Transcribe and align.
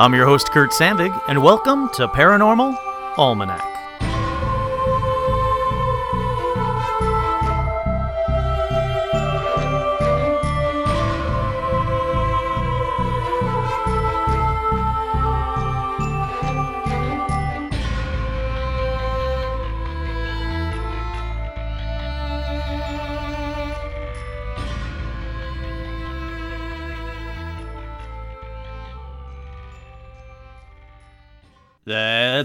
I'm 0.00 0.14
your 0.14 0.24
host, 0.24 0.50
Kurt 0.50 0.70
Sandvig, 0.70 1.12
and 1.28 1.42
welcome 1.42 1.90
to 1.90 2.08
Paranormal 2.08 2.74
Almanac. 3.18 3.69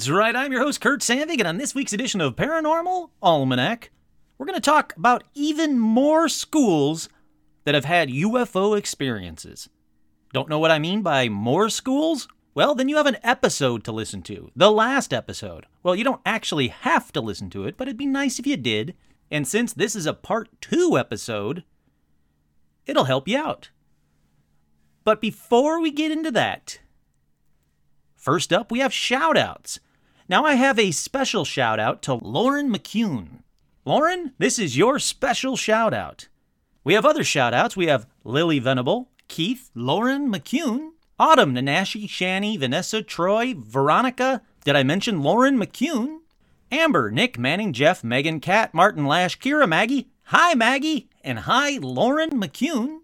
That's 0.05 0.13
right, 0.13 0.35
I'm 0.35 0.51
your 0.51 0.61
host, 0.61 0.81
Kurt 0.81 1.01
Sandvig, 1.01 1.39
and 1.39 1.47
on 1.47 1.57
this 1.57 1.73
week's 1.73 1.91
edition 1.91 2.21
of 2.21 2.35
Paranormal 2.35 3.09
Almanac, 3.23 3.89
we're 4.37 4.45
going 4.45 4.53
to 4.53 4.61
talk 4.61 4.93
about 4.95 5.23
even 5.33 5.79
more 5.79 6.29
schools 6.29 7.09
that 7.63 7.73
have 7.73 7.85
had 7.85 8.09
UFO 8.09 8.77
experiences. 8.77 9.67
Don't 10.31 10.47
know 10.47 10.59
what 10.59 10.69
I 10.69 10.77
mean 10.77 11.01
by 11.01 11.27
more 11.27 11.69
schools? 11.69 12.27
Well, 12.53 12.75
then 12.75 12.87
you 12.87 12.97
have 12.97 13.07
an 13.07 13.17
episode 13.23 13.83
to 13.85 13.91
listen 13.91 14.21
to. 14.23 14.51
The 14.55 14.69
last 14.69 15.11
episode. 15.11 15.65
Well, 15.81 15.95
you 15.95 16.03
don't 16.03 16.21
actually 16.23 16.67
have 16.67 17.11
to 17.13 17.19
listen 17.19 17.49
to 17.49 17.65
it, 17.65 17.75
but 17.75 17.87
it'd 17.87 17.97
be 17.97 18.05
nice 18.05 18.37
if 18.37 18.45
you 18.45 18.57
did. 18.57 18.93
And 19.31 19.47
since 19.47 19.73
this 19.73 19.95
is 19.95 20.05
a 20.05 20.13
part 20.13 20.49
two 20.61 20.99
episode, 20.99 21.63
it'll 22.85 23.05
help 23.05 23.27
you 23.27 23.39
out. 23.39 23.71
But 25.03 25.19
before 25.19 25.81
we 25.81 25.89
get 25.89 26.11
into 26.11 26.29
that, 26.29 26.77
first 28.15 28.53
up, 28.53 28.71
we 28.71 28.77
have 28.77 28.93
shout 28.93 29.35
outs. 29.35 29.79
Now 30.27 30.43
I 30.43 30.55
have 30.55 30.79
a 30.79 30.89
special 30.89 31.45
shout 31.45 31.79
out 31.79 32.01
to 32.03 32.15
Lauren 32.15 32.73
McCune. 32.73 33.43
Lauren, 33.85 34.33
this 34.39 34.57
is 34.57 34.75
your 34.75 34.97
special 34.97 35.55
shout 35.55 35.93
out. 35.93 36.29
We 36.83 36.95
have 36.95 37.05
other 37.05 37.23
shout 37.23 37.53
outs. 37.53 37.77
We 37.77 37.85
have 37.85 38.07
Lily 38.23 38.57
Venable, 38.57 39.11
Keith, 39.27 39.69
Lauren 39.75 40.31
McCune, 40.33 40.93
Autumn, 41.19 41.53
Nanashi, 41.53 42.07
Shani, 42.07 42.57
Vanessa, 42.57 43.03
Troy, 43.03 43.53
Veronica. 43.55 44.41
Did 44.63 44.75
I 44.75 44.81
mention 44.81 45.21
Lauren 45.21 45.59
McCune? 45.59 46.21
Amber, 46.71 47.11
Nick, 47.11 47.37
Manning, 47.37 47.71
Jeff, 47.71 48.03
Megan, 48.03 48.39
Kat, 48.39 48.73
Martin, 48.73 49.05
Lash, 49.05 49.37
Kira, 49.37 49.69
Maggie. 49.69 50.09
Hi, 50.29 50.55
Maggie. 50.55 51.07
And 51.23 51.39
hi, 51.39 51.77
Lauren 51.77 52.31
McCune. 52.31 53.01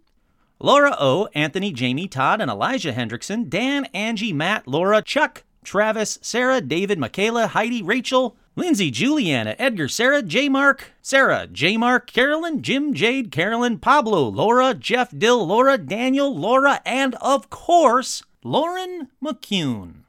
Laura 0.60 0.96
O, 1.00 1.30
Anthony, 1.36 1.72
Jamie, 1.72 2.08
Todd, 2.08 2.42
and 2.42 2.50
Elijah 2.50 2.94
Hendrickson, 2.94 3.48
Dan, 3.48 3.86
Angie, 3.94 4.34
Matt, 4.34 4.68
Laura, 4.68 5.04
Chuck, 5.04 5.44
Travis, 5.64 6.20
Sarah, 6.22 6.62
David, 6.62 6.98
Michaela, 6.98 7.48
Heidi, 7.48 7.82
Rachel, 7.82 8.36
Lindsay, 8.56 8.92
Juliana, 8.92 9.56
Edgar, 9.58 9.88
Sarah, 9.88 10.22
J. 10.22 10.50
Mark, 10.50 10.92
Sarah, 11.02 11.48
J. 11.48 11.78
Mark, 11.78 12.12
Carolyn, 12.12 12.62
Jim, 12.62 12.94
Jade, 12.94 13.32
Carolyn, 13.32 13.78
Pablo, 13.80 14.28
Laura, 14.28 14.74
Jeff, 14.74 15.18
Dill, 15.18 15.46
Laura, 15.46 15.78
Daniel, 15.78 16.36
Laura, 16.36 16.82
and 16.86 17.16
of 17.16 17.50
course, 17.50 18.24
Lauren 18.44 19.08
McCune. 19.24 20.02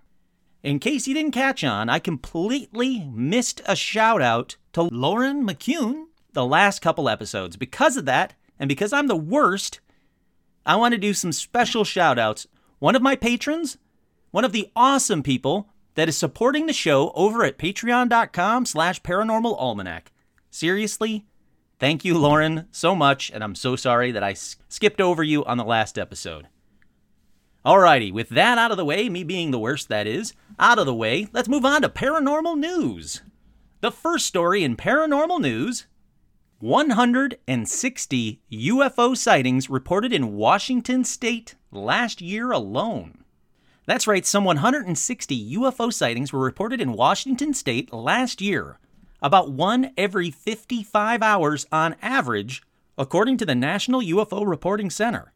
In 0.62 0.78
case 0.78 1.06
you 1.06 1.14
didn't 1.14 1.33
catch 1.33 1.62
on, 1.62 1.89
I 1.89 1.98
completely 1.98 3.05
missed 3.12 3.61
a 3.67 3.77
shout 3.77 4.23
out 4.23 4.56
to 4.73 4.83
Lauren 4.83 5.47
McCune 5.47 6.06
the 6.33 6.47
last 6.47 6.80
couple 6.80 7.08
episodes. 7.08 7.56
Because 7.56 7.97
of 7.97 8.05
that, 8.06 8.34
and 8.58 8.69
because 8.69 8.92
I'm 8.92 9.06
the 9.06 9.17
worst, 9.17 9.80
I 10.64 10.77
want 10.77 10.92
to 10.92 10.98
do 10.98 11.14
some 11.14 11.33
special 11.33 11.84
shout 11.84 12.19
outs. 12.19 12.47
One 12.79 12.96
of 12.96 13.02
my 13.02 13.17
patrons, 13.17 13.77
one 14.32 14.44
of 14.44 14.52
the 14.52 14.70
awesome 14.74 15.22
people 15.22 15.68
that 15.94 16.08
is 16.08 16.16
supporting 16.16 16.66
the 16.66 16.72
show 16.72 17.12
over 17.14 17.44
at 17.44 17.58
patreon.com 17.58 18.66
slash 18.66 19.00
paranormal 19.02 19.56
almanac. 19.58 20.10
Seriously, 20.50 21.26
thank 21.78 22.04
you, 22.04 22.18
Lauren, 22.18 22.66
so 22.72 22.96
much, 22.96 23.30
and 23.30 23.44
I'm 23.44 23.54
so 23.54 23.76
sorry 23.76 24.10
that 24.10 24.22
I 24.22 24.32
skipped 24.32 25.00
over 25.00 25.22
you 25.22 25.44
on 25.44 25.58
the 25.58 25.64
last 25.64 25.98
episode. 25.98 26.48
Alrighty, 27.64 28.12
with 28.12 28.30
that 28.30 28.58
out 28.58 28.70
of 28.70 28.78
the 28.78 28.84
way, 28.84 29.08
me 29.08 29.22
being 29.22 29.50
the 29.50 29.58
worst 29.58 29.88
that 29.88 30.06
is, 30.06 30.32
out 30.58 30.78
of 30.78 30.86
the 30.86 30.94
way, 30.94 31.28
let's 31.32 31.48
move 31.48 31.64
on 31.64 31.82
to 31.82 31.88
paranormal 31.88 32.58
news. 32.58 33.20
The 33.82 33.92
first 33.92 34.26
story 34.26 34.64
in 34.64 34.76
paranormal 34.76 35.40
news 35.40 35.86
160 36.60 38.40
UFO 38.52 39.16
sightings 39.16 39.68
reported 39.68 40.12
in 40.12 40.36
Washington 40.36 41.04
state 41.04 41.56
last 41.70 42.20
year 42.20 42.50
alone. 42.52 43.21
That's 43.84 44.06
right, 44.06 44.24
some 44.24 44.44
160 44.44 45.56
UFO 45.56 45.92
sightings 45.92 46.32
were 46.32 46.44
reported 46.44 46.80
in 46.80 46.92
Washington 46.92 47.52
state 47.52 47.92
last 47.92 48.40
year, 48.40 48.78
about 49.20 49.50
one 49.50 49.92
every 49.96 50.30
55 50.30 51.20
hours 51.22 51.66
on 51.72 51.96
average, 52.00 52.62
according 52.96 53.38
to 53.38 53.46
the 53.46 53.56
National 53.56 54.00
UFO 54.00 54.46
Reporting 54.46 54.88
Center. 54.88 55.32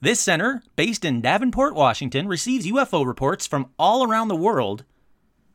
This 0.00 0.18
center, 0.18 0.64
based 0.74 1.04
in 1.04 1.20
Davenport, 1.20 1.76
Washington, 1.76 2.26
receives 2.26 2.66
UFO 2.66 3.06
reports 3.06 3.46
from 3.46 3.70
all 3.78 4.02
around 4.02 4.26
the 4.26 4.34
world, 4.34 4.84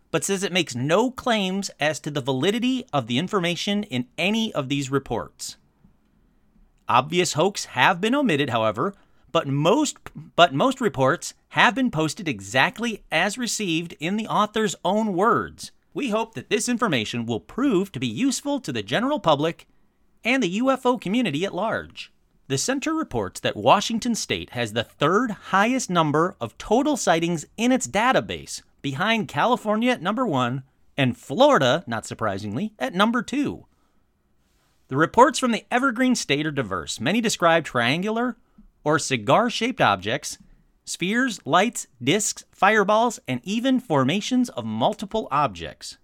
but 0.09 0.23
says 0.23 0.43
it 0.43 0.53
makes 0.53 0.73
no 0.73 1.11
claims 1.11 1.69
as 1.81 1.99
to 1.99 2.09
the 2.09 2.21
validity 2.21 2.85
of 2.93 3.07
the 3.07 3.17
information 3.17 3.83
in 3.83 4.07
any 4.17 4.53
of 4.53 4.69
these 4.69 4.89
reports. 4.89 5.57
Obvious 6.87 7.33
hoax 7.33 7.65
have 7.65 7.99
been 7.99 8.15
omitted, 8.15 8.49
however, 8.49 8.93
but 9.31 9.47
most 9.47 9.97
but 10.35 10.53
most 10.53 10.81
reports 10.81 11.33
have 11.49 11.75
been 11.75 11.91
posted 11.91 12.27
exactly 12.27 13.03
as 13.11 13.37
received 13.37 13.95
in 13.99 14.17
the 14.17 14.27
author's 14.27 14.75
own 14.83 15.13
words. 15.13 15.71
We 15.93 16.09
hope 16.09 16.35
that 16.35 16.49
this 16.49 16.69
information 16.69 17.25
will 17.25 17.39
prove 17.39 17.91
to 17.91 17.99
be 17.99 18.07
useful 18.07 18.59
to 18.61 18.71
the 18.71 18.83
general 18.83 19.19
public 19.19 19.67
and 20.23 20.43
the 20.43 20.59
UFO 20.59 20.99
community 20.99 21.45
at 21.45 21.55
large. 21.55 22.11
The 22.47 22.57
center 22.57 22.93
reports 22.93 23.39
that 23.41 23.57
Washington 23.57 24.15
state 24.15 24.51
has 24.51 24.73
the 24.73 24.83
third 24.83 25.31
highest 25.31 25.89
number 25.89 26.35
of 26.39 26.57
total 26.57 26.95
sightings 26.95 27.45
in 27.57 27.71
its 27.71 27.87
database, 27.87 28.61
behind 28.81 29.27
California 29.27 29.91
at 29.91 30.01
number 30.01 30.25
1 30.25 30.63
and 30.95 31.17
Florida, 31.17 31.83
not 31.87 32.05
surprisingly, 32.05 32.73
at 32.79 32.93
number 32.93 33.21
2. 33.21 33.65
The 34.87 34.95
reports 34.95 35.39
from 35.39 35.51
the 35.51 35.65
Evergreen 35.69 36.15
State 36.15 36.45
are 36.45 36.51
diverse. 36.51 36.99
Many 36.99 37.19
describe 37.19 37.65
triangular 37.65 38.37
or 38.87 38.97
cigar 38.97 39.49
shaped 39.49 39.81
objects, 39.81 40.37
spheres, 40.85 41.41
lights, 41.45 41.87
disks, 42.01 42.45
fireballs, 42.53 43.19
and 43.27 43.41
even 43.43 43.81
formations 43.81 44.47
of 44.51 44.63
multiple 44.63 45.27
objects. 45.29 45.97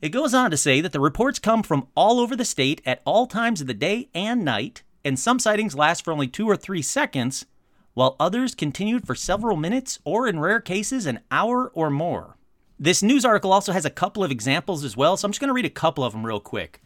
It 0.00 0.08
goes 0.08 0.32
on 0.32 0.50
to 0.50 0.56
say 0.56 0.80
that 0.80 0.92
the 0.92 1.00
reports 1.00 1.38
come 1.38 1.62
from 1.62 1.86
all 1.94 2.18
over 2.18 2.34
the 2.34 2.46
state 2.46 2.80
at 2.86 3.02
all 3.04 3.26
times 3.26 3.60
of 3.60 3.66
the 3.66 3.74
day 3.74 4.08
and 4.14 4.42
night, 4.42 4.82
and 5.04 5.18
some 5.18 5.38
sightings 5.38 5.74
last 5.74 6.02
for 6.02 6.12
only 6.12 6.26
two 6.26 6.46
or 6.46 6.56
three 6.56 6.80
seconds, 6.80 7.44
while 7.92 8.16
others 8.18 8.54
continued 8.54 9.06
for 9.06 9.14
several 9.14 9.58
minutes 9.58 9.98
or, 10.02 10.26
in 10.26 10.40
rare 10.40 10.62
cases, 10.62 11.04
an 11.04 11.20
hour 11.30 11.70
or 11.74 11.90
more. 11.90 12.38
This 12.78 13.02
news 13.02 13.26
article 13.26 13.52
also 13.52 13.72
has 13.72 13.84
a 13.84 13.90
couple 13.90 14.24
of 14.24 14.30
examples 14.30 14.82
as 14.82 14.96
well, 14.96 15.18
so 15.18 15.26
I'm 15.26 15.32
just 15.32 15.42
going 15.42 15.48
to 15.48 15.54
read 15.54 15.66
a 15.66 15.68
couple 15.68 16.02
of 16.02 16.14
them 16.14 16.24
real 16.24 16.40
quick. 16.40 16.80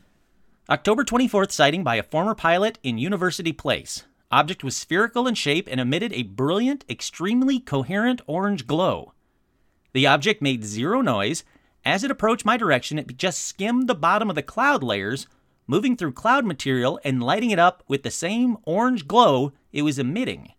October 0.69 1.05
24th 1.05 1.53
sighting 1.53 1.84
by 1.84 1.94
a 1.94 2.03
former 2.03 2.34
pilot 2.34 2.81
in 2.82 2.99
University 2.99 3.53
Place. 3.53 4.03
Object 4.31 4.62
was 4.62 4.77
spherical 4.77 5.27
in 5.27 5.34
shape 5.34 5.69
and 5.71 5.81
emitted 5.81 6.12
a 6.12 6.22
brilliant, 6.22 6.84
extremely 6.89 7.59
coherent 7.59 8.21
orange 8.27 8.66
glow. 8.66 9.15
The 9.94 10.06
object 10.06 10.43
made 10.43 10.65
zero 10.65 11.00
noise. 11.00 11.44
As 11.84 12.05
it 12.05 12.11
approached 12.11 12.44
my 12.44 12.59
direction, 12.59 12.99
it 12.99 13.17
just 13.17 13.47
skimmed 13.47 13.88
the 13.88 13.94
bottom 13.94 14.28
of 14.28 14.37
the 14.37 14.43
cloud 14.43 14.83
layers, 14.83 15.27
moving 15.67 15.97
through 15.97 16.12
cloud 16.12 16.44
material 16.44 17.00
and 17.05 17.23
lighting 17.23 17.50
it 17.50 17.58
up 17.58 17.82
with 17.88 18.02
the 18.02 18.11
same 18.11 18.58
orange 18.64 19.08
glow 19.08 19.52
it 19.73 19.82
was 19.82 19.99
emitting. 19.99 20.52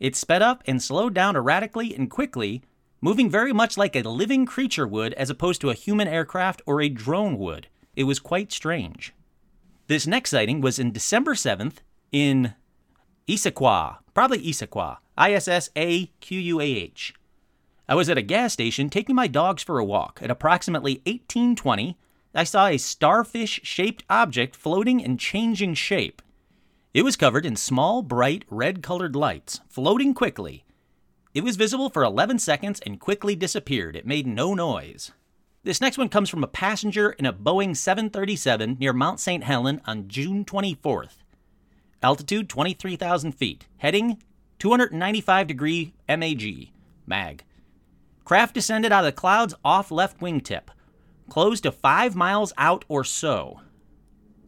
It 0.00 0.16
sped 0.16 0.42
up 0.42 0.62
and 0.66 0.82
slowed 0.82 1.14
down 1.14 1.36
erratically 1.36 1.94
and 1.94 2.10
quickly, 2.10 2.62
moving 3.00 3.30
very 3.30 3.52
much 3.52 3.78
like 3.78 3.94
a 3.94 4.02
living 4.02 4.46
creature 4.46 4.86
would 4.86 5.14
as 5.14 5.30
opposed 5.30 5.60
to 5.60 5.70
a 5.70 5.74
human 5.74 6.08
aircraft 6.08 6.60
or 6.66 6.80
a 6.82 6.88
drone 6.88 7.38
would. 7.38 7.68
It 7.94 8.04
was 8.04 8.18
quite 8.18 8.50
strange. 8.50 9.14
This 9.86 10.06
next 10.06 10.30
sighting 10.30 10.60
was 10.60 10.80
in 10.80 10.90
December 10.92 11.34
7th 11.34 11.76
in 12.10 12.54
Issaquah, 13.28 13.96
probably 14.14 14.38
Issaquah, 14.38 14.98
I 15.18 15.32
S 15.32 15.48
S 15.48 15.68
A 15.74 16.06
Q 16.20 16.38
U 16.38 16.60
A 16.60 16.64
H. 16.64 17.12
I 17.88 17.96
was 17.96 18.08
at 18.08 18.18
a 18.18 18.22
gas 18.22 18.52
station 18.52 18.88
taking 18.88 19.16
my 19.16 19.26
dogs 19.26 19.64
for 19.64 19.80
a 19.80 19.84
walk. 19.84 20.20
At 20.22 20.30
approximately 20.30 21.02
1820, 21.06 21.98
I 22.34 22.44
saw 22.44 22.66
a 22.66 22.78
starfish 22.78 23.60
shaped 23.64 24.04
object 24.08 24.54
floating 24.54 25.02
and 25.04 25.18
changing 25.18 25.74
shape. 25.74 26.22
It 26.94 27.02
was 27.02 27.16
covered 27.16 27.44
in 27.44 27.56
small, 27.56 28.02
bright, 28.02 28.44
red 28.48 28.80
colored 28.80 29.16
lights, 29.16 29.60
floating 29.68 30.14
quickly. 30.14 30.64
It 31.34 31.42
was 31.42 31.56
visible 31.56 31.90
for 31.90 32.04
11 32.04 32.38
seconds 32.38 32.80
and 32.86 33.00
quickly 33.00 33.34
disappeared. 33.34 33.96
It 33.96 34.06
made 34.06 34.28
no 34.28 34.54
noise. 34.54 35.10
This 35.64 35.80
next 35.80 35.98
one 35.98 36.08
comes 36.08 36.30
from 36.30 36.44
a 36.44 36.48
passenger 36.48 37.10
in 37.10 37.26
a 37.26 37.32
Boeing 37.32 37.76
737 37.76 38.76
near 38.78 38.92
Mount 38.92 39.18
St. 39.18 39.42
Helen 39.42 39.80
on 39.84 40.06
June 40.06 40.44
24th. 40.44 41.24
Altitude 42.02 42.48
23,000 42.48 43.32
feet. 43.32 43.66
Heading 43.78 44.22
295 44.58 45.46
degree 45.46 45.94
MAG. 46.08 46.70
MAG. 47.06 47.44
Craft 48.24 48.54
descended 48.54 48.92
out 48.92 49.04
of 49.04 49.06
the 49.06 49.12
clouds 49.12 49.54
off 49.64 49.90
left 49.90 50.20
wingtip, 50.20 50.68
closed 51.28 51.62
to 51.62 51.72
5 51.72 52.16
miles 52.16 52.52
out 52.58 52.84
or 52.88 53.04
so. 53.04 53.60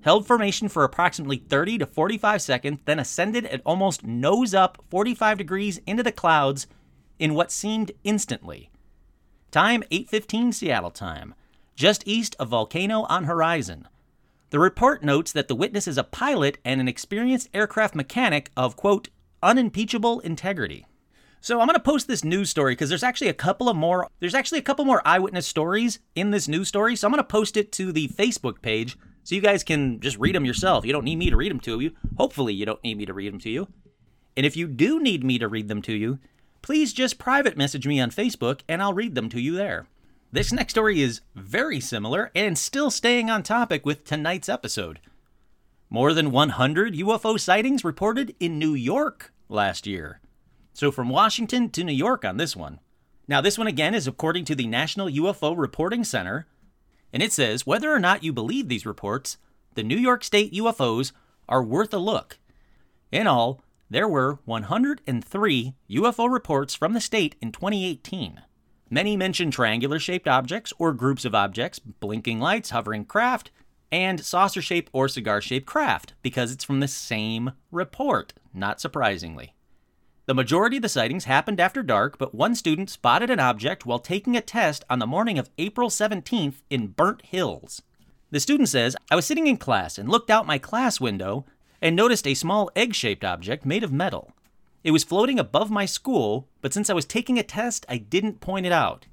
Held 0.03 0.27
formation 0.27 0.69
for 0.69 0.85
approximately 0.85 1.37
30 1.37 1.79
to 1.79 1.87
45 1.87 2.43
seconds, 2.43 2.81
then 2.85 2.99
ascended 2.99 3.47
at 3.47 3.63
almost 3.65 4.05
nose 4.05 4.55
up 4.55 4.83
45 4.91 5.39
degrees 5.39 5.81
into 5.87 6.03
the 6.03 6.13
clouds 6.13 6.67
in 7.19 7.35
what 7.35 7.51
seemed 7.51 7.93
instantly. 8.05 8.71
Time 9.51 9.83
8:15 9.91 10.53
Seattle 10.53 10.91
time, 10.91 11.35
just 11.75 12.07
east 12.07 12.37
of 12.39 12.49
Volcano 12.49 13.03
on 13.05 13.25
horizon. 13.25 13.89
The 14.51 14.59
report 14.59 15.03
notes 15.03 15.33
that 15.33 15.49
the 15.49 15.55
witness 15.55 15.87
is 15.87 15.99
a 15.99 16.05
pilot 16.05 16.57
and 16.65 16.81
an 16.81 16.89
experienced 16.89 17.51
aircraft 17.53 17.95
mechanic 17.95 18.51
of, 18.57 18.77
quote, 18.77 19.09
unimpeachable 19.43 20.21
integrity. 20.21 20.87
So 21.41 21.61
I'm 21.61 21.67
going 21.67 21.75
to 21.75 21.81
post 21.81 22.09
this 22.09 22.25
news 22.25 22.49
story 22.49 22.73
because 22.73 22.89
there's 22.89 23.03
actually 23.03 23.29
a 23.29 23.35
couple 23.35 23.69
of 23.69 23.77
more 23.77 24.09
there's 24.21 24.35
actually 24.35 24.59
a 24.59 24.63
couple 24.63 24.85
more 24.85 25.07
eyewitness 25.07 25.47
stories 25.47 26.01
in 26.15 26.31
this 26.31 26.49
news 26.49 26.67
story. 26.69 26.97
So 26.97 27.07
I'm 27.07 27.13
going 27.13 27.23
to 27.23 27.29
post 27.29 27.57
it 27.57 27.71
to 27.73 27.93
the 27.93 28.09
Facebook 28.09 28.61
page 28.63 28.99
so 29.23 29.35
you 29.35 29.41
guys 29.41 29.63
can 29.63 30.01
just 30.01 30.19
read 30.19 30.35
them 30.35 30.45
yourself. 30.45 30.85
You 30.85 30.93
don't 30.93 31.05
need 31.05 31.17
me 31.17 31.31
to 31.31 31.37
read 31.37 31.51
them 31.51 31.61
to 31.61 31.79
you. 31.81 31.93
Hopefully 32.17 32.55
you 32.55 32.67
don't 32.67 32.83
need 32.83 32.97
me 32.97 33.07
to 33.07 33.13
read 33.13 33.33
them 33.33 33.41
to 33.41 33.51
you. 33.51 33.69
And 34.37 34.47
if 34.47 34.57
you 34.57 34.67
do 34.67 35.01
need 35.01 35.23
me 35.23 35.39
to 35.39 35.49
read 35.49 35.69
them 35.69 35.83
to 35.83 35.93
you, 35.93 36.19
please 36.63 36.93
just 36.93 37.19
private 37.19 37.57
message 37.57 37.87
me 37.87 38.01
on 38.01 38.11
Facebook 38.11 38.61
and 38.69 38.83
I'll 38.83 38.95
read 38.95 39.15
them 39.15 39.29
to 39.29 39.41
you 39.41 39.55
there. 39.55 39.87
This 40.31 40.53
next 40.53 40.75
story 40.75 41.01
is 41.01 41.23
very 41.35 41.81
similar 41.81 42.31
and 42.35 42.59
still 42.59 42.91
staying 42.91 43.31
on 43.31 43.43
topic 43.43 43.87
with 43.87 44.05
tonight's 44.05 44.51
episode. 44.51 45.01
More 45.89 46.13
than 46.13 46.31
100 46.31 46.95
UFO 46.97 47.41
sightings 47.41 47.83
reported 47.83 48.35
in 48.39 48.59
New 48.59 48.75
York 48.75 49.33
last 49.49 49.87
year. 49.87 50.21
So 50.75 50.93
from 50.93 51.09
Washington 51.09 51.71
to 51.71 51.83
New 51.83 51.95
York 51.95 52.27
on 52.27 52.37
this 52.37 52.55
one. 52.55 52.79
Now, 53.27 53.41
this 53.41 53.57
one 53.57 53.67
again 53.69 53.95
is 53.95 54.07
according 54.07 54.45
to 54.47 54.55
the 54.55 54.67
National 54.67 55.09
UFO 55.09 55.57
Reporting 55.57 56.05
Center, 56.05 56.47
and 57.11 57.23
it 57.23 57.33
says 57.33 57.67
whether 57.67 57.91
or 57.91 57.99
not 57.99 58.23
you 58.23 58.31
believe 58.31 58.69
these 58.69 58.85
reports, 58.85 59.39
the 59.77 59.83
New 59.83 59.97
York 59.97 60.23
State 60.23 60.53
UFOs 60.53 61.13
are 61.49 61.63
worth 61.63 61.95
a 61.95 61.99
look. 61.99 62.39
In 63.11 63.27
all, 63.27 63.63
there 63.89 64.09
were 64.09 64.41
103 64.45 65.75
UFO 65.91 66.31
reports 66.31 66.75
from 66.75 66.93
the 66.93 67.01
state 67.01 67.35
in 67.41 67.51
2018. 67.51 68.43
Many 68.91 69.17
mention 69.17 69.51
triangular 69.51 69.99
shaped 69.99 70.27
objects 70.27 70.73
or 70.79 70.93
groups 70.93 71.25
of 71.25 71.35
objects, 71.35 71.79
blinking 71.79 72.41
lights, 72.41 72.71
hovering 72.71 73.05
craft, 73.05 73.51
and 73.93 74.25
saucer 74.25 74.63
shaped 74.63 74.91
or 74.93 75.09
cigar 75.09 75.41
shaped 75.41 75.67
craft 75.67 76.15
because 76.23 76.53
it's 76.53 76.65
from 76.65 76.81
the 76.81 76.89
same 76.89 77.53
report, 77.71 78.33
not 78.55 78.81
surprisingly. 78.81 79.55
The 80.27 80.35
majority 80.35 80.77
of 80.77 80.83
the 80.83 80.89
sightings 80.89 81.25
happened 81.25 81.59
after 81.59 81.83
dark, 81.83 82.19
but 82.19 82.35
one 82.35 82.55
student 82.55 82.91
spotted 82.91 83.31
an 83.31 83.41
object 83.41 83.87
while 83.87 83.99
taking 83.99 84.37
a 84.37 84.43
test 84.43 84.85
on 84.91 84.99
the 84.99 85.07
morning 85.07 85.39
of 85.39 85.51
April 85.57 85.89
17th 85.89 86.57
in 86.69 86.89
Burnt 86.89 87.23
Hills. 87.23 87.83
The 88.31 88.41
student 88.41 88.69
says, 88.69 88.95
I 89.11 89.17
was 89.17 89.25
sitting 89.25 89.47
in 89.47 89.57
class 89.57 89.97
and 89.97 90.09
looked 90.09 90.29
out 90.29 90.47
my 90.47 90.59
class 90.59 91.01
window 91.01 91.47
and 91.81 91.97
noticed 91.97 92.27
a 92.27 92.35
small 92.35 92.71
egg 92.77 92.95
shaped 92.95 93.25
object 93.25 93.65
made 93.65 93.83
of 93.83 93.93
metal. 93.93 94.33
It 94.85 94.93
was 94.93 95.05
floating 95.05 95.39
above 95.39 95.71
my 95.71 95.87
school, 95.87 96.49
but 96.61 96.73
since 96.73 96.89
I 96.89 96.95
was 96.95 97.05
taking 97.05 97.39
a 97.39 97.43
test, 97.43 97.85
I 97.89 97.99
didn't 97.99 98.41
point 98.41 98.67
it 98.67 98.73
out. 98.73 99.07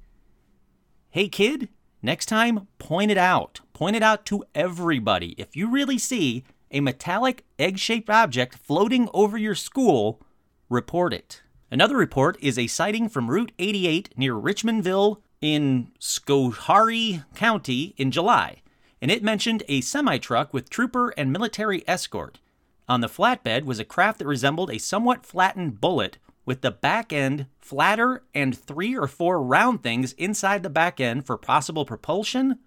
Hey, 1.10 1.28
kid, 1.28 1.68
next 2.02 2.26
time, 2.26 2.68
point 2.78 3.10
it 3.10 3.18
out. 3.18 3.60
Point 3.72 3.96
it 3.96 4.02
out 4.02 4.24
to 4.26 4.44
everybody. 4.54 5.34
If 5.38 5.56
you 5.56 5.70
really 5.70 5.98
see 5.98 6.44
a 6.70 6.80
metallic 6.80 7.44
egg 7.58 7.78
shaped 7.78 8.10
object 8.10 8.56
floating 8.58 9.08
over 9.12 9.36
your 9.36 9.54
school, 9.54 10.20
report 10.68 11.12
it. 11.12 11.42
Another 11.70 11.96
report 11.96 12.36
is 12.40 12.58
a 12.58 12.68
sighting 12.68 13.08
from 13.08 13.28
Route 13.28 13.52
88 13.58 14.10
near 14.16 14.34
Richmondville 14.34 15.20
in 15.40 15.90
Schoharie 16.00 17.24
County 17.34 17.94
in 17.96 18.10
July, 18.10 18.62
and 19.02 19.10
it 19.10 19.22
mentioned 19.22 19.62
a 19.68 19.80
semi 19.80 20.18
truck 20.18 20.54
with 20.54 20.70
trooper 20.70 21.10
and 21.16 21.32
military 21.32 21.82
escort. 21.88 22.38
On 22.88 23.00
the 23.00 23.08
flatbed 23.08 23.64
was 23.64 23.78
a 23.78 23.84
craft 23.84 24.18
that 24.18 24.26
resembled 24.26 24.70
a 24.70 24.78
somewhat 24.78 25.26
flattened 25.26 25.80
bullet 25.80 26.18
with 26.44 26.60
the 26.60 26.70
back 26.70 27.12
end 27.12 27.46
flatter 27.58 28.22
and 28.32 28.56
three 28.56 28.96
or 28.96 29.08
four 29.08 29.42
round 29.42 29.82
things 29.82 30.12
inside 30.12 30.62
the 30.62 30.70
back 30.70 31.00
end 31.00 31.26
for 31.26 31.36
possible 31.36 31.84
propulsion 31.84 32.60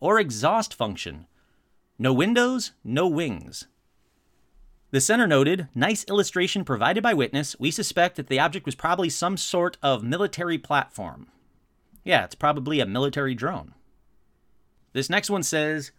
or 0.00 0.20
exhaust 0.20 0.74
function. 0.74 1.26
No 1.98 2.12
windows, 2.12 2.72
no 2.84 3.08
wings. 3.08 3.66
The 4.90 5.00
center 5.00 5.26
noted, 5.26 5.68
nice 5.74 6.04
illustration 6.04 6.64
provided 6.64 7.02
by 7.02 7.14
witness. 7.14 7.58
We 7.58 7.70
suspect 7.70 8.16
that 8.16 8.28
the 8.28 8.38
object 8.38 8.66
was 8.66 8.74
probably 8.74 9.08
some 9.08 9.36
sort 9.36 9.78
of 9.82 10.04
military 10.04 10.58
platform. 10.58 11.28
Yeah, 12.04 12.24
it's 12.24 12.34
probably 12.34 12.80
a 12.80 12.86
military 12.86 13.34
drone. 13.34 13.74
This 14.92 15.10
next 15.10 15.30
one 15.30 15.42
says, 15.42 15.90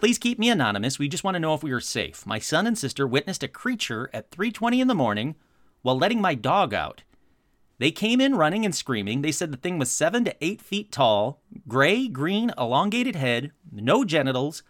Please 0.00 0.16
keep 0.16 0.38
me 0.38 0.48
anonymous. 0.48 0.98
We 0.98 1.08
just 1.08 1.24
want 1.24 1.34
to 1.34 1.38
know 1.38 1.52
if 1.52 1.62
we 1.62 1.72
are 1.72 1.80
safe. 1.80 2.24
My 2.24 2.38
son 2.38 2.66
and 2.66 2.78
sister 2.78 3.06
witnessed 3.06 3.42
a 3.42 3.48
creature 3.48 4.08
at 4.14 4.30
3:20 4.30 4.80
in 4.80 4.88
the 4.88 4.94
morning 4.94 5.36
while 5.82 5.98
letting 5.98 6.22
my 6.22 6.34
dog 6.34 6.72
out. 6.72 7.02
They 7.76 7.90
came 7.90 8.18
in 8.18 8.34
running 8.34 8.64
and 8.64 8.74
screaming. 8.74 9.20
They 9.20 9.30
said 9.30 9.52
the 9.52 9.58
thing 9.58 9.78
was 9.78 9.92
7 9.92 10.24
to 10.24 10.34
8 10.40 10.62
feet 10.62 10.90
tall, 10.90 11.42
gray, 11.68 12.08
green, 12.08 12.50
elongated 12.56 13.14
head, 13.14 13.52
no 13.70 14.06
genitals, 14.06 14.62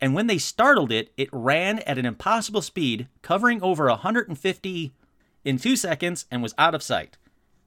and 0.00 0.14
when 0.14 0.28
they 0.28 0.38
startled 0.38 0.92
it, 0.92 1.12
it 1.16 1.30
ran 1.32 1.80
at 1.80 1.98
an 1.98 2.06
impossible 2.06 2.62
speed, 2.62 3.08
covering 3.22 3.60
over 3.64 3.88
150 3.88 4.92
in 5.44 5.58
2 5.58 5.74
seconds 5.74 6.26
and 6.30 6.44
was 6.44 6.54
out 6.58 6.76
of 6.76 6.82
sight. 6.84 7.16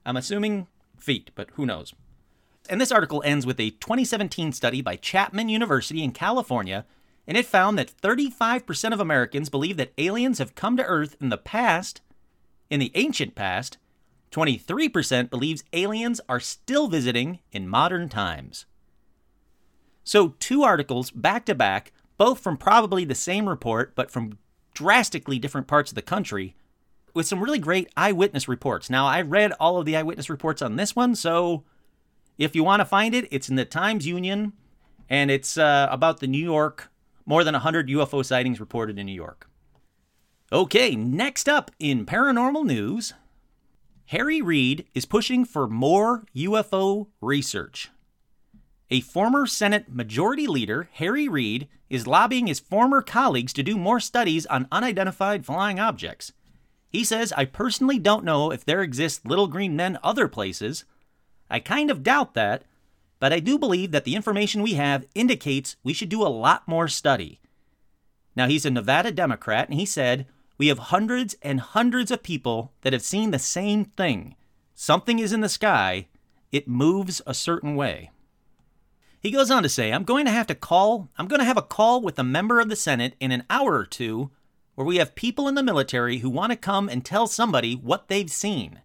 I'm 0.06 0.16
assuming 0.16 0.68
feet, 0.96 1.32
but 1.34 1.50
who 1.56 1.66
knows. 1.66 1.92
And 2.70 2.80
this 2.80 2.92
article 2.92 3.22
ends 3.26 3.44
with 3.44 3.60
a 3.60 3.72
2017 3.72 4.52
study 4.52 4.80
by 4.80 4.96
Chapman 4.96 5.50
University 5.50 6.02
in 6.02 6.12
California 6.12 6.86
and 7.30 7.38
it 7.38 7.46
found 7.46 7.78
that 7.78 7.92
35% 8.02 8.92
of 8.92 8.98
Americans 8.98 9.48
believe 9.48 9.76
that 9.76 9.92
aliens 9.98 10.38
have 10.38 10.56
come 10.56 10.76
to 10.76 10.82
Earth 10.82 11.14
in 11.20 11.28
the 11.28 11.38
past. 11.38 12.00
In 12.68 12.80
the 12.80 12.90
ancient 12.96 13.36
past, 13.36 13.78
23% 14.32 15.30
believes 15.30 15.62
aliens 15.72 16.20
are 16.28 16.40
still 16.40 16.88
visiting 16.88 17.38
in 17.52 17.68
modern 17.68 18.08
times. 18.08 18.66
So, 20.02 20.34
two 20.40 20.64
articles 20.64 21.12
back 21.12 21.46
to 21.46 21.54
back, 21.54 21.92
both 22.18 22.40
from 22.40 22.56
probably 22.56 23.04
the 23.04 23.14
same 23.14 23.48
report, 23.48 23.94
but 23.94 24.10
from 24.10 24.36
drastically 24.74 25.38
different 25.38 25.68
parts 25.68 25.92
of 25.92 25.94
the 25.94 26.02
country, 26.02 26.56
with 27.14 27.28
some 27.28 27.44
really 27.44 27.60
great 27.60 27.92
eyewitness 27.96 28.48
reports. 28.48 28.90
Now, 28.90 29.06
I 29.06 29.20
read 29.20 29.52
all 29.60 29.78
of 29.78 29.86
the 29.86 29.96
eyewitness 29.96 30.28
reports 30.28 30.62
on 30.62 30.74
this 30.74 30.96
one, 30.96 31.14
so 31.14 31.62
if 32.38 32.56
you 32.56 32.64
want 32.64 32.80
to 32.80 32.84
find 32.84 33.14
it, 33.14 33.28
it's 33.30 33.48
in 33.48 33.54
the 33.54 33.64
Times 33.64 34.04
Union, 34.04 34.52
and 35.08 35.30
it's 35.30 35.56
uh, 35.56 35.86
about 35.92 36.18
the 36.18 36.26
New 36.26 36.42
York 36.42 36.90
more 37.26 37.44
than 37.44 37.54
100 37.54 37.88
UFO 37.88 38.24
sightings 38.24 38.60
reported 38.60 38.98
in 38.98 39.06
New 39.06 39.12
York. 39.12 39.48
Okay, 40.52 40.96
next 40.96 41.48
up 41.48 41.70
in 41.78 42.04
paranormal 42.04 42.64
news, 42.64 43.14
Harry 44.06 44.42
Reid 44.42 44.86
is 44.94 45.06
pushing 45.06 45.44
for 45.44 45.68
more 45.68 46.24
UFO 46.34 47.06
research. 47.20 47.90
A 48.90 49.00
former 49.02 49.46
Senate 49.46 49.88
Majority 49.88 50.48
Leader, 50.48 50.88
Harry 50.94 51.28
Reid, 51.28 51.68
is 51.88 52.08
lobbying 52.08 52.48
his 52.48 52.58
former 52.58 53.02
colleagues 53.02 53.52
to 53.52 53.62
do 53.62 53.78
more 53.78 54.00
studies 54.00 54.46
on 54.46 54.66
unidentified 54.72 55.46
flying 55.46 55.78
objects. 55.78 56.32
He 56.88 57.04
says, 57.04 57.32
I 57.36 57.44
personally 57.44 58.00
don't 58.00 58.24
know 58.24 58.50
if 58.50 58.64
there 58.64 58.82
exist 58.82 59.24
little 59.24 59.46
green 59.46 59.76
men 59.76 59.96
other 60.02 60.26
places. 60.26 60.84
I 61.48 61.60
kind 61.60 61.88
of 61.88 62.02
doubt 62.02 62.34
that, 62.34 62.64
but 63.20 63.32
I 63.32 63.38
do 63.38 63.58
believe 63.58 63.92
that 63.92 64.04
the 64.04 64.16
information 64.16 64.62
we 64.62 64.74
have 64.74 65.06
indicates 65.14 65.76
we 65.84 65.92
should 65.92 66.08
do 66.08 66.22
a 66.22 66.28
lot 66.28 66.66
more 66.66 66.88
study. 66.88 67.38
Now, 68.34 68.48
he's 68.48 68.64
a 68.66 68.70
Nevada 68.70 69.12
Democrat, 69.12 69.68
and 69.68 69.78
he 69.78 69.86
said, 69.86 70.26
We 70.58 70.68
have 70.68 70.78
hundreds 70.78 71.36
and 71.42 71.60
hundreds 71.60 72.10
of 72.10 72.22
people 72.22 72.72
that 72.80 72.92
have 72.92 73.02
seen 73.02 73.30
the 73.30 73.38
same 73.38 73.84
thing. 73.84 74.34
Something 74.74 75.18
is 75.18 75.32
in 75.32 75.42
the 75.42 75.48
sky, 75.48 76.08
it 76.50 76.66
moves 76.66 77.20
a 77.26 77.34
certain 77.34 77.76
way. 77.76 78.10
He 79.20 79.30
goes 79.30 79.50
on 79.50 79.62
to 79.62 79.68
say, 79.68 79.92
I'm 79.92 80.04
going 80.04 80.24
to 80.24 80.32
have 80.32 80.46
to 80.46 80.54
call, 80.54 81.10
I'm 81.18 81.28
going 81.28 81.40
to 81.40 81.46
have 81.46 81.58
a 81.58 81.62
call 81.62 82.00
with 82.00 82.18
a 82.18 82.24
member 82.24 82.58
of 82.58 82.70
the 82.70 82.76
Senate 82.76 83.14
in 83.20 83.30
an 83.32 83.44
hour 83.50 83.74
or 83.74 83.84
two 83.84 84.30
where 84.74 84.86
we 84.86 84.96
have 84.96 85.14
people 85.14 85.46
in 85.46 85.54
the 85.54 85.62
military 85.62 86.18
who 86.18 86.30
want 86.30 86.52
to 86.52 86.56
come 86.56 86.88
and 86.88 87.04
tell 87.04 87.26
somebody 87.26 87.74
what 87.74 88.08
they've 88.08 88.30
seen. 88.30 88.80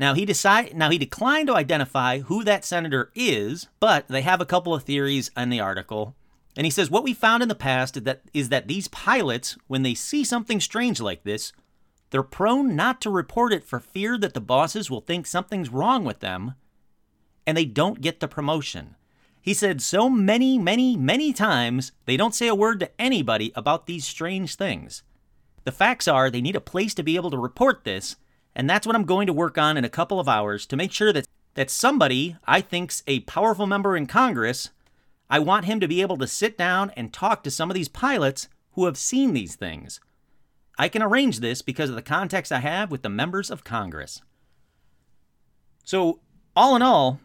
Now 0.00 0.14
he 0.14 0.24
decide, 0.24 0.74
now 0.74 0.88
he 0.88 0.96
declined 0.96 1.48
to 1.48 1.54
identify 1.54 2.20
who 2.20 2.42
that 2.44 2.64
senator 2.64 3.12
is, 3.14 3.68
but 3.80 4.08
they 4.08 4.22
have 4.22 4.40
a 4.40 4.46
couple 4.46 4.72
of 4.72 4.82
theories 4.82 5.30
in 5.36 5.50
the 5.50 5.60
article. 5.60 6.16
And 6.56 6.64
he 6.64 6.70
says 6.70 6.90
what 6.90 7.04
we 7.04 7.12
found 7.12 7.42
in 7.42 7.50
the 7.50 7.54
past 7.54 7.98
is 7.98 8.04
that, 8.04 8.22
is 8.32 8.48
that 8.48 8.66
these 8.66 8.88
pilots, 8.88 9.58
when 9.66 9.82
they 9.82 9.92
see 9.92 10.24
something 10.24 10.58
strange 10.58 11.02
like 11.02 11.24
this, 11.24 11.52
they're 12.08 12.22
prone 12.22 12.74
not 12.74 13.02
to 13.02 13.10
report 13.10 13.52
it 13.52 13.62
for 13.62 13.78
fear 13.78 14.16
that 14.16 14.32
the 14.32 14.40
bosses 14.40 14.90
will 14.90 15.02
think 15.02 15.26
something's 15.26 15.68
wrong 15.68 16.02
with 16.02 16.20
them, 16.20 16.54
and 17.46 17.54
they 17.54 17.66
don't 17.66 18.00
get 18.00 18.20
the 18.20 18.26
promotion. 18.26 18.96
He 19.42 19.52
said 19.52 19.82
so 19.82 20.08
many, 20.08 20.56
many, 20.56 20.96
many 20.96 21.34
times 21.34 21.92
they 22.06 22.16
don't 22.16 22.34
say 22.34 22.48
a 22.48 22.54
word 22.54 22.80
to 22.80 22.90
anybody 22.98 23.52
about 23.54 23.86
these 23.86 24.06
strange 24.06 24.54
things. 24.54 25.02
The 25.64 25.72
facts 25.72 26.08
are 26.08 26.30
they 26.30 26.40
need 26.40 26.56
a 26.56 26.60
place 26.60 26.94
to 26.94 27.02
be 27.02 27.16
able 27.16 27.30
to 27.30 27.38
report 27.38 27.84
this, 27.84 28.16
and 28.54 28.68
that's 28.68 28.86
what 28.86 28.96
I'm 28.96 29.04
going 29.04 29.26
to 29.26 29.32
work 29.32 29.58
on 29.58 29.76
in 29.76 29.84
a 29.84 29.90
couple 29.90 30.20
of 30.20 30.28
hours 30.28 30.66
to 30.66 30.76
make 30.76 30.92
sure 30.92 31.12
that 31.12 31.26
that 31.54 31.70
somebody 31.70 32.36
I 32.46 32.60
think's 32.60 33.02
a 33.06 33.20
powerful 33.20 33.66
member 33.66 33.96
in 33.96 34.06
Congress, 34.06 34.70
I 35.28 35.38
want 35.38 35.64
him 35.64 35.80
to 35.80 35.88
be 35.88 36.00
able 36.00 36.18
to 36.18 36.26
sit 36.26 36.56
down 36.56 36.90
and 36.96 37.12
talk 37.12 37.42
to 37.42 37.50
some 37.50 37.70
of 37.70 37.74
these 37.74 37.88
pilots 37.88 38.48
who 38.72 38.84
have 38.86 38.96
seen 38.96 39.32
these 39.32 39.56
things. 39.56 40.00
I 40.78 40.88
can 40.88 41.02
arrange 41.02 41.40
this 41.40 41.60
because 41.60 41.90
of 41.90 41.96
the 41.96 42.02
contacts 42.02 42.52
I 42.52 42.60
have 42.60 42.90
with 42.90 43.02
the 43.02 43.08
members 43.08 43.50
of 43.50 43.64
Congress. 43.64 44.22
So, 45.84 46.20
all 46.56 46.76
in 46.76 46.82
all, 46.82 47.20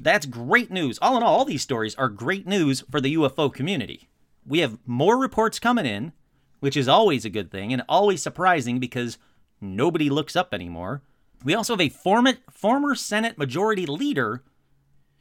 that's 0.00 0.26
great 0.26 0.70
news. 0.70 0.98
All 1.02 1.16
in 1.16 1.22
all, 1.22 1.38
all 1.38 1.44
these 1.44 1.62
stories 1.62 1.94
are 1.96 2.08
great 2.08 2.46
news 2.46 2.84
for 2.90 3.00
the 3.00 3.14
UFO 3.16 3.52
community. 3.52 4.08
We 4.46 4.60
have 4.60 4.78
more 4.86 5.18
reports 5.18 5.58
coming 5.58 5.86
in, 5.86 6.12
which 6.60 6.76
is 6.76 6.88
always 6.88 7.24
a 7.24 7.30
good 7.30 7.50
thing 7.50 7.72
and 7.72 7.82
always 7.88 8.22
surprising 8.22 8.78
because 8.78 9.18
nobody 9.60 10.10
looks 10.10 10.36
up 10.36 10.52
anymore. 10.52 11.02
We 11.44 11.54
also 11.54 11.74
have 11.74 11.80
a 11.80 11.88
former, 11.88 12.34
former 12.50 12.94
Senate 12.94 13.38
Majority 13.38 13.86
Leader 13.86 14.42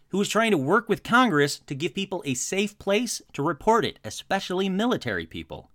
who 0.10 0.22
is 0.22 0.29
trying 0.29 0.51
to 0.51 0.58
work 0.58 0.89
with 0.89 1.03
Congress 1.03 1.60
to 1.60 1.75
give 1.75 1.93
people 1.93 2.24
a 2.25 2.34
safe 2.34 2.77
place 2.79 3.22
to 3.34 3.43
report 3.43 3.86
it, 3.86 4.00
especially 4.03 4.67
military 4.67 5.25
people. 5.25 5.69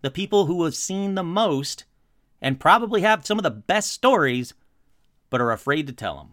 The 0.00 0.10
people 0.10 0.46
who 0.46 0.64
have 0.64 0.74
seen 0.74 1.14
the 1.14 1.22
most 1.22 1.84
and 2.40 2.60
probably 2.60 3.02
have 3.02 3.24
some 3.24 3.38
of 3.38 3.42
the 3.42 3.50
best 3.50 3.90
stories, 3.90 4.54
but 5.30 5.40
are 5.40 5.52
afraid 5.52 5.86
to 5.86 5.92
tell 5.92 6.16
them. 6.16 6.32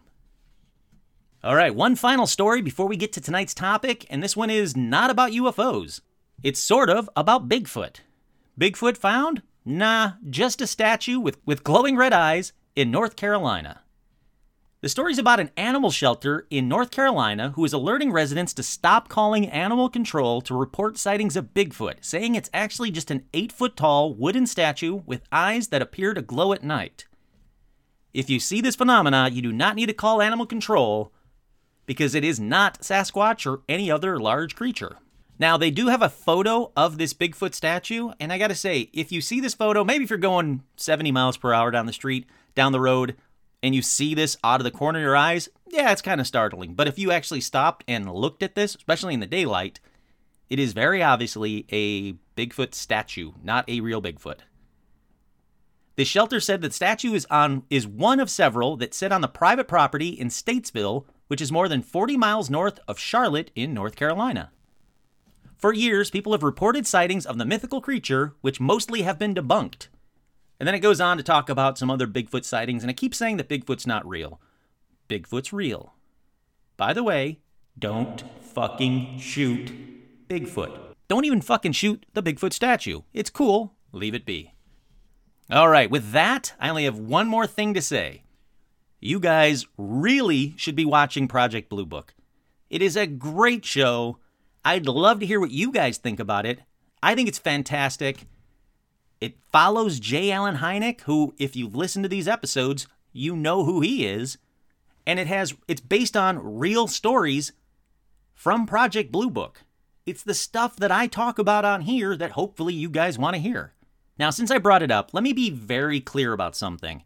All 1.44 1.56
right, 1.56 1.74
one 1.74 1.96
final 1.96 2.26
story 2.26 2.62
before 2.62 2.86
we 2.86 2.96
get 2.96 3.12
to 3.14 3.20
tonight's 3.20 3.54
topic, 3.54 4.06
and 4.08 4.22
this 4.22 4.36
one 4.36 4.50
is 4.50 4.76
not 4.76 5.10
about 5.10 5.32
UFOs. 5.32 6.00
It's 6.42 6.60
sort 6.60 6.88
of 6.88 7.10
about 7.16 7.48
Bigfoot. 7.48 7.96
Bigfoot 8.58 8.96
found? 8.96 9.42
Nah, 9.64 10.12
just 10.28 10.60
a 10.60 10.66
statue 10.66 11.20
with, 11.20 11.38
with 11.46 11.64
glowing 11.64 11.96
red 11.96 12.12
eyes 12.12 12.52
in 12.74 12.90
North 12.90 13.14
Carolina. 13.14 13.82
The 14.80 14.88
story 14.88 15.12
is 15.12 15.18
about 15.18 15.38
an 15.38 15.52
animal 15.56 15.92
shelter 15.92 16.48
in 16.50 16.66
North 16.66 16.90
Carolina 16.90 17.50
who 17.54 17.64
is 17.64 17.72
alerting 17.72 18.10
residents 18.10 18.52
to 18.54 18.64
stop 18.64 19.08
calling 19.08 19.48
animal 19.48 19.88
control 19.88 20.40
to 20.40 20.56
report 20.56 20.98
sightings 20.98 21.36
of 21.36 21.54
Bigfoot, 21.54 22.04
saying 22.04 22.34
it's 22.34 22.50
actually 22.52 22.90
just 22.90 23.12
an 23.12 23.24
8 23.32 23.52
foot 23.52 23.76
tall 23.76 24.12
wooden 24.12 24.44
statue 24.48 25.02
with 25.06 25.22
eyes 25.30 25.68
that 25.68 25.82
appear 25.82 26.14
to 26.14 26.22
glow 26.22 26.52
at 26.52 26.64
night. 26.64 27.06
If 28.12 28.28
you 28.28 28.40
see 28.40 28.60
this 28.60 28.74
phenomena, 28.74 29.30
you 29.32 29.40
do 29.40 29.52
not 29.52 29.76
need 29.76 29.86
to 29.86 29.94
call 29.94 30.20
animal 30.20 30.46
control 30.46 31.12
because 31.86 32.16
it 32.16 32.24
is 32.24 32.40
not 32.40 32.80
Sasquatch 32.80 33.48
or 33.48 33.62
any 33.68 33.88
other 33.88 34.18
large 34.18 34.56
creature. 34.56 34.96
Now, 35.42 35.56
they 35.56 35.72
do 35.72 35.88
have 35.88 36.02
a 36.02 36.08
photo 36.08 36.70
of 36.76 36.98
this 36.98 37.12
Bigfoot 37.12 37.52
statue, 37.52 38.12
and 38.20 38.32
I 38.32 38.38
gotta 38.38 38.54
say, 38.54 38.90
if 38.92 39.10
you 39.10 39.20
see 39.20 39.40
this 39.40 39.54
photo, 39.54 39.82
maybe 39.82 40.04
if 40.04 40.10
you're 40.10 40.16
going 40.20 40.62
70 40.76 41.10
miles 41.10 41.36
per 41.36 41.52
hour 41.52 41.72
down 41.72 41.86
the 41.86 41.92
street, 41.92 42.26
down 42.54 42.70
the 42.70 42.78
road 42.78 43.16
and 43.60 43.74
you 43.74 43.82
see 43.82 44.14
this 44.14 44.36
out 44.44 44.60
of 44.60 44.64
the 44.64 44.70
corner 44.70 45.00
of 45.00 45.02
your 45.02 45.16
eyes, 45.16 45.48
yeah, 45.66 45.90
it's 45.90 46.00
kind 46.00 46.20
of 46.20 46.28
startling. 46.28 46.74
But 46.74 46.86
if 46.86 46.96
you 46.96 47.10
actually 47.10 47.40
stopped 47.40 47.82
and 47.88 48.08
looked 48.08 48.44
at 48.44 48.54
this, 48.54 48.76
especially 48.76 49.14
in 49.14 49.18
the 49.18 49.26
daylight, 49.26 49.80
it 50.48 50.60
is 50.60 50.74
very 50.74 51.02
obviously 51.02 51.66
a 51.72 52.12
Bigfoot 52.40 52.72
statue, 52.72 53.32
not 53.42 53.68
a 53.68 53.80
real 53.80 54.00
Bigfoot. 54.00 54.42
The 55.96 56.04
shelter 56.04 56.38
said 56.38 56.62
that 56.62 56.72
statue 56.72 57.14
is 57.14 57.26
on 57.30 57.64
is 57.68 57.84
one 57.84 58.20
of 58.20 58.30
several 58.30 58.76
that 58.76 58.94
sit 58.94 59.10
on 59.10 59.22
the 59.22 59.26
private 59.26 59.66
property 59.66 60.10
in 60.10 60.28
Statesville, 60.28 61.04
which 61.26 61.40
is 61.40 61.50
more 61.50 61.68
than 61.68 61.82
40 61.82 62.16
miles 62.16 62.48
north 62.48 62.78
of 62.86 62.96
Charlotte 62.96 63.50
in 63.56 63.74
North 63.74 63.96
Carolina. 63.96 64.52
For 65.62 65.72
years, 65.72 66.10
people 66.10 66.32
have 66.32 66.42
reported 66.42 66.88
sightings 66.88 67.24
of 67.24 67.38
the 67.38 67.44
mythical 67.44 67.80
creature, 67.80 68.34
which 68.40 68.58
mostly 68.58 69.02
have 69.02 69.16
been 69.16 69.32
debunked. 69.32 69.86
And 70.58 70.66
then 70.66 70.74
it 70.74 70.80
goes 70.80 71.00
on 71.00 71.18
to 71.18 71.22
talk 71.22 71.48
about 71.48 71.78
some 71.78 71.88
other 71.88 72.08
Bigfoot 72.08 72.44
sightings, 72.44 72.82
and 72.82 72.90
it 72.90 72.96
keeps 72.96 73.16
saying 73.16 73.36
that 73.36 73.48
Bigfoot's 73.48 73.86
not 73.86 74.04
real. 74.04 74.40
Bigfoot's 75.08 75.52
real. 75.52 75.94
By 76.76 76.92
the 76.92 77.04
way, 77.04 77.38
don't 77.78 78.24
fucking 78.40 79.20
shoot 79.20 80.28
Bigfoot. 80.28 80.76
Don't 81.06 81.26
even 81.26 81.40
fucking 81.40 81.72
shoot 81.72 82.06
the 82.12 82.24
Bigfoot 82.24 82.52
statue. 82.52 83.02
It's 83.12 83.30
cool. 83.30 83.74
Leave 83.92 84.16
it 84.16 84.26
be. 84.26 84.54
All 85.48 85.68
right, 85.68 85.88
with 85.92 86.10
that, 86.10 86.54
I 86.58 86.70
only 86.70 86.86
have 86.86 86.98
one 86.98 87.28
more 87.28 87.46
thing 87.46 87.72
to 87.74 87.82
say. 87.82 88.24
You 88.98 89.20
guys 89.20 89.66
really 89.78 90.54
should 90.56 90.74
be 90.74 90.84
watching 90.84 91.28
Project 91.28 91.68
Blue 91.68 91.86
Book. 91.86 92.14
It 92.68 92.82
is 92.82 92.96
a 92.96 93.06
great 93.06 93.64
show. 93.64 94.18
I'd 94.64 94.86
love 94.86 95.20
to 95.20 95.26
hear 95.26 95.40
what 95.40 95.50
you 95.50 95.72
guys 95.72 95.98
think 95.98 96.20
about 96.20 96.46
it. 96.46 96.60
I 97.02 97.14
think 97.14 97.28
it's 97.28 97.38
fantastic. 97.38 98.26
It 99.20 99.36
follows 99.50 100.00
J. 100.00 100.30
Allen 100.30 100.56
Hynek, 100.56 101.02
who, 101.02 101.34
if 101.38 101.56
you've 101.56 101.74
listened 101.74 102.04
to 102.04 102.08
these 102.08 102.28
episodes, 102.28 102.86
you 103.12 103.36
know 103.36 103.64
who 103.64 103.80
he 103.80 104.06
is. 104.06 104.38
And 105.06 105.18
it 105.18 105.26
has 105.26 105.54
it's 105.66 105.80
based 105.80 106.16
on 106.16 106.58
real 106.58 106.86
stories 106.86 107.52
from 108.34 108.66
Project 108.66 109.10
Blue 109.10 109.30
Book. 109.30 109.62
It's 110.06 110.22
the 110.22 110.34
stuff 110.34 110.76
that 110.76 110.90
I 110.90 111.06
talk 111.06 111.38
about 111.38 111.64
on 111.64 111.82
here 111.82 112.16
that 112.16 112.32
hopefully 112.32 112.74
you 112.74 112.88
guys 112.88 113.18
want 113.18 113.34
to 113.34 113.40
hear. 113.40 113.72
Now, 114.18 114.30
since 114.30 114.50
I 114.50 114.58
brought 114.58 114.82
it 114.82 114.90
up, 114.90 115.10
let 115.12 115.24
me 115.24 115.32
be 115.32 115.50
very 115.50 116.00
clear 116.00 116.32
about 116.32 116.56
something. 116.56 117.02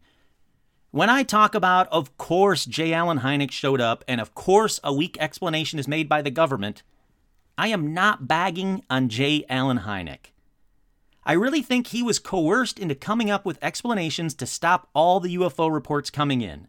When 0.91 1.09
I 1.09 1.23
talk 1.23 1.53
about, 1.53 1.87
of 1.89 2.17
course, 2.17 2.65
J. 2.65 2.93
Allen 2.93 3.19
Hynek 3.19 3.51
showed 3.51 3.81
up, 3.81 4.03
and 4.07 4.19
of 4.19 4.33
course, 4.33 4.79
a 4.83 4.93
weak 4.93 5.17
explanation 5.19 5.79
is 5.79 5.87
made 5.87 6.09
by 6.09 6.21
the 6.21 6.31
government, 6.31 6.81
I 7.57 7.69
am 7.69 7.93
not 7.93 8.27
bagging 8.27 8.83
on 8.89 9.09
J. 9.09 9.43
Allen 9.49 9.79
Hynek. 9.79 10.31
I 11.23 11.33
really 11.33 11.61
think 11.61 11.87
he 11.87 12.03
was 12.03 12.19
coerced 12.19 12.77
into 12.77 12.95
coming 12.95 13.29
up 13.31 13.45
with 13.45 13.57
explanations 13.61 14.33
to 14.35 14.45
stop 14.45 14.89
all 14.93 15.19
the 15.19 15.35
UFO 15.35 15.71
reports 15.73 16.09
coming 16.09 16.41
in. 16.41 16.67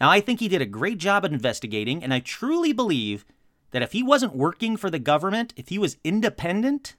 Now, 0.00 0.10
I 0.10 0.20
think 0.20 0.40
he 0.40 0.48
did 0.48 0.60
a 0.60 0.66
great 0.66 0.98
job 0.98 1.24
at 1.24 1.32
investigating, 1.32 2.02
and 2.02 2.12
I 2.12 2.18
truly 2.18 2.72
believe 2.72 3.24
that 3.70 3.82
if 3.82 3.92
he 3.92 4.02
wasn't 4.02 4.36
working 4.36 4.76
for 4.76 4.90
the 4.90 4.98
government, 4.98 5.54
if 5.56 5.68
he 5.68 5.78
was 5.78 5.96
independent, 6.04 6.96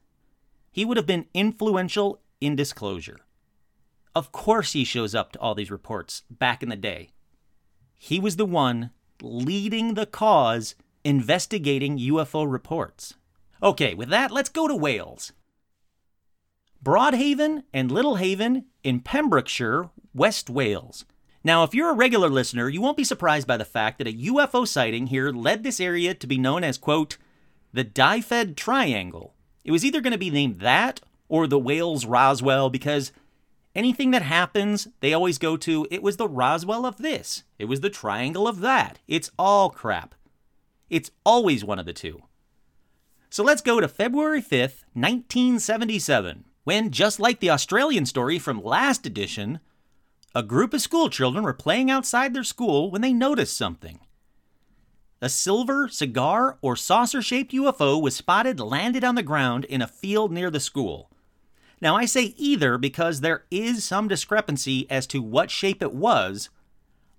he 0.72 0.86
would 0.86 0.98
have 0.98 1.06
been 1.06 1.28
influential 1.34 2.22
in 2.42 2.56
disclosure. 2.56 3.20
Of 4.16 4.32
course, 4.32 4.74
he 4.74 4.84
shows 4.84 5.14
up 5.14 5.32
to 5.34 5.40
all 5.40 5.54
these 5.54 5.70
reports 5.70 6.24
back 6.32 6.64
in 6.64 6.70
the 6.70 6.76
day. 6.76 7.10
He 8.00 8.20
was 8.20 8.38
the 8.38 8.46
one 8.46 8.92
leading 9.22 9.94
the 9.94 10.06
cause 10.06 10.76
investigating 11.04 11.98
UFO 11.98 12.50
reports. 12.50 13.16
Okay, 13.62 13.94
with 13.94 14.10
that, 14.10 14.32
let's 14.32 14.50
go 14.50 14.68
to 14.68 14.76
Wales. 14.76 15.32
Broadhaven 16.84 17.64
and 17.74 17.90
Littlehaven 17.90 18.66
in 18.84 19.00
Pembrokeshire, 19.00 19.90
West 20.14 20.50
Wales. 20.50 21.06
Now, 21.44 21.64
if 21.64 21.74
you're 21.74 21.90
a 21.90 21.96
regular 21.96 22.30
listener, 22.30 22.70
you 22.70 22.82
won't 22.82 22.98
be 22.98 23.04
surprised 23.04 23.48
by 23.48 23.58
the 23.58 23.66
fact 23.66 23.98
that 23.98 24.08
a 24.08 24.14
UFO 24.14 24.68
sighting 24.68 25.08
here 25.08 25.32
led 25.32 25.64
this 25.64 25.80
area 25.80 26.14
to 26.14 26.28
be 26.28 26.38
known 26.38 26.64
as, 26.64 26.78
quote, 26.78 27.18
the 27.74 27.84
Dyfed 27.84 28.56
Triangle. 28.56 29.34
It 29.64 29.72
was 29.72 29.84
either 29.84 30.02
going 30.02 30.12
to 30.12 30.18
be 30.18 30.30
named 30.30 30.60
that 30.60 31.02
or 31.30 31.48
the 31.48 31.60
Wales 31.60 32.06
Roswell 32.06 32.70
because 32.70 33.12
anything 33.76 34.12
that 34.12 34.24
happens, 34.24 34.88
they 35.02 35.14
always 35.14 35.38
go 35.38 35.58
to, 35.58 35.88
it 35.92 36.02
was 36.02 36.18
the 36.18 36.28
Roswell 36.28 36.86
of 36.86 36.98
this, 36.98 37.44
it 37.60 37.66
was 37.66 37.82
the 37.82 37.90
triangle 37.90 38.48
of 38.48 38.60
that. 38.62 39.00
It's 39.08 39.32
all 39.38 39.70
crap. 39.70 40.16
It's 40.90 41.12
always 41.26 41.64
one 41.64 41.80
of 41.80 41.86
the 41.86 41.94
two. 41.94 42.24
So 43.30 43.44
let's 43.44 43.62
go 43.62 43.80
to 43.80 43.88
February 43.88 44.42
5th, 44.42 44.84
1977 44.94 46.46
when, 46.68 46.92
just 46.92 47.18
like 47.18 47.40
the 47.40 47.50
Australian 47.50 48.06
story 48.06 48.38
from 48.38 48.62
last 48.62 49.06
edition, 49.06 49.62
a 50.36 50.44
group 50.44 50.74
of 50.74 50.82
schoolchildren 50.82 51.46
were 51.46 51.54
playing 51.54 51.90
outside 51.90 52.34
their 52.34 52.44
school 52.44 52.92
when 52.92 53.00
they 53.00 53.14
noticed 53.14 53.56
something. 53.56 54.02
A 55.22 55.30
silver, 55.30 55.88
cigar, 55.88 56.58
or 56.62 56.76
saucer 56.76 57.22
shaped 57.22 57.54
UFO 57.54 58.02
was 58.02 58.18
spotted 58.18 58.60
landed 58.60 59.06
on 59.06 59.16
the 59.16 59.24
ground 59.24 59.64
in 59.64 59.82
a 59.82 59.88
field 59.88 60.34
near 60.34 60.52
the 60.52 60.60
school. 60.60 61.10
Now, 61.80 61.96
I 61.96 62.04
say 62.04 62.34
either 62.36 62.78
because 62.78 63.22
there 63.22 63.46
is 63.50 63.86
some 63.86 64.10
discrepancy 64.10 64.92
as 64.92 65.08
to 65.08 65.22
what 65.22 65.50
shape 65.50 65.82
it 65.82 65.94
was, 65.94 66.50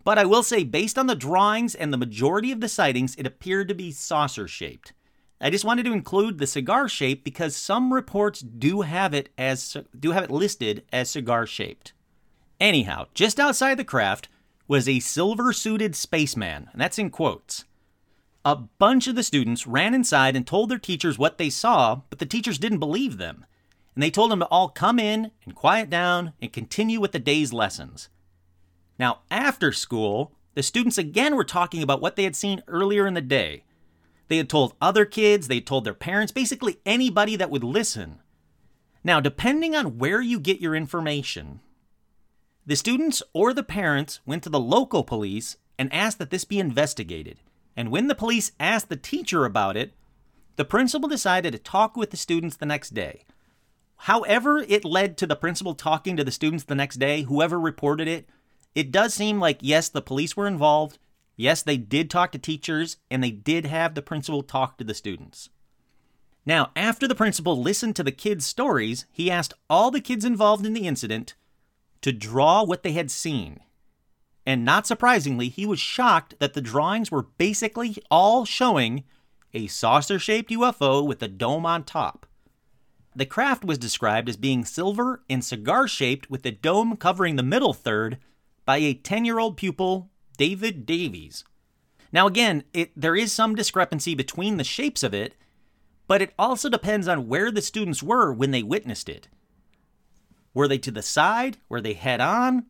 but 0.05 0.19
I 0.19 0.25
will 0.25 0.43
say, 0.43 0.65
based 0.65 0.99
on 0.99 1.07
the 1.07 1.15
drawings 1.15 1.75
and 1.75 1.93
the 1.93 1.99
majority 1.99 2.53
of 2.53 2.61
the 2.61 2.69
sightings, 2.69 3.15
it 3.17 3.27
appeared 3.27 3.69
to 3.69 3.75
be 3.75 3.91
saucer 3.93 4.49
shaped. 4.49 4.93
I 5.41 5.51
just 5.51 5.65
wanted 5.65 5.85
to 5.85 5.93
include 5.93 6.39
the 6.39 6.47
cigar 6.47 6.89
shape 6.89 7.23
because 7.23 7.55
some 7.55 7.93
reports 7.93 8.41
do 8.41 8.81
have 8.81 9.15
it 9.15 9.29
as 9.39 9.77
do 9.99 10.11
have 10.11 10.25
it 10.25 10.31
listed 10.31 10.85
as 10.93 11.11
cigar 11.11 11.47
shaped. 11.47 11.93
Anyhow, 12.61 13.07
just 13.15 13.39
outside 13.39 13.77
the 13.77 13.85
craft 13.85 14.29
was 14.67 14.89
a 14.89 14.99
silver 14.99 15.53
suited 15.53 15.95
spaceman, 15.95 16.69
and 16.73 16.81
that's 16.81 16.99
in 16.99 17.11
quotes. 17.11 17.65
A 18.45 18.57
bunch 18.57 19.07
of 19.07 19.15
the 19.15 19.23
students 19.23 19.67
ran 19.67 19.95
inside 19.95 20.35
and 20.35 20.47
told 20.47 20.69
their 20.71 20.79
teachers 20.79 21.19
what 21.19 21.39
they 21.39 21.51
saw, 21.51 22.01
but 22.11 22.19
the 22.19 22.27
teachers 22.27 22.59
didn't 22.59 22.79
believe 22.79 23.19
them. 23.19 23.47
And 23.95 24.03
they 24.03 24.11
told 24.11 24.31
them 24.31 24.41
to 24.41 24.47
all 24.47 24.69
come 24.69 24.99
in 24.99 25.31
and 25.45 25.55
quiet 25.55 25.91
down 25.91 26.33
and 26.41 26.53
continue 26.53 27.01
with 27.01 27.13
the 27.13 27.19
day's 27.19 27.53
lessons. 27.53 28.09
Now, 28.99 29.21
after 29.31 29.73
school, 29.73 30.33
the 30.55 30.63
students 30.63 30.99
again 30.99 31.37
were 31.37 31.45
talking 31.45 31.83
about 31.83 32.01
what 32.01 32.17
they 32.17 32.25
had 32.25 32.37
seen 32.37 32.63
earlier 32.67 33.07
in 33.07 33.15
the 33.15 33.21
day, 33.21 33.65
they 34.29 34.37
had 34.37 34.49
told 34.49 34.75
other 34.81 35.05
kids, 35.05 35.49
they 35.49 35.57
had 35.57 35.67
told 35.67 35.85
their 35.85 35.95
parents, 35.95 36.33
basically 36.33 36.79
anybody 36.87 37.35
that 37.37 37.51
would 37.51 37.65
listen. 37.65 38.21
Now, 39.03 39.21
depending 39.21 39.75
on 39.75 39.99
where 39.99 40.21
you 40.21 40.39
get 40.39 40.61
your 40.61 40.75
information, 40.75 41.61
the 42.67 42.77
students 42.77 43.23
or 43.33 43.55
the 43.55 43.63
parents 43.63 44.21
went 44.27 44.43
to 44.43 44.51
the 44.51 44.61
local 44.61 45.03
police 45.03 45.57
and 45.79 45.93
asked 45.93 46.19
that 46.19 46.31
this 46.31 46.45
be 46.45 46.59
investigated. 46.59 47.39
And 47.75 47.91
when 47.91 48.09
the 48.09 48.15
police 48.15 48.53
asked 48.61 48.91
the 48.91 48.97
teacher 48.97 49.45
about 49.45 49.77
it, 49.77 49.95
the 50.57 50.65
principal 50.65 51.09
decided 51.09 51.53
to 51.53 51.59
talk 51.59 51.97
with 51.97 52.11
the 52.11 52.17
students 52.17 52.57
the 52.57 52.67
next 52.67 52.93
day. 52.93 53.25
However, 54.03 54.59
it 54.59 54.85
led 54.85 55.17
to 55.19 55.27
the 55.27 55.37
principal 55.37 55.75
talking 55.75 56.17
to 56.17 56.25
the 56.25 56.31
students 56.31 56.65
the 56.65 56.75
next 56.75 56.97
day, 56.97 57.23
whoever 57.23 57.59
reported 57.59 58.09
it, 58.09 58.29
it 58.79 58.93
does 58.93 59.13
seem 59.13 59.41
like, 59.41 59.59
yes, 59.61 59.89
the 59.89 60.01
police 60.01 60.37
were 60.37 60.47
involved. 60.47 61.01
Yes, 61.35 61.63
they 61.63 61.77
did 61.77 62.09
talk 62.09 62.31
to 62.31 62.39
teachers, 62.39 62.97
and 63.11 63.25
they 63.25 63.33
did 63.33 63.67
have 63.67 63.97
the 63.97 64.03
principal 64.03 64.45
talk 64.45 64.79
to 64.79 64.85
the 64.85 64.95
students. 64.95 65.51
Now, 66.47 66.71
after 66.77 67.09
the 67.09 67.17
principal 67.17 67.61
listened 67.61 67.97
to 67.97 68.05
the 68.05 68.13
kids' 68.13 68.47
stories, 68.47 69.05
he 69.11 69.33
asked 69.33 69.53
all 69.69 69.91
the 69.91 70.01
kids 70.01 70.25
involved 70.25 70.65
in 70.65 70.75
the 70.75 70.87
incident 70.87 71.35
to 72.03 72.13
draw 72.13 72.63
what 72.63 72.85
they 72.85 72.93
had 72.93 73.11
seen. 73.11 73.59
And 74.47 74.65
not 74.65 74.87
surprisingly, 74.87 75.49
he 75.49 75.67
was 75.67 75.81
shocked 75.81 76.37
that 76.39 76.55
the 76.55 76.61
drawings 76.61 77.11
were 77.11 77.27
basically 77.37 77.97
all 78.13 78.45
showing 78.45 79.03
a 79.53 79.67
saucer 79.67 80.21
shaped 80.21 80.53
UFO 80.53 81.05
with 81.05 81.21
a 81.21 81.27
dome 81.27 81.67
on 81.67 81.83
top. 81.83 82.27
The 83.17 83.27
craft 83.27 83.65
was 83.65 83.77
described 83.77 84.29
as 84.29 84.37
being 84.37 84.65
silver 84.65 85.25
and 85.29 85.45
cigar 85.45 85.89
shaped 85.89 86.31
with 86.31 86.45
the 86.45 86.53
dome 86.53 86.97
covering 86.97 87.35
the 87.35 87.43
middle 87.43 87.73
third 87.73 88.19
by 88.69 88.77
a 88.77 88.93
10 88.93 89.25
year 89.25 89.39
old 89.39 89.57
pupil, 89.57 90.11
David 90.37 90.85
Davies. 90.85 91.43
Now, 92.13 92.27
again, 92.27 92.65
it, 92.75 92.91
there 92.95 93.17
is 93.17 93.33
some 93.33 93.55
discrepancy 93.55 94.15
between 94.15 94.59
the 94.59 94.63
shapes 94.63 95.03
of 95.03 95.15
it, 95.15 95.35
but 96.07 96.21
it 96.21 96.35
also 96.39 96.69
depends 96.69 97.09
on 97.09 97.29
where 97.29 97.51
the 97.51 97.63
students 97.63 98.03
were 98.03 98.31
when 98.31 98.51
they 98.51 98.63
witnessed 98.63 99.09
it. 99.09 99.29
Were 100.53 100.69
they 100.69 100.77
to 100.77 100.91
the 100.91 101.01
side? 101.01 101.57
Were 101.71 101.81
they 101.81 101.95
head 101.95 102.21
on? 102.21 102.67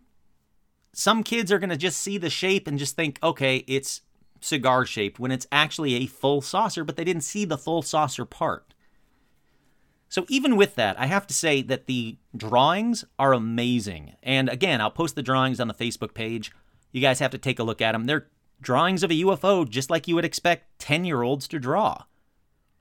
Some 0.92 1.24
kids 1.24 1.50
are 1.50 1.58
going 1.58 1.68
to 1.70 1.76
just 1.76 1.98
see 1.98 2.16
the 2.16 2.30
shape 2.30 2.68
and 2.68 2.78
just 2.78 2.94
think, 2.94 3.18
okay, 3.20 3.64
it's 3.66 4.02
cigar 4.40 4.86
shaped 4.86 5.18
when 5.18 5.32
it's 5.32 5.48
actually 5.50 5.96
a 5.96 6.06
full 6.06 6.40
saucer, 6.40 6.84
but 6.84 6.94
they 6.94 7.02
didn't 7.02 7.24
see 7.24 7.44
the 7.44 7.58
full 7.58 7.82
saucer 7.82 8.24
part. 8.24 8.72
So, 10.08 10.24
even 10.28 10.56
with 10.56 10.74
that, 10.76 10.98
I 10.98 11.06
have 11.06 11.26
to 11.26 11.34
say 11.34 11.60
that 11.62 11.86
the 11.86 12.16
drawings 12.34 13.04
are 13.18 13.34
amazing. 13.34 14.14
And 14.22 14.48
again, 14.48 14.80
I'll 14.80 14.90
post 14.90 15.14
the 15.14 15.22
drawings 15.22 15.60
on 15.60 15.68
the 15.68 15.74
Facebook 15.74 16.14
page. 16.14 16.50
You 16.92 17.00
guys 17.02 17.18
have 17.18 17.30
to 17.32 17.38
take 17.38 17.58
a 17.58 17.62
look 17.62 17.82
at 17.82 17.92
them. 17.92 18.04
They're 18.04 18.28
drawings 18.60 19.02
of 19.02 19.10
a 19.10 19.14
UFO 19.14 19.68
just 19.68 19.90
like 19.90 20.08
you 20.08 20.14
would 20.14 20.24
expect 20.24 20.78
10 20.78 21.04
year 21.04 21.22
olds 21.22 21.46
to 21.48 21.58
draw. 21.58 22.04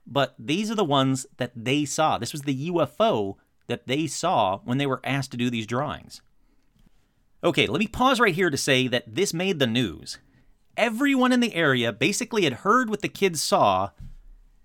But 0.06 0.34
these 0.38 0.70
are 0.70 0.74
the 0.74 0.84
ones 0.84 1.26
that 1.36 1.52
they 1.54 1.84
saw. 1.84 2.18
This 2.18 2.32
was 2.32 2.42
the 2.42 2.70
UFO 2.70 3.36
that 3.66 3.86
they 3.86 4.06
saw 4.06 4.60
when 4.64 4.78
they 4.78 4.86
were 4.86 5.02
asked 5.04 5.30
to 5.32 5.36
do 5.36 5.50
these 5.50 5.66
drawings. 5.66 6.22
Okay, 7.44 7.66
let 7.66 7.78
me 7.78 7.86
pause 7.86 8.18
right 8.18 8.34
here 8.34 8.50
to 8.50 8.56
say 8.56 8.88
that 8.88 9.14
this 9.14 9.34
made 9.34 9.58
the 9.58 9.66
news. 9.66 10.18
Everyone 10.76 11.32
in 11.32 11.40
the 11.40 11.54
area 11.54 11.92
basically 11.92 12.44
had 12.44 12.54
heard 12.54 12.88
what 12.88 13.02
the 13.02 13.08
kids 13.08 13.42
saw, 13.42 13.90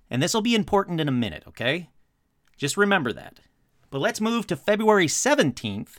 and 0.09 0.23
this 0.23 0.33
will 0.33 0.41
be 0.41 0.55
important 0.55 1.01
in 1.01 1.07
a 1.07 1.11
minute, 1.11 1.43
okay? 1.47 1.89
Just 2.57 2.77
remember 2.77 3.13
that. 3.13 3.39
But 3.89 3.99
let's 3.99 4.21
move 4.21 4.47
to 4.47 4.55
February 4.55 5.07
17th. 5.07 5.97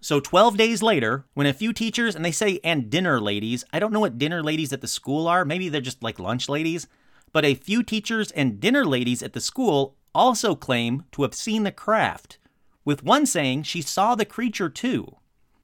So 0.00 0.20
12 0.20 0.56
days 0.56 0.82
later, 0.82 1.24
when 1.34 1.46
a 1.46 1.54
few 1.54 1.72
teachers, 1.72 2.14
and 2.14 2.24
they 2.24 2.32
say, 2.32 2.60
and 2.62 2.90
dinner 2.90 3.20
ladies, 3.20 3.64
I 3.72 3.78
don't 3.78 3.92
know 3.92 4.00
what 4.00 4.18
dinner 4.18 4.42
ladies 4.42 4.72
at 4.72 4.80
the 4.80 4.86
school 4.86 5.26
are, 5.26 5.44
maybe 5.44 5.68
they're 5.68 5.80
just 5.80 6.02
like 6.02 6.18
lunch 6.18 6.48
ladies, 6.48 6.86
but 7.32 7.44
a 7.44 7.54
few 7.54 7.82
teachers 7.82 8.30
and 8.32 8.60
dinner 8.60 8.84
ladies 8.84 9.22
at 9.22 9.32
the 9.32 9.40
school 9.40 9.96
also 10.14 10.54
claim 10.54 11.04
to 11.12 11.22
have 11.22 11.34
seen 11.34 11.62
the 11.62 11.72
craft, 11.72 12.38
with 12.84 13.02
one 13.02 13.26
saying 13.26 13.62
she 13.62 13.80
saw 13.80 14.14
the 14.14 14.24
creature 14.24 14.68
too. 14.68 15.16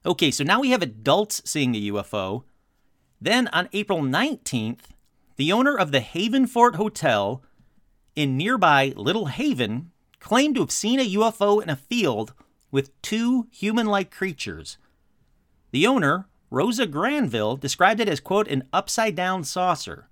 Okay, 0.07 0.31
so 0.31 0.43
now 0.43 0.61
we 0.61 0.71
have 0.71 0.83
adults 0.83 1.43
seeing 1.45 1.73
the 1.73 1.91
UFO. 1.91 2.45
Then 3.21 3.49
on 3.49 3.69
April 3.73 4.01
19th, 4.01 4.85
the 5.37 5.53
owner 5.53 5.77
of 5.77 5.93
the 5.93 6.01
Haven 6.01 6.47
Fort 6.47 6.77
Hotel 6.77 7.43
in 8.17 8.37
nearby 8.39 8.95
Little 8.97 9.27
Haven 9.27 9.91
claimed 10.21 10.55
to 10.55 10.61
have 10.61 10.71
seen 10.71 11.01
a 11.01 11.15
UFO 11.15 11.63
in 11.63 11.69
a 11.69 11.77
field 11.77 12.33
with 12.71 13.01
two 13.03 13.49
human 13.51 13.87
like 13.87 14.11
creatures. 14.11 14.79
The 15.73 15.87
owner, 15.87 16.29
Rosa 16.51 16.87
Granville, 16.87 17.57
described 17.57 18.01
it 18.01 18.09
as, 18.09 18.21
quote, 18.21 18.49
an 18.49 18.65
upside 18.73 19.17
down 19.17 19.45
saucer. 19.45 20.09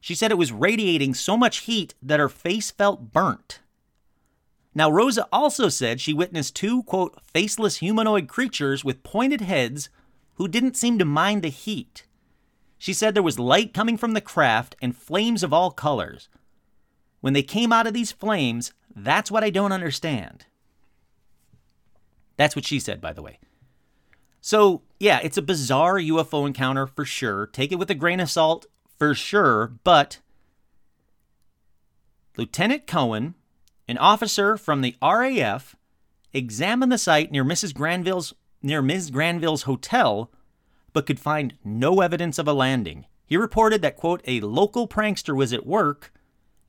She 0.00 0.14
said 0.14 0.30
it 0.30 0.38
was 0.38 0.52
radiating 0.52 1.14
so 1.14 1.36
much 1.36 1.58
heat 1.58 1.94
that 2.02 2.20
her 2.20 2.28
face 2.28 2.70
felt 2.70 3.12
burnt. 3.12 3.60
Now, 4.74 4.90
Rosa 4.90 5.26
also 5.32 5.68
said 5.68 6.00
she 6.00 6.12
witnessed 6.12 6.54
two, 6.54 6.82
quote, 6.82 7.18
faceless 7.32 7.78
humanoid 7.78 8.28
creatures 8.28 8.84
with 8.84 9.02
pointed 9.02 9.40
heads 9.40 9.88
who 10.34 10.48
didn't 10.48 10.76
seem 10.76 10.98
to 10.98 11.04
mind 11.04 11.42
the 11.42 11.48
heat. 11.48 12.04
She 12.78 12.92
said 12.92 13.14
there 13.14 13.22
was 13.22 13.38
light 13.38 13.72
coming 13.72 13.96
from 13.96 14.12
the 14.12 14.20
craft 14.20 14.76
and 14.82 14.94
flames 14.94 15.42
of 15.42 15.52
all 15.52 15.70
colors. 15.70 16.28
When 17.26 17.32
they 17.32 17.42
came 17.42 17.72
out 17.72 17.88
of 17.88 17.92
these 17.92 18.12
flames, 18.12 18.72
that's 18.94 19.32
what 19.32 19.42
I 19.42 19.50
don't 19.50 19.72
understand. 19.72 20.46
That's 22.36 22.54
what 22.54 22.64
she 22.64 22.78
said, 22.78 23.00
by 23.00 23.12
the 23.12 23.20
way. 23.20 23.40
So, 24.40 24.82
yeah, 25.00 25.18
it's 25.24 25.36
a 25.36 25.42
bizarre 25.42 25.96
UFO 25.96 26.46
encounter 26.46 26.86
for 26.86 27.04
sure. 27.04 27.48
Take 27.48 27.72
it 27.72 27.80
with 27.80 27.90
a 27.90 27.96
grain 27.96 28.20
of 28.20 28.30
salt 28.30 28.66
for 28.96 29.12
sure, 29.12 29.72
but 29.82 30.20
Lieutenant 32.36 32.86
Cohen, 32.86 33.34
an 33.88 33.98
officer 33.98 34.56
from 34.56 34.82
the 34.82 34.94
RAF, 35.02 35.74
examined 36.32 36.92
the 36.92 36.96
site 36.96 37.32
near 37.32 37.44
Mrs. 37.44 37.74
Granville's 37.74 38.34
near 38.62 38.80
Ms. 38.80 39.10
Granville's 39.10 39.62
hotel, 39.62 40.30
but 40.92 41.06
could 41.06 41.18
find 41.18 41.54
no 41.64 42.02
evidence 42.02 42.38
of 42.38 42.46
a 42.46 42.52
landing. 42.52 43.04
He 43.26 43.36
reported 43.36 43.82
that 43.82 43.96
quote 43.96 44.22
a 44.28 44.38
local 44.42 44.86
prankster 44.86 45.34
was 45.34 45.52
at 45.52 45.66
work 45.66 46.12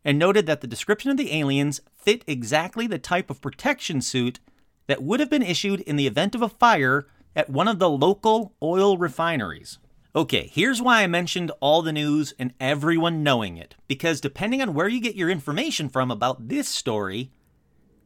and 0.08 0.18
noted 0.18 0.46
that 0.46 0.62
the 0.62 0.68
description 0.68 1.12
of 1.12 1.18
the 1.18 1.34
aliens 1.34 1.82
fit 1.94 2.24
exactly 2.26 2.88
the 2.88 2.98
type 2.98 3.30
of 3.30 3.42
protection 3.42 4.00
suit 4.00 4.40
that 4.88 5.04
would 5.04 5.20
have 5.20 5.30
been 5.30 5.44
issued 5.44 5.82
in 5.82 5.98
the 5.98 6.08
event 6.08 6.34
of 6.34 6.42
a 6.42 6.48
fire 6.48 7.08
at 7.36 7.50
one 7.50 7.68
of 7.68 7.78
the 7.78 7.90
local 7.90 8.56
oil 8.64 8.98
refineries. 8.98 9.80
Okay, 10.16 10.50
here's 10.50 10.82
why 10.82 11.04
I 11.04 11.08
mentioned 11.08 11.52
all 11.60 11.82
the 11.82 11.92
news 11.92 12.34
and 12.40 12.54
everyone 12.58 13.22
knowing 13.22 13.58
it, 13.58 13.76
because 13.90 14.22
depending 14.22 14.62
on 14.62 14.74
where 14.74 14.88
you 14.88 15.02
get 15.02 15.16
your 15.16 15.30
information 15.30 15.90
from 15.90 16.10
about 16.10 16.48
this 16.48 16.70
story, 16.70 17.30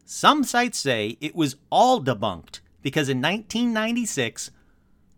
some 0.03 0.43
sites 0.43 0.79
say 0.79 1.19
it 1.21 1.35
was 1.35 1.57
all 1.69 2.03
debunked 2.03 2.61
because 2.81 3.09
in 3.09 3.21
1996, 3.21 4.49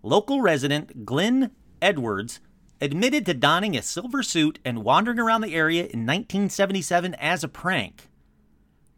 local 0.02 0.42
resident 0.42 1.06
Glenn 1.06 1.52
Edwards 1.82 2.42
admitted 2.82 3.26
to 3.26 3.34
donning 3.34 3.78
a 3.78 3.82
silver 3.82 4.24
suit 4.24 4.60
and 4.66 4.84
wandering 4.84 5.20
around 5.20 5.42
the 5.42 5.56
area 5.56 5.82
in 5.82 6.06
1977 6.06 7.16
as 7.16 7.44
a 7.44 7.48
prank, 7.48 8.10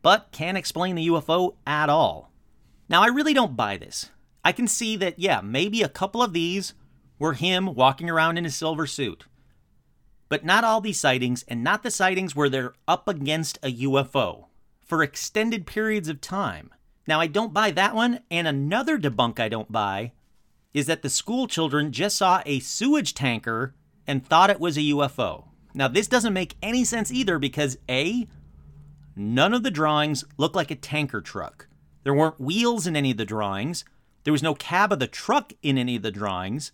but 0.01 0.31
can't 0.31 0.57
explain 0.57 0.95
the 0.95 1.07
UFO 1.07 1.55
at 1.65 1.89
all. 1.89 2.31
Now, 2.87 3.03
I 3.03 3.07
really 3.07 3.33
don't 3.33 3.55
buy 3.55 3.77
this. 3.77 4.11
I 4.43 4.51
can 4.51 4.67
see 4.67 4.95
that, 4.97 5.17
yeah, 5.17 5.41
maybe 5.41 5.81
a 5.81 5.89
couple 5.89 6.21
of 6.21 6.33
these 6.33 6.73
were 7.17 7.33
him 7.33 7.73
walking 7.73 8.09
around 8.09 8.37
in 8.37 8.45
a 8.45 8.51
silver 8.51 8.85
suit. 8.85 9.25
But 10.29 10.45
not 10.45 10.63
all 10.63 10.81
these 10.81 10.99
sightings, 10.99 11.43
and 11.47 11.63
not 11.63 11.83
the 11.83 11.91
sightings 11.91 12.35
where 12.35 12.49
they're 12.49 12.73
up 12.87 13.07
against 13.07 13.57
a 13.63 13.71
UFO 13.71 14.45
for 14.83 15.01
extended 15.01 15.65
periods 15.65 16.09
of 16.09 16.21
time. 16.21 16.71
Now, 17.07 17.19
I 17.19 17.27
don't 17.27 17.53
buy 17.53 17.71
that 17.71 17.95
one, 17.95 18.21
and 18.29 18.47
another 18.47 18.97
debunk 18.97 19.39
I 19.39 19.49
don't 19.49 19.71
buy 19.71 20.13
is 20.75 20.87
that 20.87 21.01
the 21.01 21.09
school 21.09 21.47
children 21.47 21.93
just 21.93 22.17
saw 22.17 22.43
a 22.45 22.59
sewage 22.59 23.13
tanker 23.13 23.73
and 24.05 24.25
thought 24.25 24.49
it 24.49 24.59
was 24.59 24.75
a 24.75 24.81
UFO. 24.81 25.45
Now, 25.73 25.87
this 25.87 26.05
doesn't 26.05 26.33
make 26.33 26.57
any 26.61 26.83
sense 26.83 27.13
either 27.13 27.39
because 27.39 27.77
A, 27.89 28.27
none 29.15 29.53
of 29.53 29.63
the 29.63 29.71
drawings 29.71 30.25
look 30.35 30.53
like 30.53 30.71
a 30.71 30.75
tanker 30.75 31.21
truck. 31.21 31.69
There 32.03 32.13
weren't 32.13 32.41
wheels 32.41 32.85
in 32.85 32.97
any 32.97 33.11
of 33.11 33.17
the 33.17 33.25
drawings. 33.25 33.85
There 34.25 34.33
was 34.33 34.43
no 34.43 34.53
cab 34.53 34.91
of 34.91 34.99
the 34.99 35.07
truck 35.07 35.53
in 35.63 35.77
any 35.77 35.95
of 35.95 36.01
the 36.01 36.11
drawings. 36.11 36.73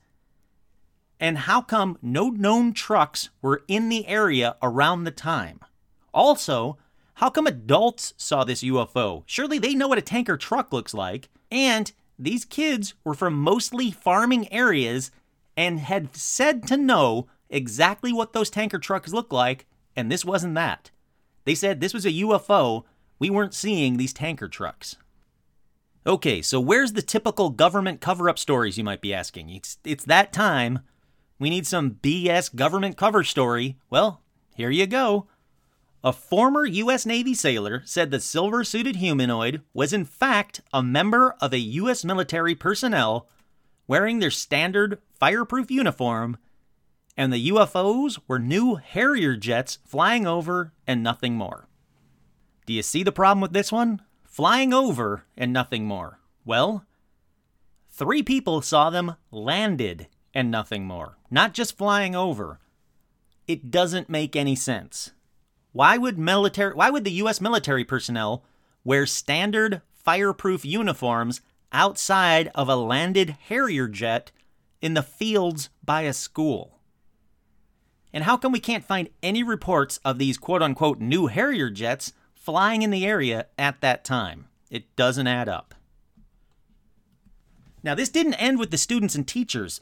And 1.19 1.37
how 1.37 1.61
come 1.61 1.99
no 2.01 2.29
known 2.29 2.73
trucks 2.73 3.29
were 3.39 3.63
in 3.67 3.89
the 3.89 4.07
area 4.07 4.55
around 4.63 5.03
the 5.03 5.11
time? 5.11 5.59
Also, 6.11 6.79
how 7.15 7.29
come 7.29 7.45
adults 7.45 8.15
saw 8.17 8.43
this 8.43 8.63
UFO? 8.63 9.21
Surely 9.27 9.59
they 9.59 9.75
know 9.75 9.87
what 9.87 9.99
a 9.99 10.01
tanker 10.01 10.37
truck 10.37 10.73
looks 10.73 10.95
like. 10.95 11.29
And 11.51 11.91
these 12.17 12.45
kids 12.45 12.93
were 13.03 13.13
from 13.13 13.33
mostly 13.33 13.91
farming 13.91 14.51
areas 14.51 15.11
and 15.57 15.79
had 15.79 16.15
said 16.15 16.67
to 16.67 16.77
know 16.77 17.27
exactly 17.49 18.13
what 18.13 18.33
those 18.33 18.49
tanker 18.49 18.79
trucks 18.79 19.11
look 19.11 19.33
like, 19.33 19.65
and 19.95 20.11
this 20.11 20.23
wasn't 20.23 20.55
that. 20.55 20.91
They 21.45 21.55
said 21.55 21.79
this 21.81 21.93
was 21.93 22.05
a 22.05 22.11
UFO. 22.11 22.83
We 23.19 23.29
weren't 23.29 23.53
seeing 23.53 23.97
these 23.97 24.13
tanker 24.13 24.47
trucks. 24.47 24.95
Okay, 26.05 26.41
so 26.41 26.59
where's 26.59 26.93
the 26.93 27.01
typical 27.01 27.51
government 27.51 28.01
cover 28.01 28.29
up 28.29 28.39
stories, 28.39 28.77
you 28.77 28.83
might 28.83 29.01
be 29.01 29.13
asking? 29.13 29.49
It's, 29.49 29.77
it's 29.83 30.05
that 30.05 30.33
time. 30.33 30.79
We 31.37 31.49
need 31.49 31.67
some 31.67 31.97
BS 32.01 32.55
government 32.55 32.97
cover 32.97 33.23
story. 33.23 33.77
Well, 33.89 34.21
here 34.55 34.71
you 34.71 34.87
go. 34.87 35.27
A 36.03 36.11
former 36.11 36.65
U.S. 36.65 37.05
Navy 37.05 37.33
sailor 37.35 37.83
said 37.85 38.09
the 38.09 38.19
silver 38.19 38.63
suited 38.63 38.95
humanoid 38.95 39.61
was, 39.73 39.93
in 39.93 40.05
fact, 40.05 40.61
a 40.73 40.81
member 40.81 41.35
of 41.39 41.53
a 41.53 41.59
U.S. 41.59 42.03
military 42.03 42.55
personnel 42.55 43.27
wearing 43.87 44.19
their 44.19 44.31
standard 44.31 44.99
fireproof 45.19 45.69
uniform 45.69 46.37
and 47.17 47.31
the 47.31 47.49
UFOs 47.49 48.19
were 48.27 48.39
new 48.39 48.75
Harrier 48.75 49.35
jets 49.35 49.79
flying 49.85 50.25
over 50.25 50.73
and 50.87 51.03
nothing 51.03 51.35
more. 51.35 51.67
Do 52.65 52.73
you 52.73 52.81
see 52.81 53.03
the 53.03 53.11
problem 53.11 53.41
with 53.41 53.53
this 53.53 53.71
one? 53.71 54.01
Flying 54.23 54.73
over 54.73 55.25
and 55.37 55.51
nothing 55.51 55.85
more. 55.85 56.19
Well, 56.45 56.85
three 57.89 58.23
people 58.23 58.61
saw 58.61 58.89
them 58.89 59.17
landed 59.29 60.07
and 60.33 60.49
nothing 60.49 60.85
more, 60.85 61.17
not 61.29 61.53
just 61.53 61.77
flying 61.77 62.15
over. 62.15 62.59
It 63.47 63.69
doesn't 63.69 64.09
make 64.09 64.35
any 64.35 64.55
sense. 64.55 65.11
Why 65.71 65.97
would 65.97 66.17
military 66.17 66.73
why 66.73 66.89
would 66.89 67.03
the 67.03 67.11
US 67.23 67.39
military 67.39 67.85
personnel 67.85 68.43
wear 68.83 69.05
standard 69.05 69.81
fireproof 69.93 70.65
uniforms 70.65 71.41
outside 71.71 72.51
of 72.53 72.67
a 72.67 72.75
landed 72.75 73.37
Harrier 73.47 73.87
jet 73.87 74.31
in 74.81 74.93
the 74.93 75.03
fields 75.03 75.69
by 75.83 76.01
a 76.01 76.13
school? 76.13 76.79
And 78.13 78.25
how 78.25 78.35
come 78.35 78.51
we 78.51 78.59
can't 78.59 78.83
find 78.83 79.09
any 79.23 79.43
reports 79.43 79.99
of 80.03 80.17
these 80.17 80.37
quote 80.37 80.61
unquote 80.61 80.99
new 80.99 81.27
Harrier 81.27 81.69
jets 81.69 82.11
flying 82.33 82.81
in 82.81 82.89
the 82.89 83.05
area 83.05 83.47
at 83.57 83.79
that 83.81 84.03
time? 84.03 84.47
It 84.69 84.93
doesn't 84.95 85.27
add 85.27 85.47
up. 85.47 85.75
Now, 87.83 87.95
this 87.95 88.09
didn't 88.09 88.35
end 88.35 88.59
with 88.59 88.71
the 88.71 88.77
students 88.77 89.15
and 89.15 89.27
teachers, 89.27 89.81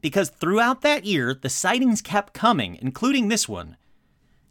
because 0.00 0.30
throughout 0.30 0.80
that 0.82 1.04
year, 1.04 1.34
the 1.34 1.50
sightings 1.50 2.00
kept 2.00 2.32
coming, 2.32 2.78
including 2.80 3.28
this 3.28 3.48
one. 3.48 3.76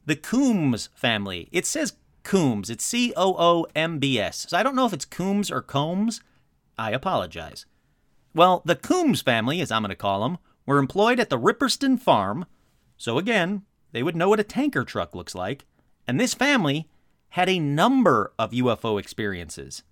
The 0.06 0.16
Coombs 0.16 0.90
family. 0.94 1.50
It 1.52 1.66
says 1.66 1.94
Coombs. 2.24 2.70
It's 2.70 2.84
C 2.84 3.14
O 3.16 3.36
O 3.38 3.66
M 3.76 4.00
B 4.00 4.20
S. 4.20 4.46
So 4.50 4.58
I 4.58 4.64
don't 4.64 4.76
know 4.76 4.86
if 4.86 4.94
it's 4.94 5.06
Coombs 5.06 5.50
or 5.50 5.62
Combs. 5.62 6.22
I 6.78 6.92
apologize. 6.92 7.66
Well, 8.34 8.62
the 8.66 8.76
Coombs 8.76 9.22
family, 9.22 9.62
as 9.62 9.72
I'm 9.72 9.82
going 9.82 9.90
to 9.90 9.96
call 9.96 10.24
them, 10.24 10.38
were 10.66 10.78
employed 10.78 11.20
at 11.20 11.30
the 11.30 11.40
Ripperston 11.40 12.00
farm. 12.00 12.46
So 12.98 13.18
again, 13.18 13.64
they 13.92 14.04
would 14.04 14.16
know 14.16 14.30
what 14.30 14.40
a 14.40 14.44
tanker 14.44 14.84
truck 14.84 15.16
looks 15.16 15.34
like. 15.34 15.66
And 16.08 16.20
this 16.20 16.34
family 16.34 16.88
had 17.30 17.50
a 17.50 17.60
number 17.60 18.34
of 18.38 18.52
UFO 18.52 19.00
experiences. 19.00 19.84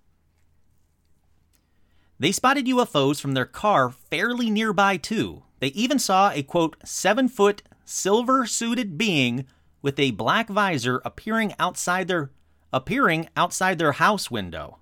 They 2.18 2.32
spotted 2.32 2.66
UFOs 2.66 3.20
from 3.20 3.32
their 3.32 3.44
car 3.44 3.90
fairly 3.90 4.48
nearby, 4.48 4.96
too. 4.96 5.42
They 5.58 5.68
even 5.68 5.98
saw 5.98 6.30
a 6.30 6.42
quote, 6.42 6.76
seven 6.84 7.28
foot, 7.28 7.62
silver 7.84 8.46
suited 8.46 8.96
being 8.96 9.46
with 9.84 10.00
a 10.00 10.12
black 10.12 10.48
visor 10.48 11.02
appearing 11.04 11.54
outside 11.58 12.08
their 12.08 12.30
appearing 12.72 13.28
outside 13.36 13.78
their 13.78 13.92
house 13.92 14.30
window. 14.30 14.78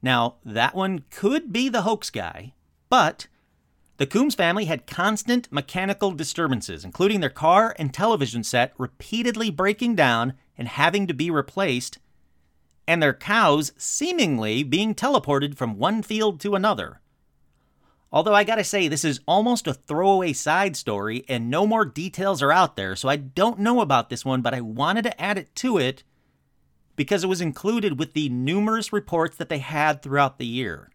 Now, 0.00 0.36
that 0.42 0.74
one 0.74 1.04
could 1.10 1.52
be 1.52 1.68
the 1.68 1.82
hoax 1.82 2.08
guy, 2.08 2.54
but 2.88 3.26
the 3.98 4.06
Coombs 4.06 4.34
family 4.34 4.64
had 4.64 4.86
constant 4.86 5.52
mechanical 5.52 6.12
disturbances, 6.12 6.82
including 6.82 7.20
their 7.20 7.28
car 7.28 7.76
and 7.78 7.92
television 7.92 8.42
set 8.42 8.72
repeatedly 8.78 9.50
breaking 9.50 9.96
down 9.96 10.32
and 10.56 10.66
having 10.66 11.06
to 11.06 11.12
be 11.12 11.30
replaced, 11.30 11.98
and 12.88 13.02
their 13.02 13.12
cows 13.12 13.72
seemingly 13.76 14.62
being 14.62 14.94
teleported 14.94 15.58
from 15.58 15.76
one 15.76 16.02
field 16.02 16.40
to 16.40 16.54
another. 16.54 17.02
Although 18.12 18.34
I 18.34 18.44
gotta 18.44 18.64
say, 18.64 18.88
this 18.88 19.04
is 19.04 19.20
almost 19.26 19.66
a 19.66 19.74
throwaway 19.74 20.32
side 20.32 20.76
story, 20.76 21.24
and 21.28 21.48
no 21.48 21.66
more 21.66 21.84
details 21.84 22.42
are 22.42 22.52
out 22.52 22.74
there, 22.76 22.96
so 22.96 23.08
I 23.08 23.16
don't 23.16 23.60
know 23.60 23.80
about 23.80 24.10
this 24.10 24.24
one, 24.24 24.42
but 24.42 24.54
I 24.54 24.60
wanted 24.60 25.02
to 25.02 25.20
add 25.20 25.38
it 25.38 25.54
to 25.56 25.78
it 25.78 26.02
because 26.96 27.22
it 27.22 27.28
was 27.28 27.40
included 27.40 27.98
with 27.98 28.12
the 28.12 28.28
numerous 28.28 28.92
reports 28.92 29.36
that 29.36 29.48
they 29.48 29.58
had 29.58 30.02
throughout 30.02 30.38
the 30.38 30.46
year. 30.46 30.90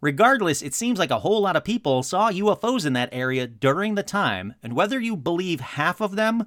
Regardless, 0.00 0.62
it 0.62 0.74
seems 0.74 0.98
like 0.98 1.10
a 1.10 1.20
whole 1.20 1.42
lot 1.42 1.56
of 1.56 1.64
people 1.64 2.02
saw 2.02 2.30
UFOs 2.30 2.86
in 2.86 2.94
that 2.94 3.10
area 3.12 3.46
during 3.46 3.94
the 3.94 4.02
time, 4.02 4.54
and 4.62 4.74
whether 4.74 4.98
you 4.98 5.14
believe 5.16 5.60
half 5.60 6.00
of 6.00 6.16
them, 6.16 6.46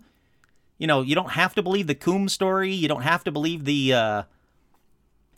you 0.77 0.87
know, 0.87 1.01
you 1.01 1.15
don't 1.15 1.31
have 1.31 1.53
to 1.55 1.63
believe 1.63 1.87
the 1.87 1.95
Coombs 1.95 2.33
story, 2.33 2.73
you 2.73 2.87
don't 2.87 3.03
have 3.03 3.23
to 3.23 3.31
believe 3.31 3.63
the, 3.63 3.93
uh, 3.93 4.23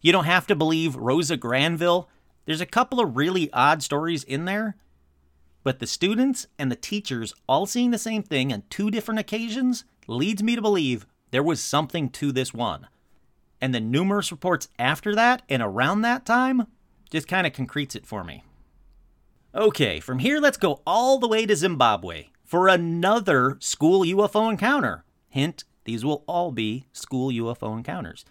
you 0.02 0.12
don't 0.12 0.26
have 0.26 0.48
to 0.48 0.56
believe 0.56 0.96
Rosa 0.96 1.38
Granville. 1.38 2.10
There's 2.46 2.62
a 2.62 2.66
couple 2.66 3.00
of 3.00 3.18
really 3.18 3.52
odd 3.52 3.82
stories 3.82 4.24
in 4.24 4.46
there, 4.46 4.76
but 5.64 5.80
the 5.80 5.88
students 5.88 6.48
and 6.60 6.72
the 6.72 6.76
teachers 6.76 7.34
all 7.50 7.66
seeing 7.66 7.92
the 7.92 7.98
same 7.98 8.22
thing 8.22 8.54
on 8.54 8.64
two 8.70 8.92
different 8.92 9.20
occasions 9.20 9.84
leads 10.08 10.44
me 10.44 10.56
to 10.56 10.62
believe 10.62 11.08
there 11.32 11.44
was 11.44 11.60
something 11.60 12.10
to 12.10 12.32
this 12.32 12.54
one. 12.54 12.88
And 13.60 13.74
the 13.74 13.80
numerous 13.80 14.32
reports 14.32 14.68
after 14.78 15.16
that 15.16 15.42
and 15.50 15.64
around 15.64 16.02
that 16.02 16.26
time 16.26 16.68
just 17.10 17.28
kind 17.28 17.48
of 17.48 17.54
concretes 17.54 17.96
it 17.96 18.06
for 18.06 18.24
me. 18.24 18.44
Okay, 19.56 20.00
from 20.00 20.20
here, 20.20 20.40
let's 20.40 20.58
go 20.58 20.82
all 20.86 21.18
the 21.18 21.28
way 21.28 21.46
to 21.46 21.56
Zimbabwe 21.56 22.28
for 22.44 22.68
another 22.68 23.58
school 23.60 24.06
UFO 24.06 24.52
encounter. 24.52 25.04
Hint, 25.30 25.64
these 25.86 26.06
will 26.06 26.24
all 26.28 26.52
be 26.52 26.88
school 26.92 27.32
UFO 27.32 27.76
encounters. 27.76 28.26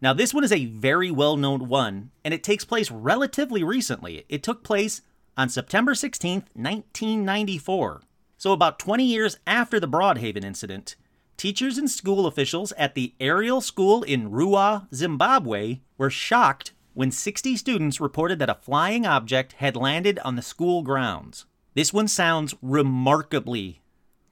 Now, 0.00 0.12
this 0.12 0.34
one 0.34 0.44
is 0.44 0.52
a 0.52 0.66
very 0.66 1.10
well 1.10 1.36
known 1.36 1.68
one, 1.68 2.10
and 2.24 2.34
it 2.34 2.42
takes 2.42 2.64
place 2.64 2.90
relatively 2.90 3.62
recently. 3.62 4.24
It 4.28 4.42
took 4.42 4.62
place 4.62 5.00
on 5.36 5.48
September 5.48 5.94
16th, 5.94 6.44
1994. 6.54 8.02
So, 8.36 8.52
about 8.52 8.78
20 8.78 9.04
years 9.04 9.38
after 9.46 9.80
the 9.80 9.88
Broadhaven 9.88 10.44
incident, 10.44 10.96
teachers 11.36 11.78
and 11.78 11.90
school 11.90 12.26
officials 12.26 12.72
at 12.72 12.94
the 12.94 13.14
Ariel 13.20 13.60
School 13.62 14.02
in 14.02 14.30
Ruwa, 14.30 14.86
Zimbabwe, 14.94 15.80
were 15.96 16.10
shocked 16.10 16.72
when 16.92 17.10
60 17.10 17.56
students 17.56 18.00
reported 18.00 18.38
that 18.38 18.50
a 18.50 18.54
flying 18.54 19.06
object 19.06 19.54
had 19.54 19.76
landed 19.76 20.18
on 20.20 20.36
the 20.36 20.42
school 20.42 20.82
grounds. 20.82 21.46
This 21.74 21.92
one 21.92 22.08
sounds 22.08 22.54
remarkably 22.60 23.80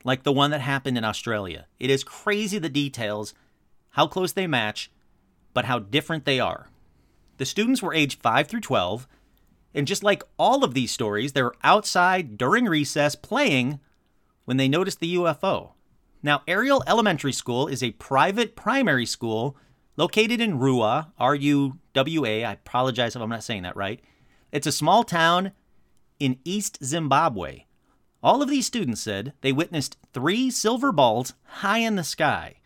like 0.03 0.23
the 0.23 0.33
one 0.33 0.51
that 0.51 0.61
happened 0.61 0.99
in 0.99 1.05
Australia. 1.05 1.67
It 1.79 1.91
is 1.91 2.05
crazy 2.05 2.59
the 2.59 2.69
details, 2.69 3.35
how 3.91 4.07
close 4.07 4.33
they 4.33 4.47
match, 4.47 4.91
but 5.55 5.65
how 5.65 5.79
different 5.79 6.25
they 6.27 6.39
are. 6.39 6.69
The 7.39 7.47
students 7.47 7.83
were 7.83 7.95
aged 7.95 8.21
5 8.21 8.47
through 8.47 8.61
12, 8.61 9.09
and 9.75 9.87
just 9.87 10.05
like 10.05 10.23
all 10.39 10.63
of 10.63 10.75
these 10.75 10.93
stories, 10.93 11.33
they 11.33 11.43
were 11.43 11.57
outside 11.65 12.37
during 12.37 12.67
recess 12.67 13.15
playing 13.15 13.81
when 14.45 14.57
they 14.57 14.69
noticed 14.69 15.01
the 15.01 15.17
UFO. 15.17 15.73
Now, 16.23 16.43
Ariel 16.47 16.85
Elementary 16.87 17.33
School 17.33 17.67
is 17.67 17.83
a 17.83 17.91
private 17.93 18.57
primary 18.57 19.07
school 19.07 19.57
located 19.97 20.41
in 20.41 20.59
Ruwa, 20.59 21.13
R 21.19 21.35
U 21.35 21.79
W 21.93 22.25
A. 22.25 22.45
I 22.45 22.53
apologize 22.53 23.17
if 23.17 23.23
I'm 23.23 23.29
not 23.29 23.45
saying 23.45 23.63
that 23.63 23.77
right. 23.77 24.01
It's 24.53 24.67
a 24.67 24.73
small 24.73 25.05
town 25.05 25.53
in 26.19 26.39
East 26.45 26.79
Zimbabwe. 26.83 27.65
All 28.23 28.43
of 28.43 28.49
these 28.49 28.67
students 28.67 29.03
said 29.03 29.35
they 29.43 29.53
witnessed 29.53 29.99
three 30.13 30.51
silver 30.51 30.93
balls 30.93 31.35
high 31.45 31.79
in 31.79 31.97
the 31.97 32.05
sky. 32.05 32.57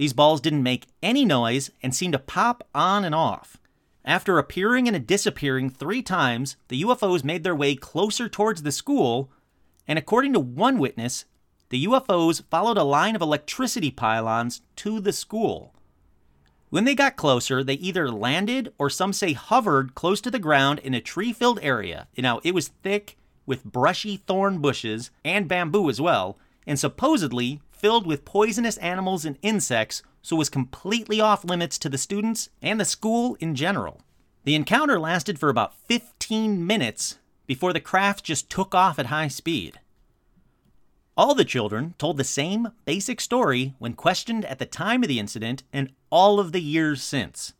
These 0.00 0.14
balls 0.14 0.40
didn't 0.40 0.62
make 0.62 0.86
any 1.02 1.26
noise 1.26 1.70
and 1.82 1.94
seemed 1.94 2.14
to 2.14 2.18
pop 2.18 2.66
on 2.74 3.04
and 3.04 3.14
off. 3.14 3.58
After 4.02 4.38
appearing 4.38 4.88
and 4.88 5.06
disappearing 5.06 5.68
three 5.68 6.00
times, 6.00 6.56
the 6.68 6.82
UFOs 6.84 7.22
made 7.22 7.44
their 7.44 7.54
way 7.54 7.74
closer 7.74 8.26
towards 8.26 8.62
the 8.62 8.72
school, 8.72 9.30
and 9.86 9.98
according 9.98 10.32
to 10.32 10.40
one 10.40 10.78
witness, 10.78 11.26
the 11.68 11.84
UFOs 11.84 12.42
followed 12.48 12.78
a 12.78 12.82
line 12.82 13.14
of 13.14 13.20
electricity 13.20 13.90
pylons 13.90 14.62
to 14.76 15.00
the 15.00 15.12
school. 15.12 15.74
When 16.70 16.86
they 16.86 16.94
got 16.94 17.16
closer, 17.16 17.62
they 17.62 17.74
either 17.74 18.10
landed 18.10 18.72
or 18.78 18.88
some 18.88 19.12
say 19.12 19.34
hovered 19.34 19.94
close 19.94 20.22
to 20.22 20.30
the 20.30 20.38
ground 20.38 20.78
in 20.78 20.94
a 20.94 21.02
tree 21.02 21.34
filled 21.34 21.58
area. 21.60 22.08
You 22.14 22.22
know, 22.22 22.40
it 22.42 22.54
was 22.54 22.68
thick 22.68 23.18
with 23.44 23.64
brushy 23.64 24.16
thorn 24.16 24.62
bushes 24.62 25.10
and 25.26 25.46
bamboo 25.46 25.90
as 25.90 26.00
well, 26.00 26.38
and 26.66 26.78
supposedly 26.78 27.60
filled 27.80 28.06
with 28.06 28.26
poisonous 28.26 28.76
animals 28.76 29.24
and 29.24 29.38
insects, 29.40 30.02
so 30.20 30.36
was 30.36 30.50
completely 30.50 31.20
off 31.20 31.44
limits 31.44 31.78
to 31.78 31.88
the 31.88 31.96
students 31.96 32.50
and 32.60 32.78
the 32.78 32.84
school 32.84 33.36
in 33.40 33.54
general. 33.54 34.02
The 34.44 34.54
encounter 34.54 35.00
lasted 35.00 35.38
for 35.38 35.48
about 35.48 35.74
15 35.74 36.66
minutes 36.66 37.18
before 37.46 37.72
the 37.72 37.80
craft 37.80 38.24
just 38.24 38.50
took 38.50 38.74
off 38.74 38.98
at 38.98 39.06
high 39.06 39.28
speed. 39.28 39.80
All 41.16 41.34
the 41.34 41.44
children 41.44 41.94
told 41.98 42.16
the 42.16 42.24
same 42.24 42.68
basic 42.84 43.20
story 43.20 43.74
when 43.78 43.94
questioned 43.94 44.44
at 44.44 44.58
the 44.58 44.66
time 44.66 45.02
of 45.02 45.08
the 45.08 45.18
incident 45.18 45.62
and 45.72 45.92
all 46.10 46.38
of 46.38 46.52
the 46.52 46.60
years 46.60 47.02
since. 47.02 47.54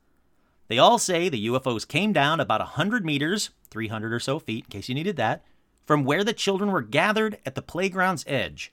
They 0.68 0.78
all 0.78 0.98
say 0.98 1.28
the 1.28 1.46
UFOs 1.48 1.88
came 1.88 2.12
down 2.12 2.40
about 2.40 2.61
100 2.61 3.04
meters, 3.04 3.50
300 3.70 4.12
or 4.12 4.20
so 4.20 4.38
feet, 4.38 4.66
in 4.66 4.70
case 4.70 4.88
you 4.88 4.94
needed 4.94 5.16
that, 5.16 5.44
from 5.85 6.04
where 6.04 6.24
the 6.24 6.33
children 6.33 6.70
were 6.70 6.83
gathered 6.83 7.38
at 7.44 7.54
the 7.54 7.62
playground's 7.62 8.24
edge. 8.26 8.72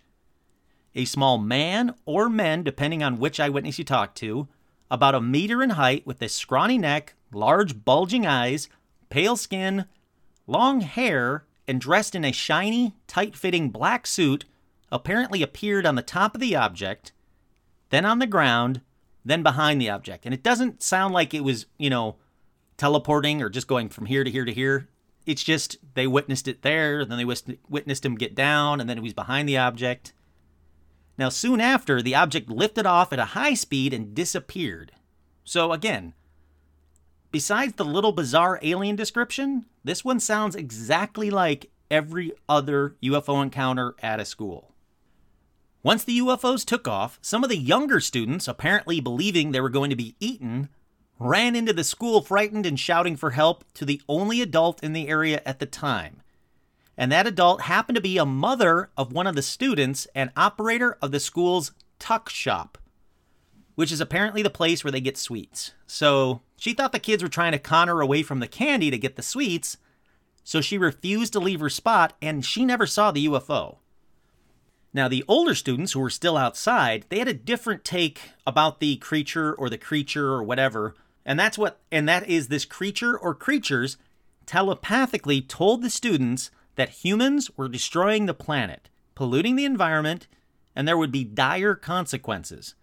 A 0.95 1.05
small 1.05 1.37
man 1.37 1.93
or 2.05 2.29
men, 2.29 2.63
depending 2.63 3.03
on 3.03 3.19
which 3.19 3.39
eyewitness 3.39 3.77
you 3.77 3.85
talk 3.85 4.15
to, 4.15 4.47
about 4.89 5.15
a 5.15 5.21
meter 5.21 5.61
in 5.61 5.71
height 5.71 6.05
with 6.07 6.21
a 6.21 6.29
scrawny 6.29 6.77
neck, 6.77 7.13
large 7.31 7.83
bulging 7.83 8.25
eyes, 8.25 8.69
pale 9.09 9.35
skin, 9.35 9.85
long 10.47 10.81
hair, 10.81 11.45
and 11.67 11.81
dressed 11.81 12.15
in 12.15 12.23
a 12.23 12.31
shiny, 12.31 12.95
tight 13.05 13.35
fitting 13.35 13.69
black 13.69 14.07
suit 14.07 14.45
apparently 14.91 15.43
appeared 15.43 15.85
on 15.85 15.95
the 15.95 16.01
top 16.01 16.33
of 16.33 16.41
the 16.41 16.55
object, 16.55 17.11
then 17.89 18.05
on 18.05 18.19
the 18.19 18.27
ground, 18.27 18.81
then 19.25 19.43
behind 19.43 19.81
the 19.81 19.89
object. 19.89 20.25
And 20.25 20.33
it 20.33 20.43
doesn't 20.43 20.81
sound 20.81 21.13
like 21.13 21.33
it 21.33 21.43
was, 21.43 21.65
you 21.77 21.89
know, 21.89 22.15
teleporting 22.77 23.41
or 23.41 23.49
just 23.49 23.67
going 23.67 23.89
from 23.89 24.05
here 24.05 24.23
to 24.23 24.31
here 24.31 24.45
to 24.45 24.53
here. 24.53 24.87
it's 25.27 25.43
just 25.43 25.77
they 25.93 26.07
witnessed 26.07 26.47
it 26.47 26.61
there, 26.61 27.03
then 27.03 27.17
they 27.17 27.57
witnessed 27.69 28.05
him 28.05 28.15
get 28.15 28.33
down, 28.33 28.79
and 28.79 28.89
then 28.89 28.97
he 28.97 29.03
was 29.03 29.13
behind 29.13 29.47
the 29.47 29.57
object. 29.57 30.13
Now, 31.17 31.29
soon 31.29 31.59
after, 31.59 32.01
the 32.01 32.15
object 32.15 32.49
lifted 32.49 32.85
off 32.85 33.11
at 33.11 33.19
a 33.19 33.25
high 33.25 33.55
speed 33.55 33.93
and 33.93 34.13
disappeared. 34.13 34.91
So, 35.43 35.71
again, 35.71 36.13
besides 37.31 37.73
the 37.73 37.85
little 37.85 38.11
bizarre 38.11 38.59
alien 38.61 38.95
description, 38.95 39.65
this 39.83 40.05
one 40.05 40.19
sounds 40.19 40.55
exactly 40.55 41.29
like 41.29 41.71
every 41.89 42.33
other 42.47 42.95
UFO 43.01 43.41
encounter 43.41 43.95
at 44.01 44.19
a 44.19 44.25
school. 44.25 44.73
Once 45.81 46.03
the 46.03 46.19
UFOs 46.19 46.65
took 46.65 46.87
off, 46.87 47.17
some 47.21 47.43
of 47.43 47.49
the 47.49 47.57
younger 47.57 47.99
students, 47.99 48.47
apparently 48.47 48.99
believing 48.99 49.51
they 49.51 49.61
were 49.61 49.69
going 49.69 49.89
to 49.89 49.95
be 49.95 50.15
eaten, 50.19 50.69
ran 51.17 51.55
into 51.55 51.73
the 51.73 51.83
school 51.83 52.21
frightened 52.21 52.65
and 52.65 52.79
shouting 52.79 53.15
for 53.15 53.31
help 53.31 53.63
to 53.73 53.85
the 53.85 54.01
only 54.07 54.41
adult 54.41 54.83
in 54.83 54.93
the 54.93 55.07
area 55.07 55.41
at 55.45 55.59
the 55.59 55.65
time. 55.65 56.21
And 56.97 57.11
that 57.11 57.27
adult 57.27 57.61
happened 57.61 57.95
to 57.95 58.01
be 58.01 58.17
a 58.17 58.25
mother 58.25 58.89
of 58.97 59.13
one 59.13 59.27
of 59.27 59.35
the 59.35 59.41
students 59.41 60.07
and 60.15 60.31
operator 60.35 60.97
of 61.01 61.11
the 61.11 61.19
school's 61.19 61.71
tuck 61.99 62.29
shop, 62.29 62.77
which 63.75 63.91
is 63.91 64.01
apparently 64.01 64.41
the 64.41 64.49
place 64.49 64.83
where 64.83 64.91
they 64.91 65.01
get 65.01 65.17
sweets. 65.17 65.73
So 65.85 66.41
she 66.57 66.73
thought 66.73 66.91
the 66.91 66.99
kids 66.99 67.21
were 67.21 67.29
trying 67.29 67.51
to 67.51 67.59
con 67.59 67.87
her 67.87 68.01
away 68.01 68.23
from 68.23 68.39
the 68.39 68.47
candy 68.47 68.89
to 68.89 68.97
get 68.97 69.15
the 69.15 69.21
sweets, 69.21 69.77
so 70.43 70.61
she 70.61 70.77
refused 70.77 71.33
to 71.33 71.39
leave 71.39 71.59
her 71.59 71.69
spot 71.69 72.13
and 72.21 72.43
she 72.43 72.65
never 72.65 72.87
saw 72.87 73.11
the 73.11 73.27
UFO. 73.27 73.77
Now, 74.93 75.07
the 75.07 75.25
older 75.27 75.53
students 75.53 75.91
who 75.91 75.99
were 75.99 76.09
still 76.09 76.37
outside, 76.37 77.05
they 77.09 77.19
had 77.19 77.27
a 77.27 77.33
different 77.33 77.83
take 77.83 78.21
about 78.47 78.79
the 78.79 78.95
creature 78.95 79.53
or 79.53 79.69
the 79.69 79.77
creature 79.77 80.29
or 80.29 80.41
whatever 80.41 80.95
and 81.27 81.37
that's 81.37 81.57
what 81.57 81.81
and 81.91 82.07
that 82.09 82.27
is 82.27 82.47
this 82.47 82.65
creature 82.65 83.15
or 83.15 83.35
creatures 83.35 83.97
telepathically 84.47 85.41
told 85.41 85.83
the 85.83 85.89
students 85.89 86.49
that 86.77 87.03
humans 87.03 87.51
were 87.57 87.67
destroying 87.67 88.25
the 88.25 88.33
planet, 88.33 88.89
polluting 89.13 89.55
the 89.55 89.65
environment, 89.65 90.27
and 90.75 90.87
there 90.87 90.97
would 90.97 91.11
be 91.11 91.23
dire 91.23 91.75
consequences. 91.75 92.75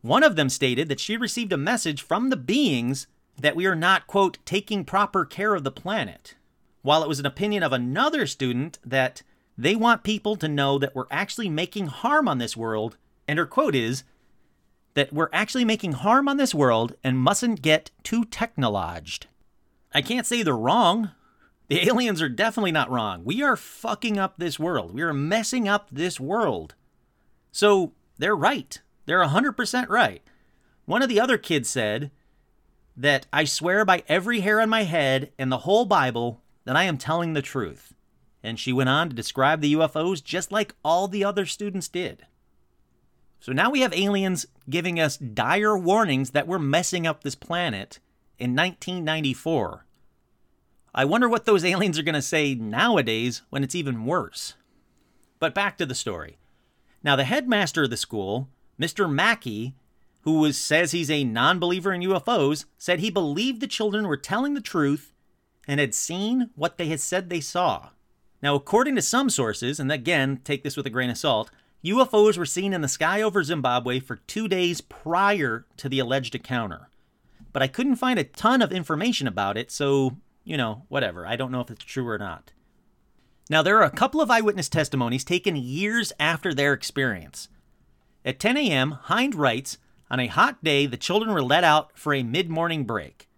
One 0.00 0.22
of 0.22 0.36
them 0.36 0.48
stated 0.48 0.88
that 0.88 1.00
she 1.00 1.16
received 1.16 1.52
a 1.52 1.58
message 1.58 2.00
from 2.00 2.30
the 2.30 2.36
beings 2.36 3.06
that 3.36 3.56
we 3.56 3.66
are 3.66 3.76
not, 3.76 4.06
quote, 4.06 4.38
taking 4.44 4.84
proper 4.84 5.24
care 5.24 5.54
of 5.54 5.64
the 5.64 5.70
planet. 5.70 6.36
While 6.82 7.02
it 7.02 7.08
was 7.08 7.20
an 7.20 7.26
opinion 7.26 7.62
of 7.62 7.72
another 7.72 8.26
student 8.26 8.78
that 8.84 9.22
they 9.56 9.74
want 9.74 10.04
people 10.04 10.36
to 10.36 10.48
know 10.48 10.78
that 10.78 10.94
we're 10.94 11.06
actually 11.10 11.48
making 11.48 11.88
harm 11.88 12.28
on 12.28 12.38
this 12.38 12.56
world, 12.56 12.96
and 13.26 13.38
her 13.38 13.46
quote 13.46 13.74
is, 13.74 14.04
that 14.94 15.12
we're 15.12 15.28
actually 15.32 15.64
making 15.64 15.92
harm 15.92 16.28
on 16.28 16.36
this 16.36 16.54
world 16.54 16.94
and 17.04 17.18
mustn't 17.18 17.62
get 17.62 17.90
too 18.02 18.24
technologed. 18.24 19.26
I 19.92 20.02
can't 20.02 20.26
say 20.26 20.42
they're 20.42 20.56
wrong. 20.56 21.10
The 21.68 21.86
aliens 21.86 22.22
are 22.22 22.30
definitely 22.30 22.72
not 22.72 22.90
wrong. 22.90 23.24
We 23.24 23.42
are 23.42 23.56
fucking 23.56 24.18
up 24.18 24.34
this 24.38 24.58
world. 24.58 24.94
We 24.94 25.02
are 25.02 25.12
messing 25.12 25.68
up 25.68 25.88
this 25.92 26.18
world. 26.18 26.74
So 27.52 27.92
they're 28.16 28.36
right. 28.36 28.80
They're 29.04 29.24
100% 29.24 29.88
right. 29.88 30.22
One 30.86 31.02
of 31.02 31.10
the 31.10 31.20
other 31.20 31.36
kids 31.36 31.68
said 31.68 32.10
that 32.96 33.26
I 33.32 33.44
swear 33.44 33.84
by 33.84 34.02
every 34.08 34.40
hair 34.40 34.60
on 34.60 34.70
my 34.70 34.84
head 34.84 35.30
and 35.38 35.52
the 35.52 35.58
whole 35.58 35.84
Bible 35.84 36.42
that 36.64 36.76
I 36.76 36.84
am 36.84 36.96
telling 36.96 37.34
the 37.34 37.42
truth. 37.42 37.94
And 38.42 38.58
she 38.58 38.72
went 38.72 38.88
on 38.88 39.10
to 39.10 39.14
describe 39.14 39.60
the 39.60 39.74
UFOs 39.74 40.24
just 40.24 40.50
like 40.50 40.74
all 40.82 41.06
the 41.06 41.24
other 41.24 41.44
students 41.44 41.88
did. 41.88 42.26
So 43.40 43.52
now 43.52 43.70
we 43.70 43.80
have 43.80 43.92
aliens 43.92 44.46
giving 44.68 44.98
us 44.98 45.16
dire 45.16 45.76
warnings 45.76 46.30
that 46.30 46.46
we're 46.46 46.58
messing 46.58 47.06
up 47.06 47.22
this 47.22 47.34
planet 47.34 48.00
in 48.38 48.56
1994. 48.56 49.84
I 50.98 51.04
wonder 51.04 51.28
what 51.28 51.44
those 51.44 51.64
aliens 51.64 51.96
are 51.96 52.02
going 52.02 52.16
to 52.16 52.20
say 52.20 52.56
nowadays 52.56 53.42
when 53.50 53.62
it's 53.62 53.76
even 53.76 54.04
worse. 54.04 54.54
But 55.38 55.54
back 55.54 55.78
to 55.78 55.86
the 55.86 55.94
story. 55.94 56.38
Now, 57.04 57.14
the 57.14 57.22
headmaster 57.22 57.84
of 57.84 57.90
the 57.90 57.96
school, 57.96 58.48
Mr. 58.80 59.08
Mackie, 59.08 59.76
who 60.22 60.40
was, 60.40 60.58
says 60.58 60.90
he's 60.90 61.08
a 61.08 61.22
non 61.22 61.60
believer 61.60 61.92
in 61.92 62.00
UFOs, 62.00 62.64
said 62.78 62.98
he 62.98 63.10
believed 63.10 63.60
the 63.60 63.68
children 63.68 64.08
were 64.08 64.16
telling 64.16 64.54
the 64.54 64.60
truth 64.60 65.12
and 65.68 65.78
had 65.78 65.94
seen 65.94 66.50
what 66.56 66.78
they 66.78 66.86
had 66.86 66.98
said 66.98 67.30
they 67.30 67.40
saw. 67.40 67.90
Now, 68.42 68.56
according 68.56 68.96
to 68.96 69.02
some 69.02 69.30
sources, 69.30 69.78
and 69.78 69.92
again, 69.92 70.40
take 70.42 70.64
this 70.64 70.76
with 70.76 70.86
a 70.86 70.90
grain 70.90 71.10
of 71.10 71.18
salt, 71.18 71.52
UFOs 71.84 72.36
were 72.36 72.44
seen 72.44 72.72
in 72.72 72.80
the 72.80 72.88
sky 72.88 73.22
over 73.22 73.44
Zimbabwe 73.44 74.00
for 74.00 74.16
two 74.16 74.48
days 74.48 74.80
prior 74.80 75.64
to 75.76 75.88
the 75.88 76.00
alleged 76.00 76.34
encounter. 76.34 76.88
But 77.52 77.62
I 77.62 77.68
couldn't 77.68 77.96
find 77.96 78.18
a 78.18 78.24
ton 78.24 78.62
of 78.62 78.72
information 78.72 79.28
about 79.28 79.56
it, 79.56 79.70
so, 79.70 80.16
you 80.48 80.56
know, 80.56 80.86
whatever. 80.88 81.26
I 81.26 81.36
don't 81.36 81.52
know 81.52 81.60
if 81.60 81.70
it's 81.70 81.84
true 81.84 82.08
or 82.08 82.16
not. 82.16 82.52
Now, 83.50 83.60
there 83.60 83.76
are 83.76 83.84
a 83.84 83.90
couple 83.90 84.22
of 84.22 84.30
eyewitness 84.30 84.70
testimonies 84.70 85.22
taken 85.22 85.56
years 85.56 86.10
after 86.18 86.54
their 86.54 86.72
experience. 86.72 87.48
At 88.24 88.40
10 88.40 88.56
a.m., 88.56 88.92
Hind 88.92 89.34
writes, 89.34 89.76
on 90.10 90.20
a 90.20 90.26
hot 90.26 90.64
day, 90.64 90.86
the 90.86 90.96
children 90.96 91.34
were 91.34 91.42
let 91.42 91.64
out 91.64 91.90
for 91.94 92.14
a 92.14 92.22
mid 92.22 92.48
morning 92.48 92.84
break. 92.84 93.28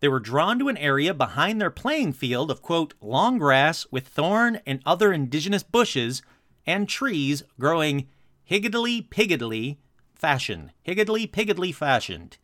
They 0.00 0.08
were 0.08 0.18
drawn 0.18 0.58
to 0.58 0.68
an 0.68 0.78
area 0.78 1.12
behind 1.12 1.60
their 1.60 1.70
playing 1.70 2.14
field 2.14 2.50
of, 2.50 2.62
quote, 2.62 2.94
long 3.02 3.36
grass 3.36 3.86
with 3.90 4.08
thorn 4.08 4.60
and 4.66 4.80
other 4.86 5.12
indigenous 5.12 5.62
bushes 5.62 6.22
and 6.66 6.88
trees 6.88 7.42
growing 7.60 8.08
higgledy 8.44 9.02
piggledy 9.02 9.78
fashion, 10.14 10.72
higgledy 10.82 11.26
piggledy 11.26 11.72
fashioned, 11.72 12.38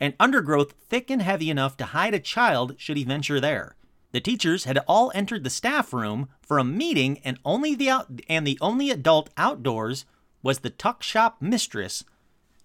and 0.00 0.14
undergrowth 0.20 0.72
thick 0.72 1.10
and 1.10 1.22
heavy 1.22 1.50
enough 1.50 1.76
to 1.76 1.86
hide 1.86 2.14
a 2.14 2.20
child 2.20 2.74
should 2.78 2.96
he 2.96 3.04
venture 3.04 3.40
there. 3.40 3.76
The 4.12 4.20
teachers 4.20 4.64
had 4.64 4.78
all 4.88 5.12
entered 5.14 5.44
the 5.44 5.50
staff 5.50 5.92
room 5.92 6.28
for 6.40 6.58
a 6.58 6.64
meeting, 6.64 7.18
and 7.24 7.38
only 7.44 7.74
the 7.74 7.90
out- 7.90 8.20
and 8.28 8.46
the 8.46 8.58
only 8.60 8.90
adult 8.90 9.30
outdoors 9.36 10.06
was 10.42 10.60
the 10.60 10.70
tuck 10.70 11.02
shop 11.02 11.42
mistress, 11.42 12.04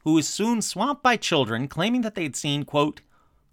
who 0.04 0.13
was 0.13 0.28
soon 0.28 0.62
swamped 0.62 1.04
by 1.04 1.17
children 1.17 1.67
claiming 1.67 2.02
that 2.02 2.15
they 2.15 2.24
had 2.24 2.36
seen 2.36 2.63
quote 2.63 3.02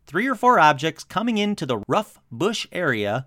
three 0.06 0.26
or 0.26 0.34
four 0.34 0.58
objects 0.58 1.04
coming 1.04 1.38
into 1.38 1.64
the 1.66 1.82
rough 1.88 2.18
bush 2.30 2.66
area, 2.72 3.26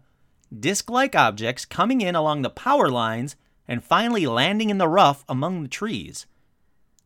disc-like 0.58 1.16
objects 1.16 1.66
coming 1.66 2.02
in 2.02 2.16
along 2.16 2.42
the 2.42 2.50
power 2.50 2.90
lines 2.90 3.36
and 3.68 3.84
finally 3.84 4.26
landing 4.28 4.70
in 4.70 4.78
the 4.78 4.88
rough 4.88 5.24
among 5.28 5.64
the 5.64 5.70
trees. 5.70 6.26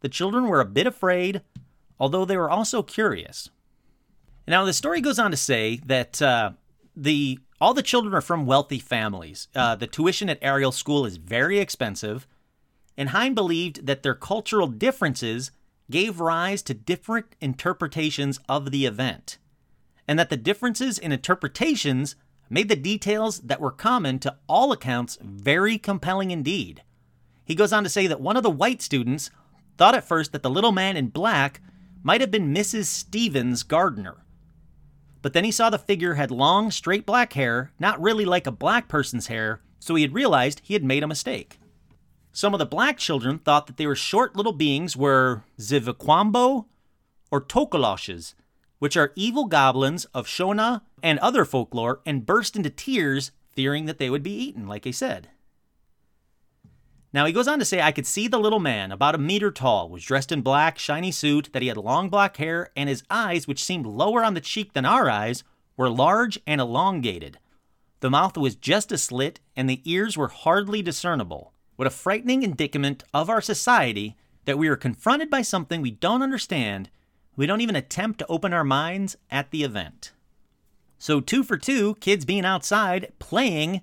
The 0.02 0.10
children 0.10 0.48
were 0.48 0.60
a 0.60 0.66
bit 0.66 0.88
afraid, 0.88 1.42
although 2.00 2.26
they 2.26 2.38
were 2.38 2.50
also 2.50 2.84
curious. 2.84 3.50
Now, 4.48 4.64
the 4.64 4.74
story 4.74 5.02
goes 5.02 5.20
on 5.20 5.32
to 5.32 5.38
say 5.38 5.82
that 5.86 6.22
uh, 6.22 6.52
the 6.96 7.40
all 7.60 7.74
the 7.74 7.84
children 7.84 8.14
are 8.14 8.22
from 8.22 8.46
wealthy 8.46 8.80
families. 8.80 9.48
Uh, 9.56 9.76
the 9.76 9.88
tuition 9.88 10.30
at 10.30 10.40
Ariel 10.42 10.72
School 10.72 11.06
is 11.06 11.18
very 11.18 11.60
expensive, 11.60 12.28
and 12.96 13.10
Hind 13.10 13.36
believed 13.36 13.88
that 13.88 14.04
their 14.04 14.14
cultural 14.14 14.68
differences 14.68 15.52
gave 15.90 16.20
rise 16.20 16.62
to 16.64 16.74
different 16.74 17.36
interpretations 17.42 18.40
of 18.48 18.72
the 18.72 18.86
event, 18.86 19.38
and 20.08 20.20
that 20.20 20.30
the 20.30 20.38
differences 20.38 21.00
in 21.00 21.12
interpretations 21.12 22.16
made 22.50 22.70
the 22.70 22.76
details 22.76 23.40
that 23.40 23.60
were 23.60 23.72
common 23.72 24.20
to 24.20 24.36
all 24.48 24.72
accounts 24.72 25.18
very 25.22 25.78
compelling 25.78 26.32
indeed. 26.32 26.84
He 27.44 27.56
goes 27.56 27.74
on 27.74 27.84
to 27.84 27.90
say 27.90 28.08
that 28.08 28.22
one 28.22 28.38
of 28.38 28.44
the 28.44 28.50
white 28.50 28.82
students 28.82 29.30
thought 29.78 29.96
at 29.96 30.08
first 30.08 30.32
that 30.32 30.44
the 30.44 30.50
little 30.50 30.72
man 30.72 30.98
in 30.98 31.08
black 31.08 31.62
might 32.04 32.22
have 32.22 32.32
been 32.32 32.54
Mrs. 32.54 32.86
Stevens' 32.86 33.64
gardener. 33.64 34.24
But 35.22 35.34
then 35.34 35.44
he 35.44 35.52
saw 35.52 35.70
the 35.70 35.78
figure 35.78 36.14
had 36.14 36.32
long, 36.32 36.72
straight 36.72 37.06
black 37.06 37.34
hair, 37.34 37.72
not 37.80 38.02
really 38.02 38.26
like 38.26 38.48
a 38.48 38.52
black 38.52 38.88
person's 38.88 39.28
hair, 39.28 39.62
so 39.80 39.96
he 39.96 40.02
had 40.04 40.14
realized 40.14 40.62
he 40.64 40.74
had 40.74 40.84
made 40.84 41.04
a 41.04 41.08
mistake. 41.08 41.60
Some 42.32 42.54
of 42.54 42.60
the 42.60 42.66
black 42.66 42.98
children 42.98 43.40
thought 43.40 43.68
that 43.68 43.78
they 43.78 43.88
were 43.88 43.96
short 43.96 44.36
little 44.36 44.54
beings 44.54 44.96
were 44.96 45.44
Zivikwambo 45.60 46.66
or 47.32 47.42
Tokoloshes, 47.42 48.36
which 48.80 48.96
are 48.96 49.12
evil 49.16 49.46
goblins 49.46 50.06
of 50.14 50.28
Shona 50.28 50.82
and 51.02 51.20
other 51.20 51.46
folklore, 51.46 52.02
and 52.06 52.26
burst 52.26 52.56
into 52.56 52.70
tears, 52.70 53.32
fearing 53.50 53.86
that 53.86 53.98
they 53.98 54.10
would 54.10 54.24
be 54.24 54.32
eaten, 54.32 54.68
like 54.68 54.86
he 54.86 54.92
said. 54.92 55.30
Now 57.14 57.26
he 57.26 57.34
goes 57.34 57.48
on 57.48 57.60
to 57.60 57.66
say, 57.66 57.82
I 57.82 57.92
could 57.92 58.06
see 58.06 58.28
the 58.28 58.40
little 58.40 58.60
man, 58.60 58.92
about 58.92 59.16
a 59.16 59.20
meter 59.20 59.52
tall, 59.52 59.90
was 59.90 60.04
dressed 60.04 60.32
in 60.32 60.42
black, 60.42 60.78
shiny 60.78 61.12
suit, 61.12 61.50
that 61.54 61.62
he 61.62 61.70
had 61.70 61.78
long 61.78 62.10
black 62.10 62.38
hair, 62.38 62.70
and 62.76 62.90
his 62.90 63.04
eyes, 63.10 63.48
which 63.48 63.64
seemed 63.64 63.86
lower 63.86 64.24
on 64.24 64.34
the 64.34 64.42
cheek 64.42 64.74
than 64.74 64.86
our 64.86 65.10
eyes, 65.10 65.44
were 65.78 65.90
large 65.90 66.40
and 66.46 66.60
elongated. 66.60 67.40
The 68.02 68.10
mouth 68.10 68.38
was 68.38 68.56
just 68.56 68.92
a 68.92 68.98
slit, 68.98 69.40
and 69.56 69.70
the 69.70 69.82
ears 69.86 70.18
were 70.18 70.28
hardly 70.28 70.82
discernible. 70.82 71.54
What 71.78 71.88
a 71.88 71.92
frightening 71.92 72.44
indicament 72.44 73.04
of 73.14 73.30
our 73.30 73.42
society 73.42 74.18
that 74.46 74.58
we 74.58 74.68
are 74.68 74.76
confronted 74.76 75.30
by 75.30 75.42
something 75.42 75.82
we 75.82 75.92
don't 75.92 76.22
understand 76.22 76.90
we 77.38 77.46
don't 77.46 77.62
even 77.62 77.76
attempt 77.76 78.20
to 78.20 78.28
open 78.28 78.52
our 78.52 78.64
minds 78.64 79.16
at 79.30 79.52
the 79.52 79.64
event. 79.64 80.12
So, 80.98 81.22
two 81.22 81.44
for 81.44 81.56
two, 81.56 81.94
kids 81.96 82.26
being 82.26 82.44
outside, 82.44 83.14
playing, 83.20 83.82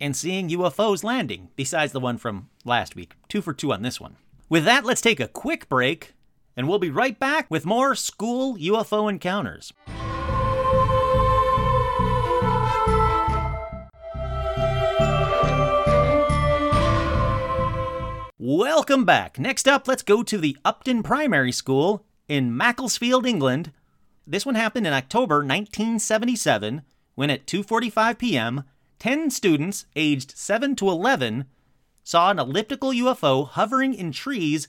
and 0.00 0.16
seeing 0.16 0.48
UFOs 0.50 1.04
landing, 1.04 1.48
besides 1.56 1.92
the 1.92 2.00
one 2.00 2.18
from 2.18 2.48
last 2.64 2.96
week. 2.96 3.14
Two 3.28 3.42
for 3.42 3.52
two 3.52 3.72
on 3.72 3.82
this 3.82 4.00
one. 4.00 4.16
With 4.48 4.64
that, 4.64 4.84
let's 4.84 5.00
take 5.00 5.20
a 5.20 5.28
quick 5.28 5.68
break, 5.68 6.14
and 6.56 6.68
we'll 6.68 6.78
be 6.78 6.90
right 6.90 7.18
back 7.18 7.50
with 7.50 7.66
more 7.66 7.94
school 7.94 8.56
UFO 8.56 9.10
encounters. 9.10 9.72
Welcome 18.38 19.04
back. 19.04 19.40
Next 19.40 19.66
up, 19.66 19.88
let's 19.88 20.02
go 20.02 20.22
to 20.22 20.38
the 20.38 20.56
Upton 20.64 21.02
Primary 21.02 21.50
School 21.50 22.04
in 22.28 22.56
Macclesfield, 22.56 23.26
England. 23.26 23.72
This 24.24 24.46
one 24.46 24.54
happened 24.54 24.86
in 24.86 24.92
October 24.92 25.36
1977 25.36 26.82
when 27.16 27.30
at 27.30 27.46
2:45 27.46 28.18
p.m. 28.18 28.64
10 28.98 29.30
students 29.30 29.86
aged 29.94 30.36
7 30.36 30.76
to 30.76 30.88
11 30.88 31.46
saw 32.02 32.30
an 32.30 32.38
elliptical 32.38 32.90
UFO 32.90 33.48
hovering 33.48 33.94
in 33.94 34.12
trees 34.12 34.68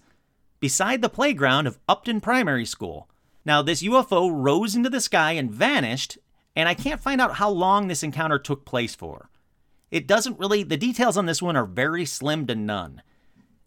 beside 0.60 1.02
the 1.02 1.10
playground 1.10 1.68
of 1.68 1.80
Upton 1.88 2.20
Primary 2.20 2.66
School. 2.66 3.10
Now, 3.46 3.62
this 3.62 3.84
UFO 3.84 4.30
rose 4.34 4.76
into 4.76 4.90
the 4.90 5.00
sky 5.00 5.34
and 5.34 5.52
vanished, 5.52 6.18
and 6.56 6.68
I 6.68 6.74
can't 6.74 7.02
find 7.02 7.22
out 7.22 7.36
how 7.36 7.50
long 7.50 7.88
this 7.88 8.04
encounter 8.04 8.40
took 8.40 8.66
place 8.66 8.96
for. 8.96 9.30
It 9.92 10.08
doesn't 10.08 10.40
really, 10.40 10.64
the 10.64 10.76
details 10.76 11.16
on 11.16 11.28
this 11.28 11.42
one 11.42 11.56
are 11.56 11.66
very 11.66 12.06
slim 12.06 12.48
to 12.48 12.56
none. 12.56 13.02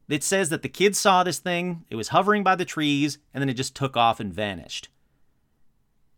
It 0.09 0.25
says 0.25 0.49
that 0.49 0.63
the 0.63 0.69
kids 0.69 0.99
saw 0.99 1.23
this 1.23 1.39
thing, 1.39 1.85
it 1.89 1.97
was 1.97 2.09
hovering 2.09 2.43
by 2.43 2.57
the 2.57 2.65
trees, 2.65 3.19
and 3.33 3.41
then 3.41 3.49
it 3.49 3.55
just 3.55 3.77
took 3.77 3.97
off 3.97 4.21
and 4.21 4.35
vanished. 4.35 4.89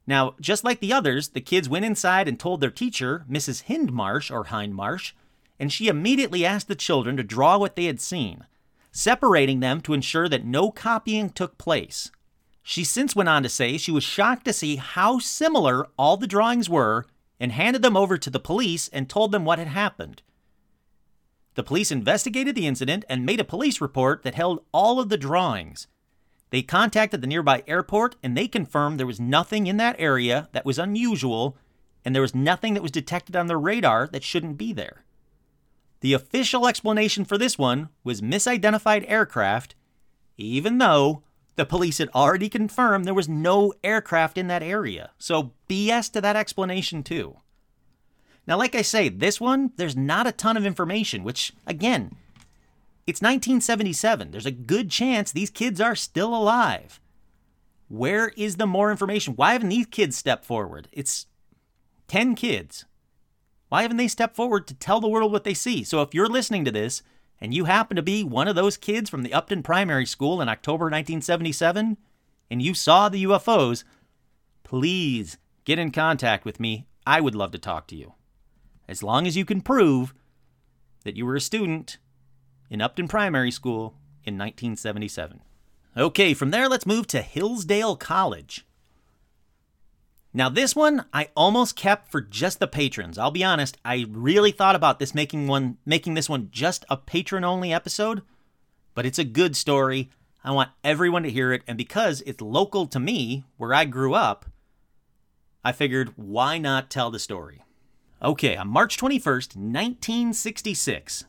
Now, 0.07 0.35
just 0.41 0.65
like 0.65 0.81
the 0.81 0.93
others, 0.93 1.29
the 1.29 1.41
kids 1.41 1.69
went 1.69 1.85
inside 1.85 2.29
and 2.29 2.39
told 2.39 2.61
their 2.61 2.71
teacher, 2.71 3.25
Mrs. 3.31 3.65
Hindmarsh 3.65 4.31
or 4.31 4.47
Hindmarsh, 4.47 5.13
and 5.61 5.73
she 5.73 5.89
immediately 5.89 6.45
asked 6.45 6.69
the 6.69 6.75
children 6.75 7.17
to 7.17 7.23
draw 7.23 7.57
what 7.57 7.77
they 7.77 7.85
had 7.85 8.01
seen, 8.01 8.47
separating 8.91 9.61
them 9.61 9.81
to 9.83 9.95
ensure 9.95 10.29
that 10.29 10.45
no 10.45 10.71
copying 10.71 11.31
took 11.31 11.57
place. 11.57 12.11
She 12.63 12.85
since 12.85 13.15
went 13.15 13.29
on 13.29 13.43
to 13.43 13.49
say 13.49 13.77
she 13.77 13.93
was 13.93 14.05
shocked 14.05 14.45
to 14.47 14.53
see 14.53 14.77
how 14.77 15.19
similar 15.19 15.87
all 15.97 16.17
the 16.17 16.27
drawings 16.27 16.69
were 16.69 17.07
and 17.41 17.53
handed 17.53 17.83
them 17.83 17.97
over 17.97 18.17
to 18.19 18.31
the 18.31 18.41
police 18.41 18.89
and 18.89 19.09
told 19.09 19.33
them 19.33 19.45
what 19.45 19.59
had 19.59 19.69
happened. 19.69 20.23
The 21.55 21.63
police 21.65 21.91
investigated 21.91 22.55
the 22.55 22.67
incident 22.67 23.05
and 23.09 23.27
made 23.27 23.41
a 23.41 23.45
police 23.45 23.81
report 23.81 24.23
that 24.23 24.35
held 24.35 24.65
all 24.73 25.01
of 25.01 25.11
the 25.11 25.19
drawings. 25.19 25.87
They 26.53 26.61
contacted 26.61 27.23
the 27.23 27.27
nearby 27.27 27.65
airport 27.67 28.17
and 28.23 28.37
they 28.37 28.47
confirmed 28.47 29.01
there 29.01 29.07
was 29.07 29.19
nothing 29.19 29.67
in 29.67 29.79
that 29.79 29.97
area 29.99 30.51
that 30.53 30.67
was 30.67 30.79
unusual 30.79 31.57
and 32.05 32.15
there 32.15 32.21
was 32.21 32.35
nothing 32.35 32.75
that 32.75 32.83
was 32.83 32.91
detected 32.91 33.35
on 33.35 33.47
their 33.47 33.59
radar 33.59 34.07
that 34.09 34.23
shouldn't 34.23 34.59
be 34.59 34.75
there. 34.75 35.07
The 36.01 36.13
official 36.13 36.69
explanation 36.69 37.25
for 37.25 37.39
this 37.39 37.57
one 37.57 37.89
was 38.05 38.21
misidentified 38.21 39.07
aircraft, 39.09 39.77
even 40.37 40.77
though 40.77 41.23
the 41.57 41.65
police 41.65 41.97
had 41.97 42.11
already 42.15 42.51
confirmed 42.51 43.07
there 43.07 43.15
was 43.15 43.31
no 43.31 43.73
aircraft 43.83 44.37
in 44.37 44.49
that 44.49 44.63
area. 44.63 45.13
So 45.17 45.53
BS 45.71 46.13
to 46.13 46.21
that 46.21 46.37
explanation, 46.37 47.03
too. 47.03 47.39
Now, 48.47 48.59
like 48.59 48.75
I 48.75 48.83
say, 48.83 49.09
this 49.09 49.41
one, 49.41 49.73
there's 49.77 49.97
not 49.97 50.27
a 50.27 50.33
ton 50.33 50.59
of 50.59 50.67
information, 50.67 51.25
which, 51.25 51.55
again, 51.67 52.15
it's 53.07 53.21
1977. 53.21 54.31
There's 54.31 54.47
a 54.47 54.51
good 54.51 54.91
chance 54.91 55.33
these 55.33 55.51
kids 55.51 55.81
are 55.81 55.97
still 55.97 56.35
alive. 56.35 57.01
Where 57.89 58.29
is 58.37 58.57
the 58.57 58.67
more 58.67 58.91
information? 58.91 59.35
Why 59.35 59.53
haven't 59.53 59.69
these 59.69 59.87
kids 59.87 60.17
stepped 60.17 60.45
forward? 60.45 60.89
It's 60.93 61.27
10 62.09 62.35
kids. 62.35 62.85
Why 63.69 63.83
haven't 63.83 63.97
they 63.97 64.09
stepped 64.09 64.37
forward 64.37 64.67
to 64.67 64.75
tell 64.75 65.01
the 65.01 65.09
world 65.09 65.33
what 65.33 65.45
they 65.45 65.55
see? 65.55 65.83
So 65.83 66.03
if 66.03 66.15
you're 66.15 66.29
listening 66.29 66.65
to 66.65 66.71
this 66.71 67.03
and 67.41 67.53
you 67.53 67.65
happen 67.65 67.97
to 67.97 68.03
be 68.03 68.23
one 68.23 68.49
of 68.49 68.55
those 68.55 68.77
kids 68.77 69.11
from 69.11 69.23
the 69.23 69.35
Upton 69.35 69.63
Primary 69.63 70.07
School 70.07 70.41
in 70.41 70.49
October 70.49 70.85
1977 70.85 71.97
and 72.51 72.63
you 72.63 72.75
saw 72.75 73.09
the 73.09 73.25
UFOs, 73.25 73.85
please 74.63 75.39
get 75.65 75.79
in 75.79 75.91
contact 75.91 76.45
with 76.45 76.61
me. 76.61 76.87
I 77.07 77.21
would 77.21 77.35
love 77.35 77.51
to 77.53 77.59
talk 77.59 77.87
to 77.89 77.97
you 77.97 78.15
as 78.89 79.03
long 79.03 79.27
as 79.27 79.37
you 79.37 79.45
can 79.45 79.61
prove 79.61 80.15
that 81.05 81.17
you 81.17 81.27
were 81.27 81.37
a 81.37 81.41
student 81.41 81.99
in 82.73 82.81
Upton 82.81 83.07
Primary 83.07 83.51
School 83.51 83.95
in 84.25 84.39
1977. 84.39 85.43
Okay, 85.95 86.33
from 86.33 86.51
there, 86.51 86.71
let's 86.71 86.87
move 86.87 87.07
to 87.09 87.21
Hillsdale 87.21 87.97
College. 87.97 88.65
Now, 90.33 90.49
this 90.49 90.75
one 90.75 91.05
I 91.13 91.29
almost 91.37 91.77
kept 91.77 92.11
for 92.11 92.23
just 92.23 92.61
the 92.61 92.67
patrons. 92.67 93.19
I'll 93.19 93.31
be 93.31 93.45
honest, 93.45 93.77
I 93.85 94.07
really 94.09 94.53
thought 94.53 94.75
about 94.75 94.99
this 94.99 95.15
making 95.15 95.49
one 95.49 95.77
making 95.85 96.15
this 96.15 96.31
one 96.31 96.49
just 96.51 96.87
a 96.89 96.97
patron 96.97 97.45
only 97.45 97.75
episode, 97.75 98.23
but 98.95 99.05
it's 99.05 99.19
a 99.19 99.25
good 99.25 99.55
story. 99.55 100.09
I 100.43 100.53
want 100.53 100.71
everyone 100.83 101.25
to 101.25 101.31
hear 101.31 101.53
it, 101.53 101.63
and 101.69 101.77
because 101.77 102.23
it's 102.23 102.41
local 102.41 102.87
to 102.87 102.99
me, 102.99 103.45
where 103.59 103.75
I 103.75 103.85
grew 103.85 104.15
up, 104.15 104.47
I 105.63 105.73
figured 105.73 106.15
why 106.17 106.57
not 106.57 106.89
tell 106.89 107.11
the 107.11 107.19
story? 107.19 107.63
Okay, 108.23 108.57
on 108.57 108.69
March 108.69 108.97
21st, 108.97 109.57
1966, 109.57 111.27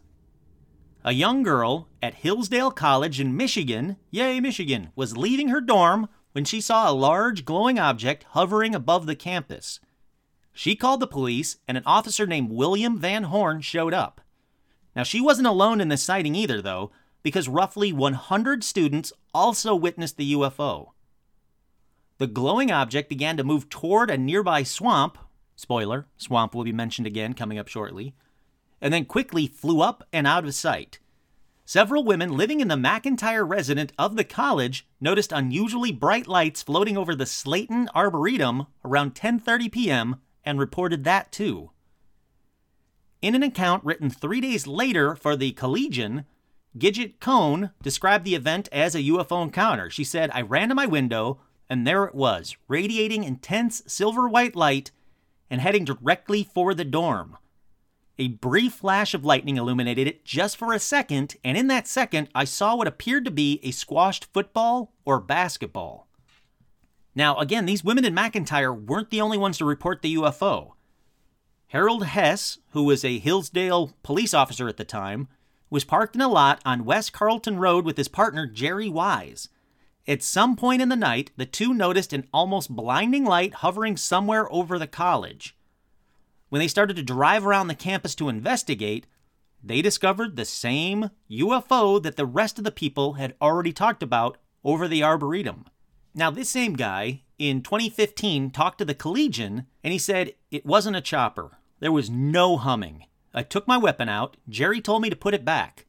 a 1.04 1.14
young 1.14 1.44
girl 1.44 1.90
at 2.02 2.16
Hillsdale 2.16 2.72
College 2.72 3.20
in 3.20 3.36
Michigan, 3.36 3.98
yay, 4.10 4.40
Michigan, 4.40 4.90
was 4.96 5.18
leaving 5.18 5.50
her 5.50 5.62
dorm 5.62 6.08
when 6.32 6.46
she 6.46 6.62
saw 6.62 6.90
a 6.90 6.94
large 6.94 7.46
glowing 7.46 7.78
object 7.78 8.26
hovering 8.30 8.74
above 8.74 9.06
the 9.06 9.16
campus. 9.16 9.80
She 10.54 10.76
called 10.76 11.00
the 11.00 11.08
police, 11.08 11.58
and 11.68 11.78
an 11.78 11.84
officer 11.86 12.26
named 12.26 12.52
William 12.52 12.98
Van 13.00 13.24
Horn 13.24 13.62
showed 13.62 13.94
up. 13.94 14.22
Now, 14.96 15.04
she 15.04 15.20
wasn't 15.20 15.48
alone 15.48 15.82
in 15.82 15.90
this 15.90 16.04
sighting 16.04 16.36
either, 16.36 16.62
though, 16.62 16.92
because 17.24 17.50
roughly 17.50 17.92
100 17.92 18.64
students 18.64 19.12
also 19.34 19.74
witnessed 19.76 20.18
the 20.18 20.34
UFO. 20.34 20.90
The 22.20 22.28
glowing 22.28 22.72
object 22.72 23.10
began 23.10 23.38
to 23.38 23.44
move 23.44 23.70
toward 23.70 24.12
a 24.12 24.18
nearby 24.18 24.64
swamp 24.64 25.18
Spoiler, 25.56 26.08
swamp 26.18 26.56
will 26.56 26.64
be 26.64 26.72
mentioned 26.72 27.08
again 27.08 27.34
coming 27.34 27.60
up 27.60 27.68
shortly. 27.68 28.16
And 28.84 28.94
then 28.94 29.06
quickly 29.06 29.48
flew 29.48 29.80
up 29.80 30.04
and 30.12 30.28
out 30.28 30.44
of 30.44 30.54
sight. 30.54 31.00
Several 31.64 32.04
women 32.04 32.36
living 32.36 32.60
in 32.60 32.68
the 32.68 32.76
McIntyre 32.76 33.50
resident 33.50 33.94
of 33.98 34.18
the 34.18 34.26
college 34.26 34.86
noticed 35.00 35.32
unusually 35.32 35.94
bright 35.94 36.28
lights 36.28 36.62
floating 36.62 36.98
over 36.98 37.16
the 37.16 37.26
Slayton 37.26 37.88
Arboretum 37.96 38.68
around 38.84 39.16
10:30 39.16 39.72
p.m. 39.72 40.16
and 40.44 40.60
reported 40.60 41.06
that 41.06 41.32
too. 41.32 41.72
In 43.22 43.36
an 43.36 43.44
account 43.44 43.86
written 43.86 44.10
3 44.10 44.42
days 44.42 44.68
later 44.68 45.16
for 45.16 45.38
the 45.38 45.54
Collegian, 45.54 46.26
Gidget 46.78 47.22
Cohn 47.22 47.72
described 47.82 48.26
the 48.26 48.36
event 48.36 48.68
as 48.74 48.96
a 48.96 49.04
UFO 49.04 49.42
encounter. 49.42 49.90
She 49.90 50.04
said, 50.04 50.30
"I 50.34 50.42
ran 50.42 50.68
to 50.68 50.76
my 50.76 50.88
window 50.88 51.40
and 51.70 51.88
there 51.88 52.04
it 52.04 52.14
was, 52.14 52.58
radiating 52.68 53.24
intense 53.24 53.82
silver 53.88 54.28
white 54.28 54.58
light 54.58 54.92
and 55.50 55.62
heading 55.62 55.86
directly 55.86 56.44
for 56.44 56.74
the 56.74 56.84
dorm. 56.84 57.38
A 58.20 58.28
brief 58.28 58.74
flash 58.74 59.16
of 59.16 59.26
lightning 59.26 59.58
illuminated 59.58 60.08
it 60.08 60.24
just 60.24 60.56
for 60.56 60.72
a 60.72 60.80
second, 60.80 61.36
and 61.44 61.58
in 61.58 61.68
that 61.68 61.88
second, 61.88 62.30
I 62.36 62.44
saw 62.44 62.76
what 62.76 62.88
appeared 62.88 63.26
to 63.26 63.32
be 63.32 63.60
a 63.64 63.72
squashed 63.72 64.28
football 64.32 64.94
or 65.04 65.20
basketball. 65.20 66.08
Now, 67.16 67.38
again, 67.38 67.66
these 67.66 67.84
women 67.84 68.06
in 68.06 68.14
McIntyre 68.14 68.80
weren't 68.80 69.10
the 69.10 69.22
only 69.22 69.38
ones 69.38 69.58
to 69.58 69.66
report 69.66 70.02
the 70.02 70.16
UFO. 70.16 70.74
Harold 71.68 72.06
Hess, 72.06 72.60
who 72.70 72.84
was 72.84 73.04
a 73.04 73.18
Hillsdale 73.18 73.96
police 74.04 74.34
officer 74.34 74.68
at 74.68 74.78
the 74.78 74.84
time, 74.84 75.28
was 75.72 75.84
parked 75.84 76.14
in 76.14 76.22
a 76.22 76.28
lot 76.28 76.62
on 76.64 76.86
West 76.86 77.14
Carlton 77.14 77.58
Road 77.58 77.84
with 77.84 77.98
his 77.98 78.08
partner 78.08 78.46
Jerry 78.46 78.90
Wise. 78.90 79.50
At 80.08 80.22
some 80.22 80.56
point 80.56 80.84
in 80.84 80.90
the 80.90 80.96
night, 80.96 81.32
the 81.36 81.48
two 81.48 81.74
noticed 81.74 82.14
an 82.14 82.28
almost 82.32 82.76
blinding 82.76 83.26
light 83.26 83.56
hovering 83.56 83.98
somewhere 83.98 84.52
over 84.54 84.78
the 84.78 84.86
college. 84.86 85.56
When 86.54 86.60
they 86.60 86.68
started 86.68 86.98
to 86.98 87.02
drive 87.02 87.48
around 87.48 87.68
the 87.68 87.74
campus 87.74 88.14
to 88.14 88.30
investigate, 88.30 89.08
they 89.64 89.82
discovered 89.82 90.36
the 90.36 90.46
same 90.46 91.10
UFO 91.28 92.00
that 92.04 92.16
the 92.16 92.28
rest 92.28 92.60
of 92.60 92.64
the 92.64 92.70
people 92.70 93.14
had 93.14 93.34
already 93.42 93.74
talked 93.74 94.04
about 94.04 94.38
over 94.64 94.88
the 94.88 95.02
Arboretum. 95.02 95.66
Now, 96.14 96.30
this 96.30 96.52
same 96.52 96.74
guy 96.74 97.24
in 97.40 97.64
2015 97.64 98.52
talked 98.52 98.78
to 98.78 98.86
the 98.86 98.94
Collegian 98.94 99.66
and 99.84 99.94
he 99.94 99.98
said 99.98 100.36
it 100.52 100.64
wasn't 100.64 100.96
a 100.96 101.02
chopper. 101.02 101.58
There 101.80 101.92
was 101.92 102.12
no 102.12 102.58
humming. 102.58 103.06
I 103.34 103.42
took 103.42 103.68
my 103.68 103.78
weapon 103.78 104.08
out. 104.08 104.38
Jerry 104.48 104.80
told 104.80 105.02
me 105.02 105.10
to 105.10 105.16
put 105.16 105.34
it 105.34 105.44
back. 105.44 105.88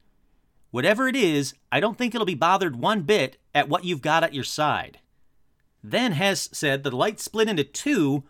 Whatever 0.70 1.08
it 1.08 1.14
is, 1.14 1.52
I 1.70 1.78
don't 1.78 1.98
think 1.98 2.14
it'll 2.14 2.24
be 2.24 2.34
bothered 2.34 2.76
one 2.76 3.02
bit 3.02 3.36
at 3.54 3.68
what 3.68 3.84
you've 3.84 4.00
got 4.00 4.24
at 4.24 4.32
your 4.32 4.44
side. 4.44 5.00
Then 5.82 6.12
Hess 6.12 6.48
said 6.54 6.84
the 6.84 6.96
light 6.96 7.20
split 7.20 7.50
into 7.50 7.64
two 7.64 8.24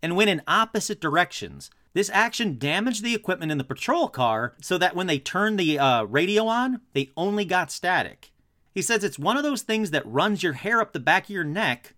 and 0.00 0.14
went 0.14 0.30
in 0.30 0.40
opposite 0.46 1.00
directions. 1.00 1.68
This 1.92 2.10
action 2.12 2.58
damaged 2.58 3.02
the 3.02 3.14
equipment 3.14 3.50
in 3.50 3.58
the 3.58 3.64
patrol 3.64 4.08
car 4.08 4.54
so 4.60 4.78
that 4.78 4.94
when 4.94 5.08
they 5.08 5.18
turned 5.18 5.58
the 5.58 5.78
uh, 5.78 6.04
radio 6.04 6.46
on, 6.46 6.82
they 6.92 7.10
only 7.16 7.44
got 7.44 7.72
static. 7.72 8.30
He 8.72 8.82
says 8.82 9.02
it's 9.02 9.18
one 9.18 9.36
of 9.36 9.42
those 9.42 9.62
things 9.62 9.90
that 9.90 10.06
runs 10.06 10.42
your 10.42 10.52
hair 10.52 10.80
up 10.80 10.92
the 10.92 11.00
back 11.00 11.24
of 11.24 11.30
your 11.30 11.44
neck 11.44 11.94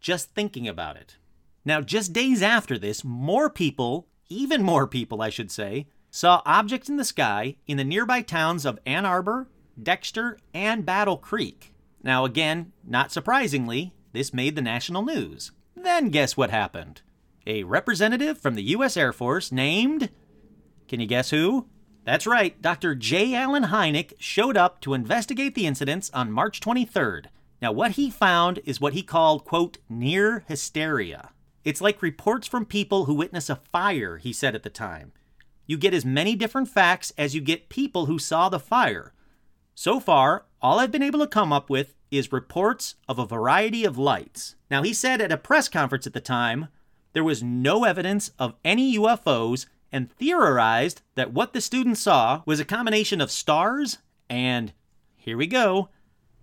just 0.00 0.34
thinking 0.34 0.66
about 0.66 0.96
it. 0.96 1.16
Now, 1.64 1.80
just 1.80 2.12
days 2.12 2.42
after 2.42 2.76
this, 2.76 3.04
more 3.04 3.48
people, 3.48 4.08
even 4.28 4.64
more 4.64 4.88
people, 4.88 5.22
I 5.22 5.30
should 5.30 5.50
say, 5.50 5.86
saw 6.10 6.42
objects 6.44 6.88
in 6.88 6.96
the 6.96 7.04
sky 7.04 7.56
in 7.68 7.76
the 7.76 7.84
nearby 7.84 8.22
towns 8.22 8.66
of 8.66 8.80
Ann 8.84 9.06
Arbor, 9.06 9.48
Dexter, 9.80 10.38
and 10.52 10.84
Battle 10.84 11.16
Creek. 11.16 11.72
Now, 12.02 12.24
again, 12.24 12.72
not 12.84 13.12
surprisingly, 13.12 13.94
this 14.12 14.34
made 14.34 14.56
the 14.56 14.62
national 14.62 15.02
news. 15.02 15.52
Then 15.76 16.08
guess 16.08 16.36
what 16.36 16.50
happened? 16.50 17.02
A 17.46 17.64
representative 17.64 18.38
from 18.38 18.54
the 18.54 18.62
U.S. 18.62 18.96
Air 18.96 19.12
Force 19.12 19.50
named. 19.50 20.10
Can 20.86 21.00
you 21.00 21.06
guess 21.06 21.30
who? 21.30 21.66
That's 22.04 22.26
right, 22.26 22.60
Dr. 22.60 22.94
J. 22.94 23.34
Allen 23.34 23.64
Hynek 23.64 24.14
showed 24.18 24.56
up 24.56 24.80
to 24.80 24.94
investigate 24.94 25.54
the 25.54 25.66
incidents 25.66 26.10
on 26.12 26.32
March 26.32 26.60
23rd. 26.60 27.26
Now, 27.60 27.70
what 27.70 27.92
he 27.92 28.10
found 28.10 28.60
is 28.64 28.80
what 28.80 28.92
he 28.92 29.02
called, 29.02 29.44
quote, 29.44 29.78
near 29.88 30.44
hysteria. 30.48 31.30
It's 31.64 31.80
like 31.80 32.02
reports 32.02 32.48
from 32.48 32.66
people 32.66 33.04
who 33.04 33.14
witness 33.14 33.48
a 33.48 33.56
fire, 33.56 34.18
he 34.18 34.32
said 34.32 34.56
at 34.56 34.64
the 34.64 34.70
time. 34.70 35.12
You 35.66 35.76
get 35.78 35.94
as 35.94 36.04
many 36.04 36.34
different 36.34 36.68
facts 36.68 37.12
as 37.16 37.34
you 37.34 37.40
get 37.40 37.68
people 37.68 38.06
who 38.06 38.18
saw 38.18 38.48
the 38.48 38.58
fire. 38.58 39.12
So 39.74 40.00
far, 40.00 40.46
all 40.60 40.80
I've 40.80 40.90
been 40.90 41.04
able 41.04 41.20
to 41.20 41.26
come 41.26 41.52
up 41.52 41.70
with 41.70 41.94
is 42.10 42.32
reports 42.32 42.96
of 43.08 43.18
a 43.18 43.26
variety 43.26 43.84
of 43.84 43.96
lights. 43.96 44.56
Now, 44.70 44.82
he 44.82 44.92
said 44.92 45.20
at 45.20 45.32
a 45.32 45.36
press 45.36 45.68
conference 45.68 46.06
at 46.06 46.12
the 46.12 46.20
time 46.20 46.68
there 47.12 47.24
was 47.24 47.42
no 47.42 47.84
evidence 47.84 48.30
of 48.38 48.54
any 48.64 48.96
UFOs 48.96 49.66
and 49.90 50.10
theorized 50.10 51.02
that 51.14 51.32
what 51.32 51.52
the 51.52 51.60
students 51.60 52.00
saw 52.00 52.42
was 52.46 52.60
a 52.60 52.64
combination 52.64 53.20
of 53.20 53.30
stars 53.30 53.98
and, 54.28 54.72
here 55.16 55.36
we 55.36 55.46
go, 55.46 55.90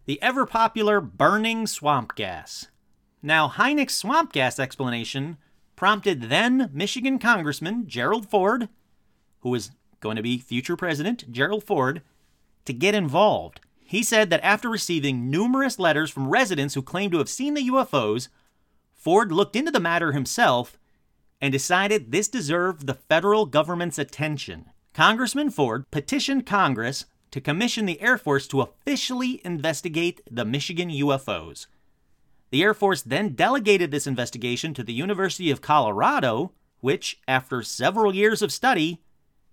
the 0.06 0.22
ever 0.22 0.46
popular 0.46 1.02
burning 1.02 1.66
swamp 1.68 2.16
gas. 2.16 2.68
Now, 3.22 3.50
Hynek's 3.50 3.96
swamp 3.96 4.32
gas 4.32 4.60
explanation 4.60 5.38
prompted 5.76 6.24
then 6.24 6.70
Michigan 6.74 7.20
Congressman 7.20 7.88
Gerald 7.88 8.30
Ford, 8.30 8.70
who 9.40 9.50
was 9.50 9.72
going 10.00 10.16
to 10.16 10.22
be 10.22 10.38
future 10.38 10.76
president 10.76 11.32
Gerald 11.32 11.64
Ford, 11.64 12.02
to 12.66 12.74
get 12.74 12.94
involved. 12.94 13.62
He 13.80 14.04
said 14.04 14.30
that 14.30 14.44
after 14.44 14.70
receiving 14.70 15.32
numerous 15.32 15.80
letters 15.80 16.12
from 16.12 16.30
residents 16.30 16.76
who 16.76 16.82
claimed 16.82 17.12
to 17.14 17.18
have 17.18 17.30
seen 17.30 17.56
the 17.56 17.68
UFOs, 17.70 18.28
Ford 19.00 19.32
looked 19.32 19.56
into 19.56 19.72
the 19.72 19.80
matter 19.80 20.12
himself 20.12 20.78
and 21.40 21.54
decided 21.54 22.12
this 22.12 22.28
deserved 22.28 22.86
the 22.86 22.96
federal 22.96 23.46
government's 23.46 23.98
attention. 23.98 24.66
Congressman 24.94 25.50
Ford 25.50 25.90
petitioned 25.90 26.46
Congress 26.46 27.06
to 27.32 27.40
commission 27.40 27.86
the 27.86 28.02
Air 28.02 28.18
Force 28.18 28.46
to 28.48 28.60
officially 28.60 29.40
investigate 29.46 30.20
the 30.30 30.44
Michigan 30.44 30.90
UFOs. 30.90 31.68
The 32.50 32.62
Air 32.62 32.74
Force 32.74 33.02
then 33.02 33.36
delegated 33.36 33.90
this 33.90 34.06
investigation 34.06 34.74
to 34.74 34.84
the 34.84 34.94
University 34.94 35.50
of 35.50 35.62
Colorado, 35.62 36.52
which, 36.82 37.22
after 37.26 37.64
several 37.64 38.14
years 38.14 38.42
of 38.42 38.52
study, 38.52 39.02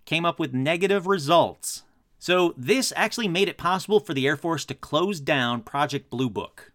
came 0.07 0.25
up 0.25 0.41
with 0.41 0.55
negative 0.55 1.07
results. 1.07 1.85
So, 2.19 2.53
this 2.57 2.93
actually 2.97 3.29
made 3.29 3.49
it 3.49 3.59
possible 3.59 4.01
for 4.01 4.13
the 4.13 4.27
Air 4.27 4.37
Force 4.37 4.65
to 4.65 4.75
close 4.75 5.21
down 5.21 5.63
Project 5.63 6.11
Blue 6.11 6.31
Book. 6.31 6.73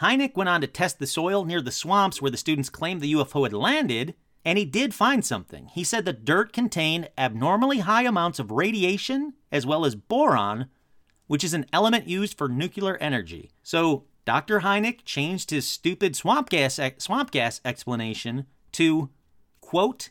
Hynek 0.00 0.36
went 0.36 0.48
on 0.48 0.60
to 0.60 0.66
test 0.66 0.98
the 0.98 1.06
soil 1.06 1.44
near 1.44 1.60
the 1.60 1.70
swamps 1.70 2.20
where 2.20 2.30
the 2.30 2.36
students 2.36 2.68
claimed 2.68 3.00
the 3.00 3.12
UFO 3.12 3.44
had 3.44 3.52
landed, 3.52 4.14
and 4.44 4.58
he 4.58 4.64
did 4.64 4.92
find 4.92 5.24
something. 5.24 5.68
He 5.68 5.84
said 5.84 6.04
the 6.04 6.12
dirt 6.12 6.52
contained 6.52 7.10
abnormally 7.16 7.78
high 7.78 8.02
amounts 8.02 8.38
of 8.38 8.50
radiation 8.50 9.34
as 9.52 9.64
well 9.64 9.84
as 9.84 9.94
boron, 9.94 10.66
which 11.26 11.44
is 11.44 11.54
an 11.54 11.66
element 11.72 12.08
used 12.08 12.36
for 12.36 12.48
nuclear 12.48 12.96
energy. 12.96 13.50
So, 13.62 14.04
Dr. 14.24 14.60
Hynek 14.60 15.04
changed 15.04 15.50
his 15.50 15.68
stupid 15.68 16.16
swamp 16.16 16.50
gas 16.50 16.80
swamp 16.98 17.30
gas 17.30 17.60
explanation 17.64 18.46
to 18.72 19.10
quote, 19.60 20.10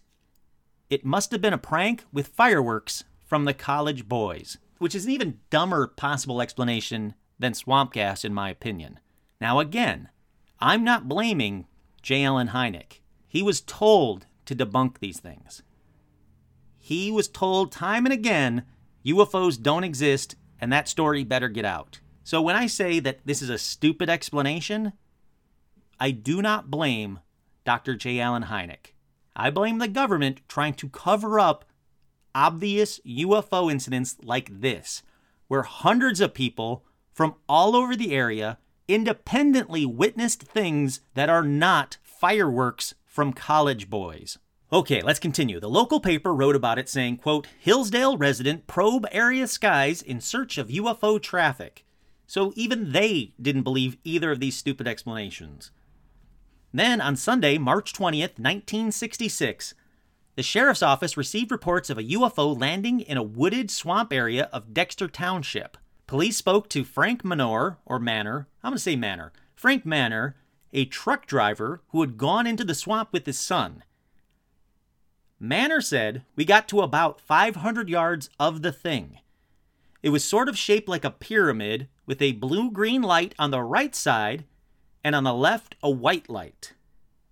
"It 0.89 1.03
must 1.03 1.31
have 1.31 1.41
been 1.41 1.53
a 1.53 1.57
prank 1.57 2.05
with 2.11 2.27
fireworks 2.27 3.03
from 3.25 3.45
the 3.45 3.53
college 3.53 4.07
boys," 4.07 4.57
which 4.77 4.95
is 4.95 5.05
an 5.05 5.11
even 5.11 5.39
dumber 5.49 5.88
possible 5.88 6.41
explanation 6.41 7.15
than 7.38 7.53
swamp 7.53 7.93
gas 7.93 8.23
in 8.23 8.34
my 8.34 8.49
opinion. 8.49 8.99
Now, 9.39 9.59
again, 9.59 10.09
I'm 10.59 10.84
not 10.84 11.09
blaming 11.09 11.65
J. 12.01 12.23
Allen 12.23 12.49
Hynek. 12.49 12.99
He 13.27 13.41
was 13.41 13.61
told 13.61 14.25
to 14.45 14.55
debunk 14.55 14.99
these 14.99 15.19
things. 15.19 15.63
He 16.77 17.11
was 17.11 17.27
told 17.27 17.71
time 17.71 18.05
and 18.05 18.13
again 18.13 18.65
UFOs 19.05 19.61
don't 19.61 19.84
exist 19.84 20.36
and 20.59 20.71
that 20.71 20.88
story 20.88 21.23
better 21.23 21.49
get 21.49 21.65
out. 21.65 21.99
So 22.23 22.41
when 22.41 22.55
I 22.55 22.67
say 22.67 22.99
that 22.99 23.19
this 23.25 23.41
is 23.41 23.49
a 23.49 23.57
stupid 23.57 24.09
explanation, 24.09 24.93
I 25.99 26.11
do 26.11 26.41
not 26.41 26.71
blame 26.71 27.19
Dr. 27.65 27.95
J. 27.95 28.19
Allen 28.19 28.43
Hynek. 28.43 28.93
I 29.36 29.49
blame 29.49 29.79
the 29.79 29.88
government 29.88 30.41
trying 30.47 30.73
to 30.75 30.89
cover 30.89 31.39
up 31.39 31.65
obvious 32.36 32.99
UFO 33.05 33.71
incidents 33.71 34.17
like 34.23 34.61
this, 34.61 35.03
where 35.47 35.63
hundreds 35.63 36.21
of 36.21 36.34
people 36.34 36.86
from 37.13 37.36
all 37.47 37.75
over 37.75 37.95
the 37.95 38.13
area 38.13 38.57
independently 38.93 39.87
witnessed 39.87 40.43
things 40.43 41.01
that 41.15 41.27
are 41.27 41.43
not 41.43 41.97
fireworks 42.03 42.93
from 43.03 43.33
college 43.33 43.89
boys. 43.89 44.37
Okay, 44.71 45.01
let's 45.01 45.19
continue. 45.19 45.59
The 45.59 45.67
local 45.67 45.99
paper 45.99 46.31
wrote 46.31 46.55
about 46.55 46.77
it 46.77 46.87
saying, 46.87 47.17
quote, 47.17 47.47
Hillsdale 47.59 48.17
resident 48.17 48.67
probe 48.67 49.07
area 49.11 49.47
skies 49.47 50.03
in 50.03 50.21
search 50.21 50.59
of 50.59 50.67
UFO 50.67 51.19
traffic. 51.19 51.85
So 52.27 52.53
even 52.55 52.91
they 52.91 53.33
didn't 53.41 53.63
believe 53.63 53.97
either 54.03 54.31
of 54.31 54.39
these 54.39 54.55
stupid 54.55 54.87
explanations. 54.87 55.71
Then 56.71 57.01
on 57.01 57.15
Sunday, 57.15 57.57
March 57.57 57.93
20th, 57.93 58.37
1966, 58.37 59.73
the 60.35 60.43
sheriff's 60.43 60.83
office 60.83 61.17
received 61.17 61.51
reports 61.51 61.89
of 61.89 61.97
a 61.97 62.03
UFO 62.03 62.59
landing 62.59 62.99
in 62.99 63.17
a 63.17 63.23
wooded 63.23 63.71
swamp 63.71 64.13
area 64.13 64.49
of 64.53 64.73
Dexter 64.73 65.07
Township. 65.07 65.77
Police 66.05 66.37
spoke 66.37 66.69
to 66.69 66.83
Frank 66.83 67.23
Mannor, 67.23 67.77
or 67.85 67.99
Mannor, 67.99 68.47
I'm 68.61 68.71
going 68.71 68.77
to 68.77 68.83
say 68.83 68.95
Mannor, 68.95 69.31
Frank 69.55 69.85
Mannor, 69.85 70.35
a 70.73 70.85
truck 70.85 71.25
driver 71.25 71.81
who 71.89 72.01
had 72.01 72.17
gone 72.17 72.45
into 72.45 72.65
the 72.65 72.75
swamp 72.75 73.09
with 73.13 73.25
his 73.25 73.39
son. 73.39 73.83
Mannor 75.39 75.81
said, 75.81 76.23
We 76.35 76.45
got 76.45 76.67
to 76.69 76.81
about 76.81 77.21
500 77.21 77.89
yards 77.89 78.29
of 78.39 78.61
the 78.61 78.71
thing. 78.71 79.19
It 80.01 80.09
was 80.09 80.23
sort 80.23 80.49
of 80.49 80.57
shaped 80.57 80.89
like 80.89 81.05
a 81.05 81.11
pyramid 81.11 81.87
with 82.05 82.21
a 82.21 82.33
blue 82.33 82.69
green 82.69 83.01
light 83.01 83.33
on 83.39 83.51
the 83.51 83.61
right 83.61 83.95
side 83.95 84.43
and 85.03 85.15
on 85.15 85.23
the 85.23 85.33
left 85.33 85.75
a 85.81 85.89
white 85.89 86.29
light. 86.29 86.73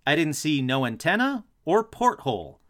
I 0.06 0.16
didn't 0.16 0.34
see 0.34 0.62
no 0.62 0.86
antenna 0.86 1.44
or 1.64 1.84
porthole. 1.84 2.60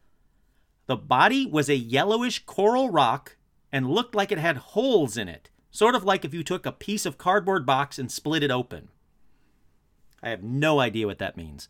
The 0.86 0.96
body 0.96 1.46
was 1.46 1.68
a 1.68 1.76
yellowish 1.76 2.44
coral 2.44 2.90
rock 2.90 3.36
and 3.70 3.90
looked 3.90 4.14
like 4.14 4.32
it 4.32 4.38
had 4.38 4.56
holes 4.56 5.16
in 5.16 5.28
it 5.28 5.48
sort 5.72 5.96
of 5.96 6.04
like 6.04 6.24
if 6.24 6.32
you 6.32 6.44
took 6.44 6.64
a 6.64 6.70
piece 6.70 7.04
of 7.04 7.18
cardboard 7.18 7.66
box 7.66 7.98
and 7.98 8.12
split 8.12 8.44
it 8.44 8.50
open. 8.52 8.88
I 10.22 10.28
have 10.28 10.44
no 10.44 10.78
idea 10.78 11.06
what 11.08 11.18
that 11.18 11.36
means. 11.36 11.68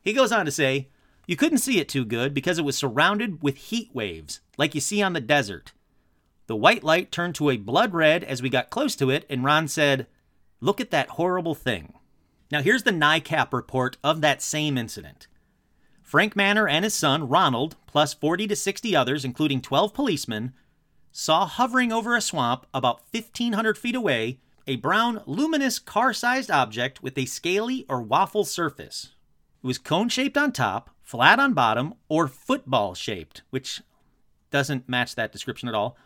He 0.00 0.14
goes 0.14 0.32
on 0.32 0.46
to 0.46 0.50
say, 0.50 0.88
You 1.26 1.36
couldn't 1.36 1.58
see 1.58 1.78
it 1.80 1.88
too 1.88 2.06
good 2.06 2.32
because 2.32 2.58
it 2.58 2.64
was 2.64 2.78
surrounded 2.78 3.42
with 3.42 3.56
heat 3.56 3.90
waves, 3.92 4.40
like 4.56 4.74
you 4.74 4.80
see 4.80 5.02
on 5.02 5.12
the 5.12 5.20
desert. 5.20 5.72
The 6.46 6.56
white 6.56 6.84
light 6.84 7.10
turned 7.10 7.34
to 7.36 7.50
a 7.50 7.56
blood 7.56 7.92
red 7.92 8.22
as 8.24 8.40
we 8.40 8.48
got 8.48 8.70
close 8.70 8.94
to 8.96 9.10
it, 9.10 9.26
and 9.28 9.44
Ron 9.44 9.68
said, 9.68 10.06
Look 10.60 10.80
at 10.80 10.90
that 10.92 11.10
horrible 11.10 11.54
thing. 11.54 11.94
Now, 12.50 12.62
here's 12.62 12.84
the 12.84 12.90
NICAP 12.90 13.52
report 13.52 13.96
of 14.04 14.20
that 14.20 14.40
same 14.40 14.78
incident. 14.78 15.26
Frank 16.02 16.36
Mannor 16.36 16.68
and 16.68 16.84
his 16.84 16.94
son, 16.94 17.28
Ronald, 17.28 17.76
plus 17.86 18.14
40 18.14 18.46
to 18.46 18.56
60 18.56 18.94
others, 18.94 19.24
including 19.24 19.60
12 19.60 19.92
policemen, 19.92 20.52
saw 21.16 21.46
hovering 21.46 21.92
over 21.92 22.16
a 22.16 22.20
swamp 22.20 22.66
about 22.74 23.00
1,500 23.12 23.78
feet 23.78 23.94
away 23.94 24.40
a 24.66 24.76
brown, 24.76 25.22
luminous 25.26 25.78
car 25.78 26.12
sized 26.12 26.50
object 26.50 27.02
with 27.02 27.16
a 27.16 27.24
scaly 27.24 27.86
or 27.88 28.02
waffle 28.02 28.44
surface. 28.44 29.12
It 29.62 29.66
was 29.66 29.78
cone 29.78 30.08
shaped 30.08 30.36
on 30.36 30.50
top, 30.50 30.90
flat 31.02 31.38
on 31.38 31.54
bottom, 31.54 31.94
or 32.08 32.26
football 32.26 32.94
shaped, 32.94 33.42
which 33.50 33.80
doesn't 34.50 34.88
match 34.88 35.14
that 35.14 35.30
description 35.30 35.68
at 35.68 35.74
all, 35.74 35.96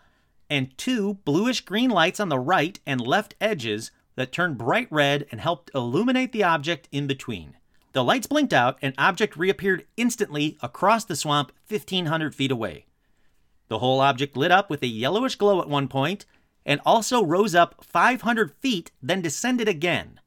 and 0.50 0.76
two 0.76 1.14
bluish 1.24 1.62
green 1.62 1.88
lights 1.88 2.20
on 2.20 2.28
the 2.28 2.38
right 2.38 2.78
and 2.84 3.00
left 3.00 3.34
edges 3.40 3.90
that 4.14 4.30
turned 4.30 4.58
bright 4.58 4.88
red 4.90 5.26
and 5.30 5.40
helped 5.40 5.70
illuminate 5.74 6.32
the 6.32 6.44
object 6.44 6.86
in 6.92 7.06
between. 7.06 7.56
The 7.92 8.04
lights 8.04 8.26
blinked 8.26 8.52
out 8.52 8.76
and 8.82 8.94
object 8.98 9.36
reappeared 9.38 9.86
instantly 9.96 10.58
across 10.60 11.06
the 11.06 11.16
swamp 11.16 11.52
1500 11.68 12.34
feet 12.34 12.50
away. 12.50 12.84
The 13.68 13.78
whole 13.78 14.00
object 14.00 14.36
lit 14.36 14.50
up 14.50 14.70
with 14.70 14.82
a 14.82 14.86
yellowish 14.86 15.36
glow 15.36 15.60
at 15.60 15.68
one 15.68 15.88
point 15.88 16.26
and 16.64 16.80
also 16.84 17.24
rose 17.24 17.54
up 17.54 17.84
500 17.84 18.52
feet, 18.60 18.90
then 19.02 19.22
descended 19.22 19.68
again. 19.68 20.20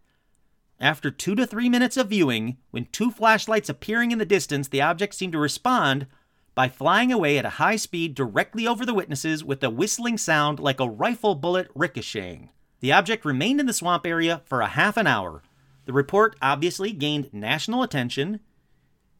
After 0.80 1.12
two 1.12 1.36
to 1.36 1.46
three 1.46 1.70
minutes 1.70 1.98
of 1.98 2.10
viewing, 2.10 2.58
when 2.72 2.86
two 2.86 3.12
flashlights 3.12 3.70
appearing 3.70 4.12
in 4.12 4.18
the 4.18 4.26
distance, 4.26 4.68
the 4.68 4.82
object 4.82 5.14
seemed 5.14 5.34
to 5.34 5.40
respond 5.40 6.08
by 6.56 6.68
flying 6.68 7.12
away 7.12 7.38
at 7.38 7.46
a 7.46 7.52
high 7.62 7.76
speed 7.76 8.16
directly 8.16 8.66
over 8.68 8.86
the 8.86 8.94
witnesses 8.94 9.44
with 9.44 9.64
a 9.64 9.70
whistling 9.70 10.18
sound 10.18 10.60
like 10.60 10.80
a 10.80 10.90
rifle 10.90 11.36
bullet 11.36 11.70
ricocheting. 11.76 12.50
The 12.80 12.92
object 12.92 13.24
remained 13.24 13.60
in 13.60 13.68
the 13.68 13.74
swamp 13.74 14.08
area 14.08 14.42
for 14.46 14.62
a 14.62 14.68
half 14.68 14.98
an 14.98 15.06
hour. 15.06 15.44
The 15.86 15.94
report 15.94 16.36
obviously 16.42 16.92
gained 16.92 17.32
national 17.32 17.84
attention, 17.84 18.40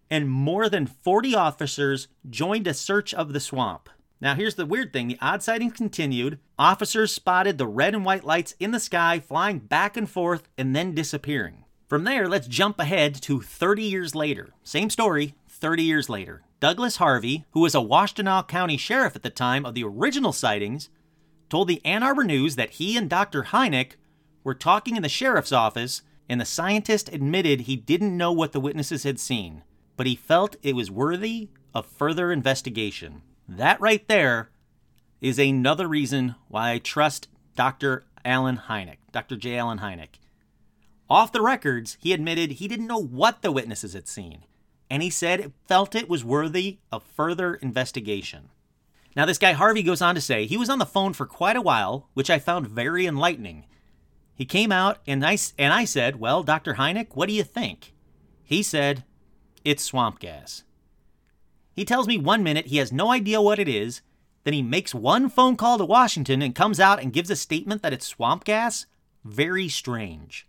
and 0.10 0.30
more 0.30 0.68
than 0.68 0.88
40 0.88 1.36
officers 1.36 2.08
joined 2.28 2.68
a 2.68 2.74
search 2.74 3.14
of 3.14 3.34
the 3.34 3.40
swamp. 3.40 3.88
Now, 4.22 4.36
here's 4.36 4.56
the 4.56 4.68
weird 4.68 4.94
thing 4.94 5.08
the 5.08 5.18
odd 5.20 5.42
sightings 5.42 5.74
continued. 5.74 6.38
Officers 6.60 7.12
spotted 7.12 7.58
the 7.58 7.68
red 7.68 7.96
and 7.96 8.06
white 8.06 8.24
lights 8.24 8.54
in 8.60 8.70
the 8.70 8.80
sky 8.80 9.20
flying 9.20 9.58
back 9.60 9.98
and 9.98 10.08
forth 10.08 10.48
and 10.58 10.76
then 10.76 10.94
disappearing. 10.94 11.66
From 11.88 12.04
there, 12.04 12.30
let's 12.30 12.48
jump 12.48 12.80
ahead 12.80 13.16
to 13.24 13.42
30 13.42 13.84
years 13.84 14.14
later. 14.14 14.54
Same 14.64 14.92
story, 14.92 15.34
30 15.50 15.84
years 15.84 16.08
later. 16.08 16.44
Douglas 16.60 16.98
Harvey, 16.98 17.46
who 17.52 17.62
was 17.62 17.74
a 17.74 17.80
Washtenaw 17.80 18.48
County 18.48 18.78
sheriff 18.78 19.16
at 19.16 19.24
the 19.24 19.32
time 19.32 19.66
of 19.66 19.74
the 19.74 19.84
original 19.84 20.32
sightings, 20.32 20.90
told 21.50 21.68
the 21.68 21.84
Ann 21.84 22.04
Arbor 22.04 22.24
News 22.24 22.56
that 22.56 22.72
he 22.72 22.96
and 22.96 23.10
Dr. 23.10 23.46
Hynek 23.46 23.94
were 24.44 24.54
talking 24.54 24.96
in 24.96 25.02
the 25.02 25.10
sheriff's 25.10 25.52
office, 25.52 26.04
and 26.30 26.40
the 26.40 26.46
scientist 26.46 27.10
admitted 27.12 27.62
he 27.62 27.76
didn't 27.76 28.16
know 28.16 28.32
what 28.32 28.52
the 28.52 28.60
witnesses 28.60 29.04
had 29.04 29.20
seen, 29.20 29.64
but 29.98 30.06
he 30.06 30.16
felt 30.16 30.56
it 30.62 30.76
was 30.76 30.92
worthy 30.92 31.50
of 31.74 31.88
further 31.88 32.32
investigation. 32.32 33.24
That 33.58 33.82
right 33.82 34.08
there 34.08 34.50
is 35.20 35.38
another 35.38 35.86
reason 35.86 36.36
why 36.48 36.72
I 36.72 36.78
trust 36.78 37.28
Dr. 37.58 38.06
Allen 38.24 38.62
Hynek, 38.70 39.00
Dr. 39.12 39.36
J. 39.36 39.58
Allen 39.58 39.80
Hynek. 39.80 40.20
Off 41.10 41.34
the 41.34 41.42
records, 41.42 41.98
he 42.00 42.14
admitted 42.14 42.52
he 42.52 42.70
didn't 42.70 42.88
know 42.88 43.02
what 43.02 43.42
the 43.42 43.52
witnesses 43.52 43.92
had 43.92 44.08
seen, 44.08 44.46
and 44.90 45.04
he 45.04 45.10
said 45.10 45.42
it 45.42 45.52
felt 45.68 45.96
it 45.96 46.08
was 46.08 46.24
worthy 46.24 46.78
of 46.94 47.04
further 47.04 47.56
investigation. 47.56 48.52
Now, 49.18 49.26
this 49.26 49.38
guy 49.38 49.52
Harvey 49.52 49.84
goes 49.84 50.02
on 50.02 50.16
to 50.16 50.22
say 50.22 50.46
he 50.46 50.56
was 50.56 50.70
on 50.70 50.80
the 50.80 50.86
phone 50.86 51.12
for 51.12 51.26
quite 51.26 51.58
a 51.58 51.62
while, 51.62 52.08
which 52.14 52.30
I 52.30 52.40
found 52.40 52.70
very 52.70 53.06
enlightening. 53.06 53.66
He 54.34 54.46
came 54.46 54.72
out 54.72 55.00
and 55.06 55.26
I, 55.26 55.38
and 55.58 55.74
I 55.74 55.84
said, 55.84 56.22
Well, 56.22 56.44
Dr. 56.44 56.76
Hynek, 56.76 57.18
what 57.18 57.28
do 57.28 57.36
you 57.36 57.44
think? 57.44 57.92
He 58.44 58.64
said, 58.64 59.04
It's 59.66 59.84
swamp 59.84 60.20
gas. 60.20 60.64
He 61.74 61.86
tells 61.86 62.08
me 62.08 62.18
one 62.18 62.44
minute 62.44 62.68
he 62.68 62.78
has 62.78 62.92
no 62.92 63.12
idea 63.12 63.42
what 63.42 63.60
it 63.60 63.68
is, 63.68 64.02
then 64.44 64.54
he 64.54 64.62
makes 64.62 64.96
one 64.96 65.30
phone 65.30 65.56
call 65.56 65.78
to 65.78 65.86
Washington 65.86 66.42
and 66.42 66.56
comes 66.56 66.80
out 66.80 67.02
and 67.02 67.14
gives 67.14 67.30
a 67.30 67.36
statement 67.36 67.82
that 67.82 67.94
it's 67.94 68.08
swamp 68.08 68.44
gas. 68.44 68.86
Very 69.24 69.68
strange. 69.68 70.48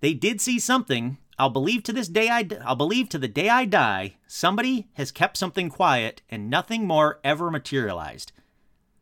They 0.00 0.14
did 0.14 0.40
see 0.40 0.58
something. 0.58 1.18
I'll 1.38 1.50
believe 1.50 1.82
to 1.84 1.92
this 1.92 2.08
day 2.08 2.28
I 2.30 2.48
I'll 2.64 2.76
believe 2.76 3.08
to 3.10 3.18
the 3.18 3.28
day 3.28 3.48
I 3.48 3.64
die 3.64 4.16
somebody 4.26 4.88
has 4.94 5.10
kept 5.10 5.36
something 5.36 5.68
quiet 5.68 6.22
and 6.30 6.48
nothing 6.48 6.86
more 6.86 7.18
ever 7.24 7.50
materialized. 7.50 8.32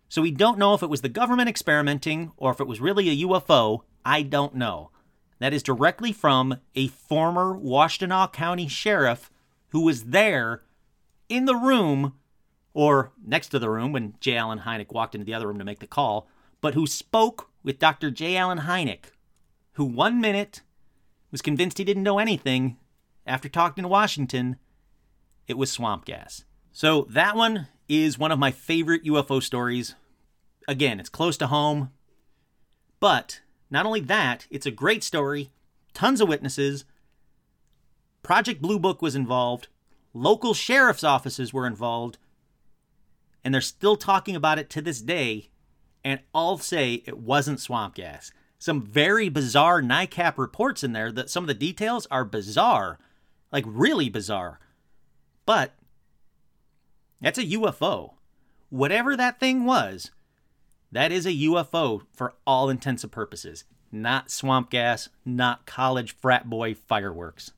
So 0.09 0.23
we 0.23 0.31
don't 0.31 0.59
know 0.59 0.75
if 0.75 0.83
it 0.83 0.91
was 0.91 1.03
the 1.03 1.09
government 1.09 1.49
experimenting 1.49 2.33
or 2.37 2.51
if 2.51 2.61
it 2.61 2.67
was 2.67 2.81
really 2.81 3.09
a 3.11 3.27
UFO. 3.27 3.81
I 4.05 4.23
don't 4.23 4.55
know. 4.55 4.91
That 5.39 5.53
is 5.53 5.63
directly 5.63 6.13
from 6.13 6.59
a 6.75 6.89
former 6.89 7.55
Washtenaw 7.59 8.33
County 8.33 8.69
sheriff 8.69 9.31
who 9.71 9.81
was 9.81 10.05
there 10.05 10.63
in 11.29 11.45
the 11.45 11.57
room 11.57 12.15
or 12.73 13.13
next 13.25 13.49
to 13.49 13.59
the 13.59 13.71
room 13.71 13.93
when 13.93 14.15
J. 14.21 14.37
Allen 14.37 14.61
Hynek 14.61 14.93
walked 14.93 15.15
into 15.15 15.25
the 15.25 15.35
other 15.35 15.47
room 15.47 15.59
to 15.59 15.65
make 15.65 15.79
the 15.79 15.87
call, 15.87 16.29
but 16.61 16.75
who 16.75 16.87
spoke 16.87 17.51
with 17.63 17.79
Dr. 17.79 18.11
J. 18.11 18.37
Allen 18.37 18.61
Hynek, 18.61 19.13
who 19.73 19.85
one 19.85 20.21
minute 20.21 20.63
was 21.31 21.43
convinced 21.43 21.79
he 21.79 21.85
didn't 21.85 22.03
know 22.03 22.19
anything. 22.19 22.77
After 23.27 23.49
talking 23.49 23.83
to 23.83 23.89
Washington, 23.89 24.57
it 25.47 25.57
was 25.57 25.71
swamp 25.71 26.05
gas. 26.05 26.45
So 26.73 27.07
that 27.11 27.37
one 27.37 27.69
is 27.89 28.19
one 28.19 28.33
of 28.33 28.39
my 28.39 28.51
favorite 28.51 29.05
UFO 29.05 29.43
stories. 29.43 29.95
Again, 30.67 31.01
it's 31.01 31.09
close 31.09 31.37
to 31.39 31.47
home. 31.47 31.91
But 33.01 33.41
not 33.71 33.87
only 33.87 34.01
that, 34.01 34.47
it's 34.51 34.67
a 34.67 34.71
great 34.71 35.03
story, 35.05 35.51
tons 35.93 36.21
of 36.21 36.29
witnesses. 36.29 36.85
Project 38.23 38.63
Blue 38.63 38.79
Book 38.79 39.03
was 39.03 39.15
involved, 39.15 39.69
local 40.15 40.55
sheriff's 40.55 41.05
offices 41.05 41.53
were 41.53 41.67
involved, 41.67 42.17
and 43.45 43.53
they're 43.53 43.61
still 43.61 43.97
talking 43.97 44.35
about 44.35 44.59
it 44.59 44.71
to 44.71 44.81
this 44.81 45.03
day, 45.03 45.51
and 46.03 46.21
all 46.33 46.57
say 46.57 47.03
it 47.07 47.19
wasn't 47.19 47.61
swamp 47.61 47.97
gas. 47.97 48.33
Some 48.59 48.81
very 48.81 49.29
bizarre 49.29 49.83
NICAP 49.83 50.39
reports 50.39 50.83
in 50.83 50.93
there 50.93 51.13
that 51.13 51.29
some 51.29 51.45
of 51.45 51.49
the 51.49 51.55
details 51.55 52.07
are 52.11 52.25
bizarre, 52.25 52.99
like 53.53 53.65
really 53.67 54.09
bizarre. 54.09 54.61
But 55.45 55.75
that's 57.21 57.39
a 57.39 57.45
UFO. 57.45 58.15
Whatever 58.71 59.17
that 59.17 59.39
thing 59.39 59.65
was, 59.65 60.11
that 60.91 61.13
is 61.13 61.27
a 61.27 61.33
UFO 61.33 62.03
for 62.15 62.35
all 62.47 62.71
intents 62.71 63.03
and 63.03 63.13
purposes. 63.13 63.65
Not 63.93 64.31
swamp 64.31 64.71
gas, 64.71 65.09
not 65.25 65.67
college 65.67 66.17
frat 66.17 66.49
boy 66.49 66.75
fireworks. 66.75 67.53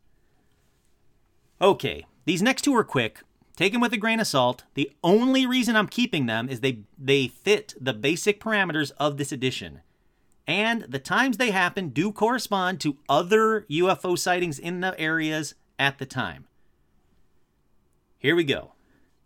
Okay, 1.61 2.05
these 2.27 2.43
next 2.43 2.62
two 2.62 2.74
are 2.77 2.85
quick, 2.85 3.20
take 3.57 3.72
them 3.72 3.81
with 3.81 3.93
a 3.93 3.97
grain 3.97 4.20
of 4.20 4.27
salt. 4.27 4.64
The 4.74 4.93
only 5.03 5.47
reason 5.47 5.77
I'm 5.77 5.89
keeping 5.89 6.27
them 6.27 6.49
is 6.49 6.61
they 6.61 6.81
they 6.99 7.29
fit 7.29 7.74
the 7.81 7.95
basic 7.95 8.41
parameters 8.41 8.93
of 8.99 9.16
this 9.16 9.33
edition. 9.33 9.81
And 10.47 10.83
the 10.83 10.99
times 10.99 11.39
they 11.39 11.51
happen 11.51 11.89
do 11.89 12.12
correspond 12.12 12.81
to 12.81 12.99
other 13.09 13.62
UFO 13.70 14.18
sightings 14.18 14.59
in 14.59 14.81
the 14.81 14.99
areas 15.01 15.55
at 15.79 15.99
the 15.99 16.07
time. 16.07 16.47
Here 18.18 18.37
we 18.37 18.45
go. 18.45 18.72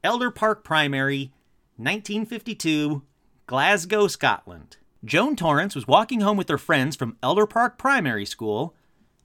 Elder 0.03 0.30
Park 0.30 0.64
Primary, 0.64 1.32
1952, 1.76 3.03
Glasgow, 3.46 4.07
Scotland. 4.07 4.76
Joan 5.05 5.36
Torrance 5.36 5.74
was 5.74 5.86
walking 5.86 6.20
home 6.20 6.36
with 6.36 6.48
her 6.48 6.59
friends 6.59 6.96
from 6.96 7.16
Elder 7.22 7.46
Park 7.46 7.78
Primary 7.78 8.24
School. 8.24 8.74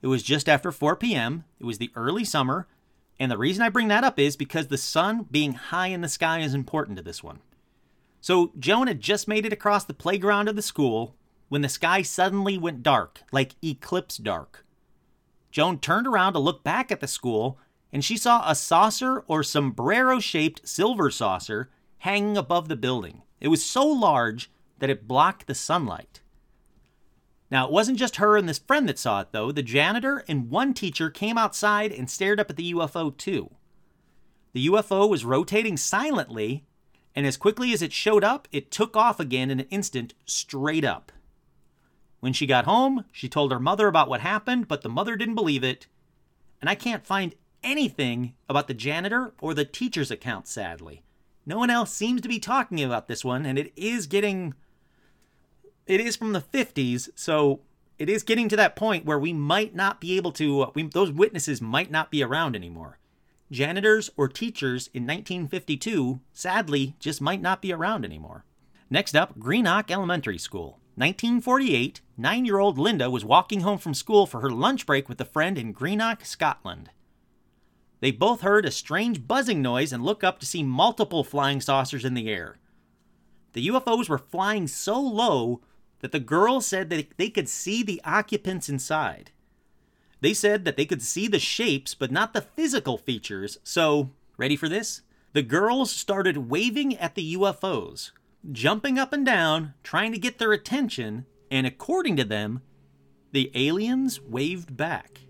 It 0.02 0.06
was 0.06 0.22
just 0.22 0.48
after 0.48 0.72
4 0.72 0.96
p.m., 0.96 1.44
it 1.58 1.64
was 1.64 1.78
the 1.78 1.90
early 1.94 2.24
summer, 2.24 2.66
and 3.18 3.30
the 3.30 3.38
reason 3.38 3.62
I 3.62 3.68
bring 3.68 3.88
that 3.88 4.04
up 4.04 4.18
is 4.18 4.36
because 4.36 4.66
the 4.68 4.78
sun 4.78 5.26
being 5.30 5.52
high 5.52 5.88
in 5.88 6.00
the 6.00 6.08
sky 6.08 6.40
is 6.40 6.54
important 6.54 6.96
to 6.98 7.02
this 7.02 7.22
one. 7.22 7.40
So 8.20 8.52
Joan 8.58 8.88
had 8.88 9.00
just 9.00 9.28
made 9.28 9.46
it 9.46 9.52
across 9.52 9.84
the 9.84 9.94
playground 9.94 10.48
of 10.48 10.56
the 10.56 10.62
school 10.62 11.14
when 11.48 11.62
the 11.62 11.68
sky 11.68 12.02
suddenly 12.02 12.58
went 12.58 12.82
dark, 12.82 13.22
like 13.32 13.54
eclipse 13.62 14.16
dark. 14.16 14.66
Joan 15.50 15.78
turned 15.78 16.06
around 16.06 16.34
to 16.34 16.38
look 16.38 16.62
back 16.62 16.90
at 16.90 17.00
the 17.00 17.06
school, 17.06 17.58
and 17.92 18.04
she 18.04 18.16
saw 18.16 18.42
a 18.50 18.54
saucer 18.54 19.20
or 19.28 19.42
sombrero 19.42 20.18
shaped 20.20 20.68
silver 20.68 21.10
saucer 21.10 21.70
hanging 21.98 22.36
above 22.36 22.68
the 22.68 22.76
building. 22.76 23.22
It 23.40 23.48
was 23.48 23.64
so 23.64 23.86
large 23.86 24.50
that 24.80 24.90
it 24.90 25.08
blocked 25.08 25.46
the 25.46 25.54
sunlight. 25.54 26.20
Now, 27.50 27.66
it 27.66 27.72
wasn't 27.72 27.98
just 27.98 28.16
her 28.16 28.36
and 28.36 28.48
this 28.48 28.58
friend 28.58 28.88
that 28.88 28.98
saw 28.98 29.20
it, 29.20 29.28
though. 29.30 29.52
The 29.52 29.62
janitor 29.62 30.24
and 30.26 30.50
one 30.50 30.74
teacher 30.74 31.10
came 31.10 31.38
outside 31.38 31.92
and 31.92 32.10
stared 32.10 32.40
up 32.40 32.50
at 32.50 32.56
the 32.56 32.72
UFO, 32.74 33.16
too. 33.16 33.50
The 34.52 34.66
UFO 34.66 35.08
was 35.08 35.24
rotating 35.24 35.76
silently, 35.76 36.64
and 37.14 37.26
as 37.26 37.36
quickly 37.36 37.72
as 37.72 37.82
it 37.82 37.92
showed 37.92 38.24
up, 38.24 38.48
it 38.50 38.70
took 38.70 38.96
off 38.96 39.20
again 39.20 39.50
in 39.50 39.60
an 39.60 39.66
instant, 39.70 40.14
straight 40.24 40.84
up. 40.84 41.12
When 42.20 42.32
she 42.32 42.46
got 42.46 42.64
home, 42.64 43.04
she 43.12 43.28
told 43.28 43.52
her 43.52 43.60
mother 43.60 43.86
about 43.86 44.08
what 44.08 44.22
happened, 44.22 44.66
but 44.66 44.82
the 44.82 44.88
mother 44.88 45.14
didn't 45.16 45.34
believe 45.34 45.62
it. 45.62 45.86
And 46.60 46.68
I 46.68 46.74
can't 46.74 47.06
find 47.06 47.34
anything 47.62 48.34
about 48.48 48.66
the 48.66 48.74
janitor 48.74 49.34
or 49.40 49.54
the 49.54 49.64
teacher's 49.64 50.10
account, 50.10 50.48
sadly. 50.48 51.02
No 51.44 51.58
one 51.58 51.70
else 51.70 51.92
seems 51.92 52.22
to 52.22 52.28
be 52.28 52.40
talking 52.40 52.82
about 52.82 53.06
this 53.06 53.24
one, 53.24 53.46
and 53.46 53.58
it 53.58 53.72
is 53.76 54.06
getting 54.06 54.54
it 55.86 56.00
is 56.00 56.16
from 56.16 56.32
the 56.32 56.40
50s, 56.40 57.08
so 57.14 57.60
it 57.98 58.08
is 58.08 58.22
getting 58.22 58.48
to 58.48 58.56
that 58.56 58.76
point 58.76 59.04
where 59.04 59.18
we 59.18 59.32
might 59.32 59.74
not 59.74 60.00
be 60.00 60.16
able 60.16 60.32
to, 60.32 60.62
uh, 60.62 60.70
we, 60.74 60.82
those 60.84 61.10
witnesses 61.10 61.62
might 61.62 61.90
not 61.90 62.10
be 62.10 62.22
around 62.22 62.56
anymore. 62.56 62.98
Janitors 63.50 64.10
or 64.16 64.28
teachers 64.28 64.90
in 64.92 65.04
1952, 65.04 66.20
sadly, 66.32 66.96
just 66.98 67.20
might 67.20 67.40
not 67.40 67.62
be 67.62 67.72
around 67.72 68.04
anymore. 68.04 68.44
Next 68.90 69.14
up, 69.14 69.38
Greenock 69.38 69.90
Elementary 69.90 70.38
School. 70.38 70.80
1948, 70.96 72.00
nine 72.16 72.44
year 72.44 72.58
old 72.58 72.78
Linda 72.78 73.10
was 73.10 73.24
walking 73.24 73.60
home 73.60 73.78
from 73.78 73.94
school 73.94 74.26
for 74.26 74.40
her 74.40 74.50
lunch 74.50 74.86
break 74.86 75.08
with 75.08 75.20
a 75.20 75.26
friend 75.26 75.58
in 75.58 75.72
Greenock, 75.72 76.24
Scotland. 76.24 76.90
They 78.00 78.10
both 78.10 78.40
heard 78.40 78.64
a 78.64 78.70
strange 78.70 79.26
buzzing 79.26 79.62
noise 79.62 79.92
and 79.92 80.04
look 80.04 80.24
up 80.24 80.38
to 80.40 80.46
see 80.46 80.62
multiple 80.62 81.22
flying 81.22 81.60
saucers 81.60 82.04
in 82.04 82.14
the 82.14 82.28
air. 82.28 82.58
The 83.52 83.68
UFOs 83.68 84.08
were 84.08 84.18
flying 84.18 84.66
so 84.66 85.00
low 85.00 85.60
that 86.00 86.12
the 86.12 86.20
girls 86.20 86.66
said 86.66 86.90
that 86.90 87.16
they 87.16 87.30
could 87.30 87.48
see 87.48 87.82
the 87.82 88.00
occupants 88.04 88.68
inside. 88.68 89.30
They 90.20 90.34
said 90.34 90.64
that 90.64 90.76
they 90.76 90.86
could 90.86 91.02
see 91.02 91.28
the 91.28 91.38
shapes, 91.38 91.94
but 91.94 92.10
not 92.10 92.32
the 92.32 92.40
physical 92.40 92.98
features. 92.98 93.58
So, 93.62 94.10
ready 94.36 94.56
for 94.56 94.68
this? 94.68 95.02
The 95.32 95.42
girls 95.42 95.90
started 95.90 96.50
waving 96.50 96.96
at 96.96 97.14
the 97.14 97.36
UFOs, 97.36 98.10
jumping 98.50 98.98
up 98.98 99.12
and 99.12 99.26
down, 99.26 99.74
trying 99.82 100.12
to 100.12 100.18
get 100.18 100.38
their 100.38 100.52
attention, 100.52 101.26
and 101.50 101.66
according 101.66 102.16
to 102.16 102.24
them, 102.24 102.62
the 103.32 103.50
aliens 103.54 104.20
waved 104.20 104.76
back. 104.76 105.20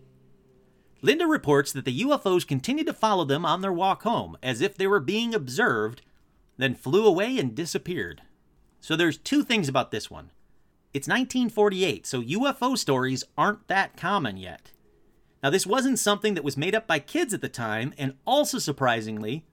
Linda 1.03 1.27
reports 1.27 1.73
that 1.73 1.85
the 1.85 2.01
UFOs 2.03 2.47
continued 2.47 2.87
to 2.87 2.93
follow 2.93 3.25
them 3.25 3.45
on 3.45 3.61
their 3.61 3.73
walk 3.73 4.03
home, 4.03 4.37
as 4.43 4.61
if 4.61 4.77
they 4.77 4.87
were 4.87 5.01
being 5.01 5.35
observed, 5.35 6.03
then 6.57 6.75
flew 6.75 7.07
away 7.07 7.39
and 7.39 7.55
disappeared. 7.55 8.23
So 8.81 8.97
there's 8.97 9.19
two 9.19 9.43
things 9.43 9.69
about 9.69 9.91
this 9.91 10.11
one. 10.11 10.31
It's 10.97 11.09
1948, 11.09 12.07
so 12.07 12.22
UFO 12.22 12.78
stories 12.78 13.22
aren't 13.36 13.68
that 13.68 13.99
common 13.99 14.38
yet. 14.38 14.70
Now, 15.42 15.51
this 15.51 15.66
wasn't 15.66 15.99
something 15.99 16.32
that 16.32 16.42
was 16.42 16.57
made 16.57 16.74
up 16.74 16.86
by 16.86 17.01
kids 17.01 17.34
at 17.34 17.42
the 17.42 17.51
time, 17.51 17.92
and 17.99 18.14
also 18.26 18.59
surprisingly, 18.59 19.44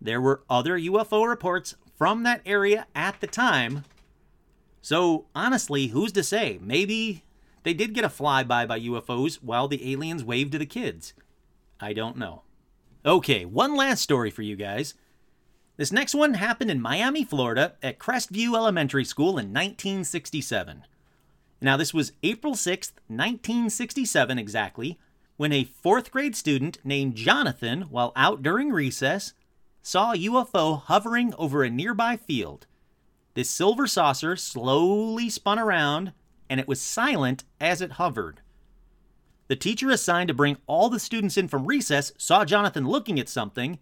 there 0.00 0.20
were 0.20 0.44
other 0.48 0.78
UFO 0.78 1.28
reports 1.28 1.74
from 1.98 2.22
that 2.22 2.42
area 2.46 2.86
at 2.94 3.20
the 3.20 3.26
time. 3.26 3.84
So, 4.80 5.26
honestly, 5.34 5.88
who's 5.88 6.12
to 6.12 6.22
say? 6.22 6.60
Maybe 6.62 7.24
they 7.64 7.74
did 7.74 7.92
get 7.92 8.04
a 8.04 8.08
flyby 8.08 8.68
by 8.68 8.78
UFOs 8.78 9.42
while 9.42 9.66
the 9.66 9.92
aliens 9.92 10.22
waved 10.22 10.52
to 10.52 10.58
the 10.58 10.64
kids. 10.64 11.12
I 11.80 11.92
don't 11.92 12.16
know. 12.16 12.42
Okay, 13.04 13.44
one 13.44 13.74
last 13.74 14.00
story 14.00 14.30
for 14.30 14.42
you 14.42 14.54
guys. 14.54 14.94
This 15.82 15.90
next 15.90 16.14
one 16.14 16.34
happened 16.34 16.70
in 16.70 16.80
Miami, 16.80 17.24
Florida, 17.24 17.74
at 17.82 17.98
Crestview 17.98 18.54
Elementary 18.54 19.04
School 19.04 19.30
in 19.30 19.52
1967. 19.52 20.84
Now, 21.60 21.76
this 21.76 21.92
was 21.92 22.12
April 22.22 22.54
6th, 22.54 22.92
1967 23.08 24.38
exactly, 24.38 25.00
when 25.38 25.52
a 25.52 25.64
fourth 25.64 26.12
grade 26.12 26.36
student 26.36 26.78
named 26.84 27.16
Jonathan, 27.16 27.86
while 27.90 28.12
out 28.14 28.44
during 28.44 28.70
recess, 28.70 29.34
saw 29.82 30.12
a 30.12 30.18
UFO 30.18 30.82
hovering 30.82 31.34
over 31.34 31.64
a 31.64 31.68
nearby 31.68 32.16
field. 32.16 32.68
This 33.34 33.50
silver 33.50 33.88
saucer 33.88 34.36
slowly 34.36 35.28
spun 35.28 35.58
around, 35.58 36.12
and 36.48 36.60
it 36.60 36.68
was 36.68 36.80
silent 36.80 37.42
as 37.60 37.80
it 37.80 37.98
hovered. 37.98 38.40
The 39.48 39.56
teacher 39.56 39.90
assigned 39.90 40.28
to 40.28 40.34
bring 40.34 40.58
all 40.68 40.88
the 40.88 41.00
students 41.00 41.36
in 41.36 41.48
from 41.48 41.66
recess 41.66 42.12
saw 42.16 42.44
Jonathan 42.44 42.86
looking 42.86 43.18
at 43.18 43.28
something, 43.28 43.80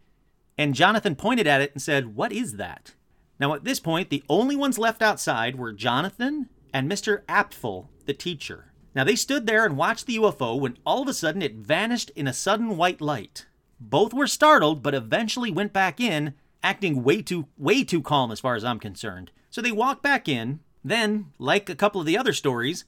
and 0.61 0.75
Jonathan 0.75 1.17
pointed 1.17 1.47
at 1.47 1.63
it 1.63 1.73
and 1.73 1.81
said, 1.81 2.15
What 2.15 2.33
is 2.33 2.59
that? 2.59 2.93
Now, 3.39 3.55
at 3.55 3.65
this 3.65 3.81
point, 3.81 4.11
the 4.11 4.23
only 4.29 4.55
ones 4.55 4.79
left 4.79 5.01
outside 5.01 5.57
were 5.57 5.73
Jonathan 5.73 6.51
and 6.71 6.87
Mr. 6.87 7.25
Apfel, 7.25 7.89
the 8.05 8.13
teacher. 8.13 8.71
Now, 8.95 9.03
they 9.03 9.17
stood 9.17 9.47
there 9.47 9.65
and 9.65 9.79
watched 9.79 10.05
the 10.05 10.19
UFO 10.19 10.61
when 10.61 10.77
all 10.85 11.01
of 11.01 11.09
a 11.09 11.15
sudden 11.15 11.41
it 11.41 11.55
vanished 11.55 12.11
in 12.11 12.29
a 12.29 12.35
sudden 12.35 12.77
white 12.77 13.01
light. 13.01 13.47
Both 13.81 14.13
were 14.13 14.27
startled, 14.27 14.83
but 14.83 14.95
eventually 14.95 15.51
went 15.51 15.73
back 15.73 15.99
in, 15.99 16.35
acting 16.63 17.03
way 17.03 17.23
too 17.23 17.49
way 17.57 17.83
too 17.83 18.03
calm 18.03 18.31
as 18.31 18.41
far 18.41 18.55
as 18.55 18.63
I'm 18.63 18.79
concerned. 18.79 19.31
So 19.49 19.63
they 19.63 19.73
walked 19.73 20.03
back 20.03 20.29
in. 20.29 20.61
Then, 20.85 21.33
like 21.39 21.71
a 21.71 21.75
couple 21.75 22.03
of 22.03 22.07
the 22.07 22.19
other 22.19 22.35
stories, 22.35 22.85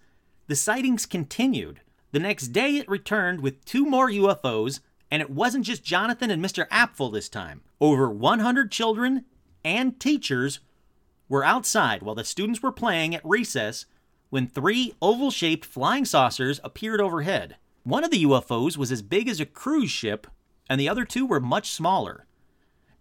the 0.46 0.56
sightings 0.56 1.06
continued. 1.06 1.80
The 2.10 2.20
next 2.20 2.48
day 2.48 2.76
it 2.76 2.88
returned 2.90 3.40
with 3.40 3.64
two 3.64 3.86
more 3.86 4.10
UFOs, 4.10 4.80
and 5.12 5.20
it 5.20 5.28
wasn't 5.28 5.66
just 5.66 5.84
Jonathan 5.84 6.30
and 6.30 6.42
Mr. 6.42 6.66
Apfel 6.68 7.12
this 7.12 7.28
time. 7.28 7.60
Over 7.82 8.08
100 8.08 8.72
children 8.72 9.26
and 9.62 10.00
teachers 10.00 10.60
were 11.28 11.44
outside 11.44 12.02
while 12.02 12.14
the 12.14 12.24
students 12.24 12.62
were 12.62 12.72
playing 12.72 13.14
at 13.14 13.22
recess 13.22 13.84
when 14.30 14.46
three 14.46 14.94
oval 15.02 15.30
shaped 15.30 15.66
flying 15.66 16.06
saucers 16.06 16.60
appeared 16.64 16.98
overhead. 16.98 17.56
One 17.84 18.04
of 18.04 18.10
the 18.10 18.24
UFOs 18.24 18.78
was 18.78 18.90
as 18.90 19.02
big 19.02 19.28
as 19.28 19.38
a 19.38 19.44
cruise 19.44 19.90
ship, 19.90 20.26
and 20.70 20.80
the 20.80 20.88
other 20.88 21.04
two 21.04 21.26
were 21.26 21.40
much 21.40 21.70
smaller. 21.70 22.24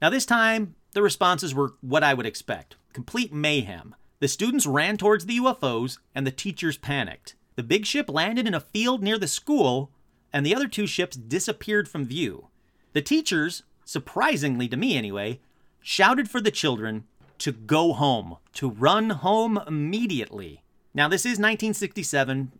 Now, 0.02 0.10
this 0.10 0.26
time, 0.26 0.76
the 0.92 1.02
responses 1.02 1.56
were 1.56 1.76
what 1.80 2.04
I 2.04 2.14
would 2.14 2.26
expect 2.26 2.76
complete 2.92 3.32
mayhem. 3.32 3.96
The 4.20 4.28
students 4.28 4.68
ran 4.68 4.98
towards 4.98 5.28
the 5.28 5.38
UFOs, 5.38 5.98
and 6.14 6.28
the 6.28 6.32
teachers 6.32 6.78
panicked. 6.78 7.36
The 7.56 7.64
big 7.64 7.86
ship 7.86 8.10
landed 8.10 8.48
in 8.48 8.54
a 8.54 8.60
field 8.60 9.02
near 9.02 9.18
the 9.18 9.30
school, 9.30 9.92
and 10.34 10.46
the 10.46 10.56
other 10.56 10.68
two 10.68 10.88
ships 10.88 11.18
disappeared 11.18 11.88
from 11.88 12.06
view. 12.06 12.48
The 12.94 13.02
teachers, 13.02 13.64
surprisingly 13.86 14.68
to 14.68 14.78
me 14.78 14.98
anyway, 14.98 15.40
shouted 15.82 16.30
for 16.30 16.42
the 16.42 16.52
children 16.52 17.06
to 17.40 17.52
go 17.52 17.94
home, 17.94 18.38
to 18.54 18.70
run 18.70 19.10
home 19.10 19.60
immediately. 19.66 20.64
Now, 20.94 21.08
this 21.08 21.22
is 21.22 21.40
1967, 21.40 22.52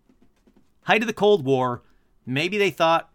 height 0.84 1.02
of 1.02 1.08
the 1.08 1.14
Cold 1.14 1.46
War. 1.46 1.84
Maybe 2.26 2.58
they 2.58 2.72
thought 2.72 3.12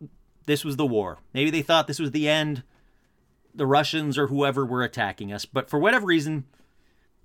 this 0.47 0.65
was 0.65 0.77
the 0.77 0.87
war. 0.87 1.19
Maybe 1.33 1.51
they 1.51 1.63
thought 1.63 1.87
this 1.87 1.99
was 1.99 2.13
the 2.13 2.29
end. 2.29 2.63
The 3.55 3.67
Russians 3.67 4.19
or 4.19 4.29
whoever 4.29 4.65
were 4.65 4.83
attacking 4.83 5.33
us. 5.33 5.45
But 5.45 5.71
for 5.71 5.79
whatever 5.79 6.07
reason, 6.07 6.45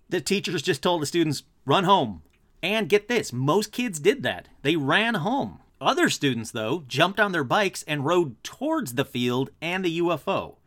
the 0.09 0.21
teachers 0.21 0.61
just 0.61 0.81
told 0.81 1.01
the 1.01 1.05
students, 1.05 1.43
run 1.65 1.83
home. 1.83 2.23
And 2.63 2.89
get 2.89 3.07
this, 3.07 3.33
most 3.33 3.71
kids 3.71 3.99
did 3.99 4.23
that. 4.23 4.47
They 4.61 4.75
ran 4.75 5.15
home. 5.15 5.59
Other 5.81 6.09
students, 6.09 6.51
though, 6.51 6.83
jumped 6.87 7.19
on 7.19 7.31
their 7.31 7.43
bikes 7.43 7.81
and 7.87 8.05
rode 8.05 8.41
towards 8.43 8.93
the 8.93 9.03
field 9.03 9.49
and 9.61 9.83
the 9.83 9.99
UFO. 9.99 10.57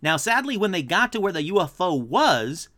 Now, 0.00 0.16
sadly, 0.16 0.56
when 0.56 0.70
they 0.70 0.82
got 0.82 1.10
to 1.12 1.20
where 1.20 1.32
the 1.32 1.50
UFO 1.50 2.00
was, 2.00 2.68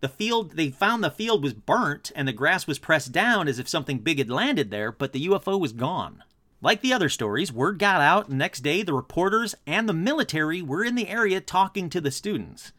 the 0.00 0.08
field, 0.08 0.52
they 0.52 0.68
found 0.68 1.02
the 1.02 1.10
field 1.10 1.42
was 1.42 1.54
burnt 1.54 2.12
and 2.14 2.28
the 2.28 2.32
grass 2.34 2.66
was 2.66 2.78
pressed 2.78 3.12
down 3.12 3.48
as 3.48 3.58
if 3.58 3.66
something 3.66 3.98
big 3.98 4.18
had 4.18 4.28
landed 4.28 4.70
there, 4.70 4.92
but 4.92 5.14
the 5.14 5.26
UFO 5.26 5.58
was 5.58 5.72
gone. 5.72 6.22
Like 6.60 6.82
the 6.82 6.92
other 6.92 7.08
stories, 7.08 7.50
word 7.50 7.78
got 7.78 8.02
out, 8.02 8.28
and 8.28 8.38
next 8.38 8.60
day 8.60 8.82
the 8.82 8.92
reporters 8.92 9.54
and 9.66 9.88
the 9.88 9.94
military 9.94 10.60
were 10.60 10.84
in 10.84 10.94
the 10.94 11.08
area 11.08 11.40
talking 11.40 11.88
to 11.90 12.00
the 12.00 12.10
students. 12.10 12.72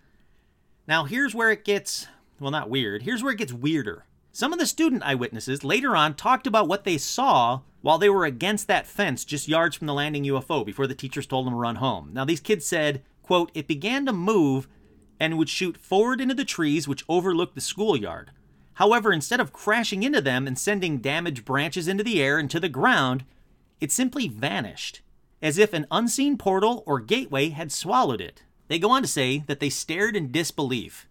Now, 0.88 1.06
here's 1.06 1.34
where 1.34 1.50
it 1.50 1.66
gets, 1.66 2.08
well, 2.40 2.52
not 2.52 2.70
weird, 2.70 3.02
here's 3.02 3.24
where 3.24 3.34
it 3.34 3.40
gets 3.40 3.54
weirder. 3.54 4.06
Some 4.32 4.54
of 4.54 4.60
the 4.60 4.66
student 4.68 5.02
eyewitnesses 5.04 5.64
later 5.64 5.96
on 5.96 6.14
talked 6.14 6.46
about 6.46 6.68
what 6.68 6.84
they 6.84 6.98
saw 6.98 7.62
while 7.86 8.00
they 8.00 8.10
were 8.10 8.26
against 8.26 8.66
that 8.66 8.88
fence 8.88 9.24
just 9.24 9.48
yards 9.48 9.76
from 9.76 9.86
the 9.86 9.94
landing 9.94 10.24
UFO 10.24 10.66
before 10.66 10.88
the 10.88 10.96
teachers 10.96 11.28
told 11.28 11.46
them 11.46 11.54
to 11.54 11.58
run 11.58 11.76
home. 11.76 12.10
Now, 12.14 12.26
these 12.26 12.40
kids 12.40 12.66
said, 12.66 13.04
quote, 13.22 13.52
it 13.54 13.68
began 13.68 14.08
to 14.08 14.12
move 14.12 14.68
and 15.20 15.38
would 15.38 15.50
shoot 15.50 15.78
forward 15.78 16.20
into 16.20 16.34
the 16.34 16.44
trees 16.46 16.88
which 16.88 17.06
overlooked 17.08 17.54
the 17.54 17.62
schoolyard. 17.62 18.32
However, 18.74 19.14
instead 19.14 19.40
of 19.40 19.54
crashing 19.54 20.02
into 20.02 20.20
them 20.20 20.48
and 20.48 20.58
sending 20.58 20.98
damaged 20.98 21.46
branches 21.46 21.88
into 21.88 22.04
the 22.04 22.24
air 22.24 22.40
and 22.40 22.50
to 22.50 22.60
the 22.60 22.70
ground, 22.70 23.24
it 23.80 23.92
simply 23.92 24.28
vanished, 24.28 25.02
as 25.40 25.60
if 25.60 25.72
an 25.72 25.86
unseen 25.92 26.40
portal 26.40 26.82
or 26.88 27.00
gateway 27.00 27.50
had 27.50 27.72
swallowed 27.72 28.20
it. 28.20 28.42
They 28.68 28.80
go 28.80 28.90
on 28.90 29.04
to 29.04 29.08
say 29.08 29.44
that 29.46 29.60
they 29.60 29.70
stared 29.70 30.16
in 30.16 30.32
disbelief. 30.32 31.08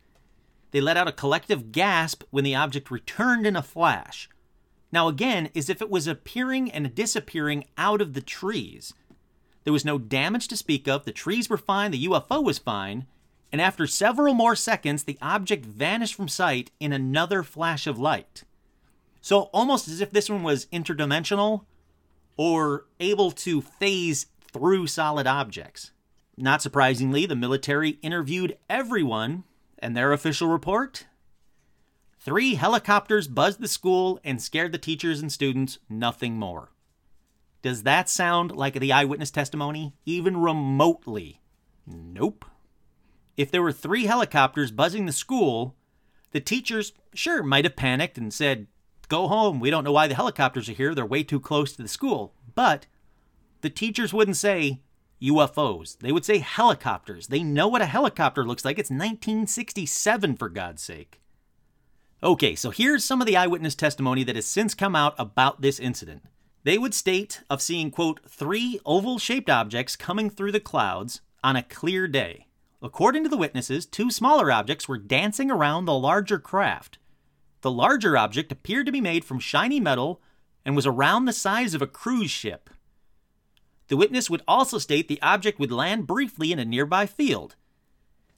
They 0.72 0.80
let 0.80 0.96
out 0.96 1.06
a 1.06 1.12
collective 1.12 1.70
gasp 1.70 2.24
when 2.30 2.42
the 2.42 2.56
object 2.56 2.90
returned 2.90 3.46
in 3.46 3.54
a 3.54 3.62
flash. 3.62 4.28
Now, 4.94 5.08
again, 5.08 5.50
as 5.56 5.68
if 5.68 5.82
it 5.82 5.90
was 5.90 6.06
appearing 6.06 6.70
and 6.70 6.94
disappearing 6.94 7.64
out 7.76 8.00
of 8.00 8.12
the 8.12 8.20
trees. 8.20 8.94
There 9.64 9.72
was 9.72 9.84
no 9.84 9.98
damage 9.98 10.46
to 10.46 10.56
speak 10.56 10.86
of, 10.86 11.04
the 11.04 11.10
trees 11.10 11.50
were 11.50 11.56
fine, 11.56 11.90
the 11.90 12.06
UFO 12.06 12.44
was 12.44 12.60
fine, 12.60 13.06
and 13.50 13.60
after 13.60 13.88
several 13.88 14.34
more 14.34 14.54
seconds, 14.54 15.02
the 15.02 15.18
object 15.20 15.66
vanished 15.66 16.14
from 16.14 16.28
sight 16.28 16.70
in 16.78 16.92
another 16.92 17.42
flash 17.42 17.88
of 17.88 17.98
light. 17.98 18.44
So, 19.20 19.50
almost 19.52 19.88
as 19.88 20.00
if 20.00 20.12
this 20.12 20.30
one 20.30 20.44
was 20.44 20.66
interdimensional 20.66 21.64
or 22.36 22.84
able 23.00 23.32
to 23.32 23.62
phase 23.62 24.26
through 24.52 24.86
solid 24.86 25.26
objects. 25.26 25.90
Not 26.36 26.62
surprisingly, 26.62 27.26
the 27.26 27.34
military 27.34 27.98
interviewed 28.00 28.56
everyone, 28.70 29.42
and 29.76 29.96
their 29.96 30.12
official 30.12 30.46
report 30.46 31.06
three 32.24 32.54
helicopters 32.54 33.28
buzzed 33.28 33.60
the 33.60 33.68
school 33.68 34.18
and 34.24 34.40
scared 34.40 34.72
the 34.72 34.78
teachers 34.78 35.20
and 35.20 35.30
students, 35.30 35.78
nothing 35.88 36.38
more. 36.38 36.70
Does 37.62 37.82
that 37.82 38.08
sound 38.08 38.52
like 38.52 38.74
the 38.74 38.92
eyewitness 38.92 39.30
testimony? 39.30 39.94
Even 40.06 40.38
remotely? 40.38 41.40
Nope. 41.86 42.44
If 43.36 43.50
there 43.50 43.62
were 43.62 43.72
three 43.72 44.06
helicopters 44.06 44.70
buzzing 44.70 45.06
the 45.06 45.12
school, 45.12 45.76
the 46.32 46.40
teachers, 46.40 46.92
sure, 47.14 47.42
might 47.42 47.64
have 47.64 47.76
panicked 47.76 48.18
and 48.18 48.32
said, 48.32 48.68
Go 49.08 49.28
home. 49.28 49.60
We 49.60 49.70
don't 49.70 49.84
know 49.84 49.92
why 49.92 50.08
the 50.08 50.14
helicopters 50.14 50.68
are 50.68 50.72
here. 50.72 50.94
They're 50.94 51.04
way 51.04 51.22
too 51.22 51.40
close 51.40 51.72
to 51.72 51.82
the 51.82 51.88
school. 51.88 52.34
But 52.54 52.86
the 53.60 53.70
teachers 53.70 54.14
wouldn't 54.14 54.38
say 54.38 54.80
UFOs. 55.22 55.98
They 55.98 56.12
would 56.12 56.24
say 56.24 56.38
helicopters. 56.38 57.26
They 57.26 57.42
know 57.42 57.68
what 57.68 57.82
a 57.82 57.86
helicopter 57.86 58.44
looks 58.44 58.64
like. 58.64 58.78
It's 58.78 58.90
1967, 58.90 60.36
for 60.36 60.48
God's 60.48 60.82
sake. 60.82 61.20
Okay, 62.24 62.54
so 62.54 62.70
here's 62.70 63.04
some 63.04 63.20
of 63.20 63.26
the 63.26 63.36
eyewitness 63.36 63.74
testimony 63.74 64.24
that 64.24 64.34
has 64.34 64.46
since 64.46 64.72
come 64.72 64.96
out 64.96 65.14
about 65.18 65.60
this 65.60 65.78
incident. 65.78 66.22
They 66.62 66.78
would 66.78 66.94
state 66.94 67.42
of 67.50 67.60
seeing, 67.60 67.90
quote, 67.90 68.20
three 68.26 68.80
oval 68.86 69.18
shaped 69.18 69.50
objects 69.50 69.94
coming 69.94 70.30
through 70.30 70.52
the 70.52 70.58
clouds 70.60 71.20
on 71.42 71.54
a 71.54 71.62
clear 71.62 72.08
day. 72.08 72.46
According 72.80 73.24
to 73.24 73.28
the 73.28 73.36
witnesses, 73.36 73.84
two 73.84 74.10
smaller 74.10 74.50
objects 74.50 74.88
were 74.88 74.96
dancing 74.96 75.50
around 75.50 75.84
the 75.84 75.98
larger 75.98 76.38
craft. 76.38 76.96
The 77.60 77.70
larger 77.70 78.16
object 78.16 78.50
appeared 78.50 78.86
to 78.86 78.92
be 78.92 79.02
made 79.02 79.26
from 79.26 79.38
shiny 79.38 79.78
metal 79.78 80.22
and 80.64 80.74
was 80.74 80.86
around 80.86 81.26
the 81.26 81.32
size 81.34 81.74
of 81.74 81.82
a 81.82 81.86
cruise 81.86 82.30
ship. 82.30 82.70
The 83.88 83.98
witness 83.98 84.30
would 84.30 84.42
also 84.48 84.78
state 84.78 85.08
the 85.08 85.20
object 85.20 85.58
would 85.58 85.70
land 85.70 86.06
briefly 86.06 86.52
in 86.52 86.58
a 86.58 86.64
nearby 86.64 87.04
field. 87.04 87.56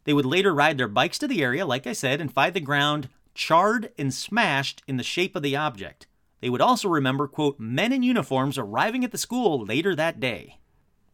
They 0.02 0.12
would 0.12 0.26
later 0.26 0.52
ride 0.52 0.76
their 0.76 0.88
bikes 0.88 1.18
to 1.18 1.28
the 1.28 1.44
area, 1.44 1.64
like 1.64 1.86
I 1.86 1.92
said, 1.92 2.20
and 2.20 2.32
find 2.32 2.52
the 2.52 2.58
ground 2.60 3.10
charred 3.36 3.92
and 3.96 4.12
smashed 4.12 4.82
in 4.88 4.96
the 4.96 5.04
shape 5.04 5.36
of 5.36 5.42
the 5.42 5.54
object. 5.54 6.06
They 6.40 6.50
would 6.50 6.60
also 6.60 6.88
remember, 6.88 7.28
quote, 7.28 7.60
men 7.60 7.92
in 7.92 8.02
uniforms 8.02 8.58
arriving 8.58 9.04
at 9.04 9.12
the 9.12 9.18
school 9.18 9.64
later 9.64 9.94
that 9.94 10.18
day. 10.18 10.58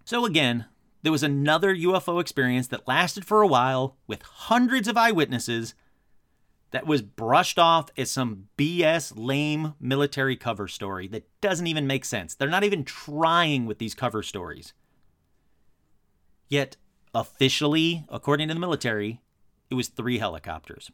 So 0.05 0.25
again, 0.25 0.67
there 1.03 1.13
was 1.13 1.23
another 1.23 1.75
UFO 1.75 2.21
experience 2.21 2.69
that 2.69 2.89
lasted 2.89 3.25
for 3.25 3.43
a 3.43 3.47
while 3.47 3.97
with 4.07 4.23
hundreds 4.23 4.89
of 4.89 4.97
eyewitnesses 4.97 5.75
that 6.71 6.87
was 6.87 7.03
brushed 7.03 7.59
off 7.59 7.91
as 7.99 8.11
some 8.11 8.49
BS 8.57 9.13
lame 9.15 9.75
military 9.79 10.37
cover 10.37 10.69
story 10.69 11.07
that 11.09 11.29
doesn't 11.41 11.67
even 11.67 11.87
make 11.87 12.05
sense. 12.05 12.35
They're 12.35 12.49
not 12.49 12.65
even 12.65 12.85
trying 12.85 13.67
with 13.67 13.79
these 13.79 13.95
cover 13.95 14.23
stories. 14.23 14.73
Yet, 16.49 16.77
officially, 17.15 18.05
according 18.09 18.49
to 18.49 18.55
the 18.55 18.61
military, 18.61 19.21
it 19.71 19.75
was 19.75 19.89
three 19.89 20.19
helicopters. 20.19 20.91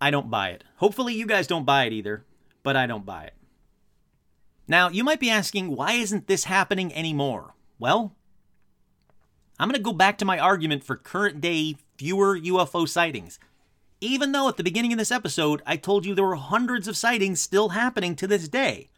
I 0.00 0.10
don't 0.10 0.30
buy 0.30 0.50
it. 0.50 0.64
Hopefully, 0.76 1.14
you 1.14 1.26
guys 1.26 1.46
don't 1.46 1.64
buy 1.64 1.84
it 1.84 1.92
either, 1.92 2.24
but 2.62 2.76
I 2.76 2.86
don't 2.86 3.06
buy 3.06 3.24
it. 3.24 3.34
Now, 4.68 4.88
you 4.90 5.02
might 5.02 5.20
be 5.20 5.30
asking, 5.30 5.74
why 5.74 5.92
isn't 5.92 6.26
this 6.26 6.44
happening 6.44 6.94
anymore? 6.94 7.54
Well, 7.78 8.14
I'm 9.58 9.68
going 9.68 9.76
to 9.76 9.82
go 9.82 9.92
back 9.92 10.18
to 10.18 10.24
my 10.24 10.38
argument 10.38 10.84
for 10.84 10.96
current 10.96 11.40
day 11.40 11.76
fewer 11.96 12.38
UFO 12.38 12.88
sightings. 12.88 13.38
Even 14.00 14.30
though 14.30 14.48
at 14.48 14.56
the 14.56 14.62
beginning 14.62 14.92
of 14.92 14.98
this 14.98 15.10
episode 15.10 15.62
I 15.66 15.76
told 15.76 16.06
you 16.06 16.14
there 16.14 16.24
were 16.24 16.36
hundreds 16.36 16.86
of 16.86 16.96
sightings 16.96 17.40
still 17.40 17.70
happening 17.70 18.14
to 18.16 18.26
this 18.26 18.48
day. 18.48 18.90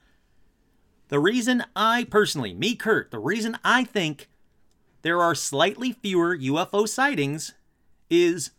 The 1.08 1.18
reason 1.18 1.64
I 1.74 2.04
personally, 2.04 2.52
me 2.52 2.74
Kurt, 2.74 3.10
the 3.10 3.18
reason 3.18 3.58
I 3.64 3.84
think 3.84 4.28
there 5.02 5.22
are 5.22 5.34
slightly 5.34 5.92
fewer 5.92 6.36
UFO 6.36 6.86
sightings 6.86 7.54
is 8.10 8.50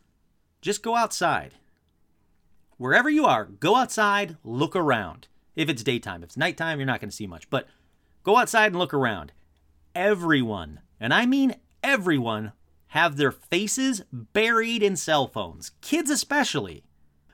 just 0.61 0.81
go 0.81 0.95
outside. 0.95 1.53
Wherever 2.82 3.11
you 3.11 3.27
are, 3.27 3.45
go 3.45 3.75
outside, 3.75 4.38
look 4.43 4.75
around. 4.75 5.27
If 5.55 5.69
it's 5.69 5.84
daytime, 5.84 6.23
if 6.23 6.29
it's 6.29 6.36
nighttime, 6.38 6.79
you're 6.79 6.88
not 6.88 6.99
going 6.99 7.11
to 7.11 7.15
see 7.15 7.27
much, 7.27 7.47
but 7.51 7.67
go 8.23 8.38
outside 8.38 8.71
and 8.71 8.79
look 8.79 8.91
around. 8.91 9.34
Everyone, 9.93 10.79
and 10.99 11.13
I 11.13 11.27
mean 11.27 11.57
everyone, 11.84 12.53
have 12.88 13.17
their 13.17 13.32
faces 13.32 14.01
buried 14.11 14.82
in 14.82 14.95
cell 14.95 15.27
phones, 15.27 15.73
kids 15.82 16.09
especially. 16.09 16.84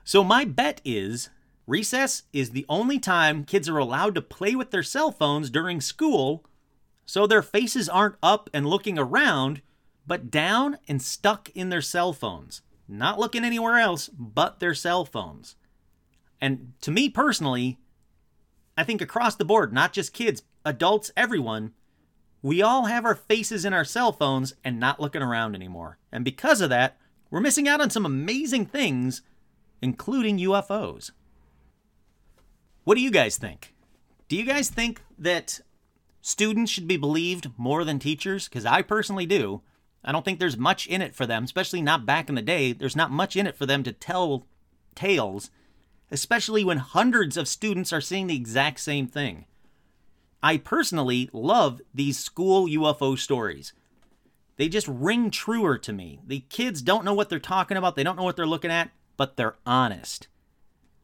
So, 0.04 0.22
my 0.22 0.44
bet 0.44 0.82
is 0.84 1.30
recess 1.66 2.24
is 2.34 2.50
the 2.50 2.66
only 2.68 2.98
time 2.98 3.44
kids 3.44 3.70
are 3.70 3.78
allowed 3.78 4.16
to 4.16 4.20
play 4.20 4.54
with 4.54 4.70
their 4.70 4.82
cell 4.82 5.10
phones 5.10 5.48
during 5.48 5.80
school, 5.80 6.44
so 7.06 7.26
their 7.26 7.40
faces 7.40 7.88
aren't 7.88 8.16
up 8.22 8.50
and 8.52 8.66
looking 8.66 8.98
around, 8.98 9.62
but 10.06 10.30
down 10.30 10.76
and 10.86 11.00
stuck 11.00 11.48
in 11.54 11.70
their 11.70 11.80
cell 11.80 12.12
phones, 12.12 12.60
not 12.88 13.18
looking 13.18 13.44
anywhere 13.44 13.78
else 13.78 14.08
but 14.08 14.60
their 14.60 14.74
cell 14.74 15.04
phones. 15.04 15.56
And 16.40 16.72
to 16.80 16.90
me 16.90 17.08
personally, 17.08 17.78
I 18.76 18.84
think 18.84 19.00
across 19.00 19.36
the 19.36 19.44
board, 19.44 19.72
not 19.72 19.92
just 19.92 20.12
kids, 20.12 20.42
adults, 20.64 21.10
everyone, 21.16 21.72
we 22.42 22.62
all 22.62 22.84
have 22.86 23.04
our 23.04 23.16
faces 23.16 23.64
in 23.64 23.74
our 23.74 23.84
cell 23.84 24.12
phones 24.12 24.54
and 24.64 24.78
not 24.78 25.00
looking 25.00 25.22
around 25.22 25.54
anymore. 25.54 25.98
And 26.12 26.24
because 26.24 26.60
of 26.60 26.70
that, 26.70 26.96
we're 27.30 27.40
missing 27.40 27.68
out 27.68 27.80
on 27.80 27.90
some 27.90 28.06
amazing 28.06 28.66
things, 28.66 29.22
including 29.82 30.38
UFOs. 30.38 31.10
What 32.84 32.94
do 32.94 33.00
you 33.00 33.10
guys 33.10 33.36
think? 33.36 33.74
Do 34.28 34.36
you 34.36 34.44
guys 34.44 34.70
think 34.70 35.02
that 35.18 35.60
students 36.20 36.70
should 36.70 36.86
be 36.86 36.96
believed 36.96 37.50
more 37.56 37.84
than 37.84 37.98
teachers? 37.98 38.48
Because 38.48 38.64
I 38.64 38.82
personally 38.82 39.26
do. 39.26 39.62
I 40.04 40.12
don't 40.12 40.24
think 40.24 40.38
there's 40.38 40.56
much 40.56 40.86
in 40.86 41.02
it 41.02 41.14
for 41.14 41.26
them, 41.26 41.44
especially 41.44 41.82
not 41.82 42.06
back 42.06 42.28
in 42.28 42.34
the 42.34 42.42
day. 42.42 42.72
There's 42.72 42.96
not 42.96 43.10
much 43.10 43.36
in 43.36 43.46
it 43.46 43.56
for 43.56 43.66
them 43.66 43.82
to 43.82 43.92
tell 43.92 44.46
tales, 44.94 45.50
especially 46.10 46.64
when 46.64 46.78
hundreds 46.78 47.36
of 47.36 47.48
students 47.48 47.92
are 47.92 48.00
seeing 48.00 48.26
the 48.26 48.36
exact 48.36 48.80
same 48.80 49.06
thing. 49.06 49.44
I 50.42 50.56
personally 50.56 51.28
love 51.32 51.80
these 51.92 52.18
school 52.18 52.66
UFO 52.68 53.18
stories. 53.18 53.72
They 54.56 54.68
just 54.68 54.88
ring 54.88 55.30
truer 55.30 55.78
to 55.78 55.92
me. 55.92 56.20
The 56.26 56.40
kids 56.48 56.82
don't 56.82 57.04
know 57.04 57.14
what 57.14 57.28
they're 57.28 57.38
talking 57.38 57.76
about, 57.76 57.96
they 57.96 58.04
don't 58.04 58.16
know 58.16 58.24
what 58.24 58.36
they're 58.36 58.46
looking 58.46 58.70
at, 58.70 58.90
but 59.16 59.36
they're 59.36 59.56
honest. 59.66 60.28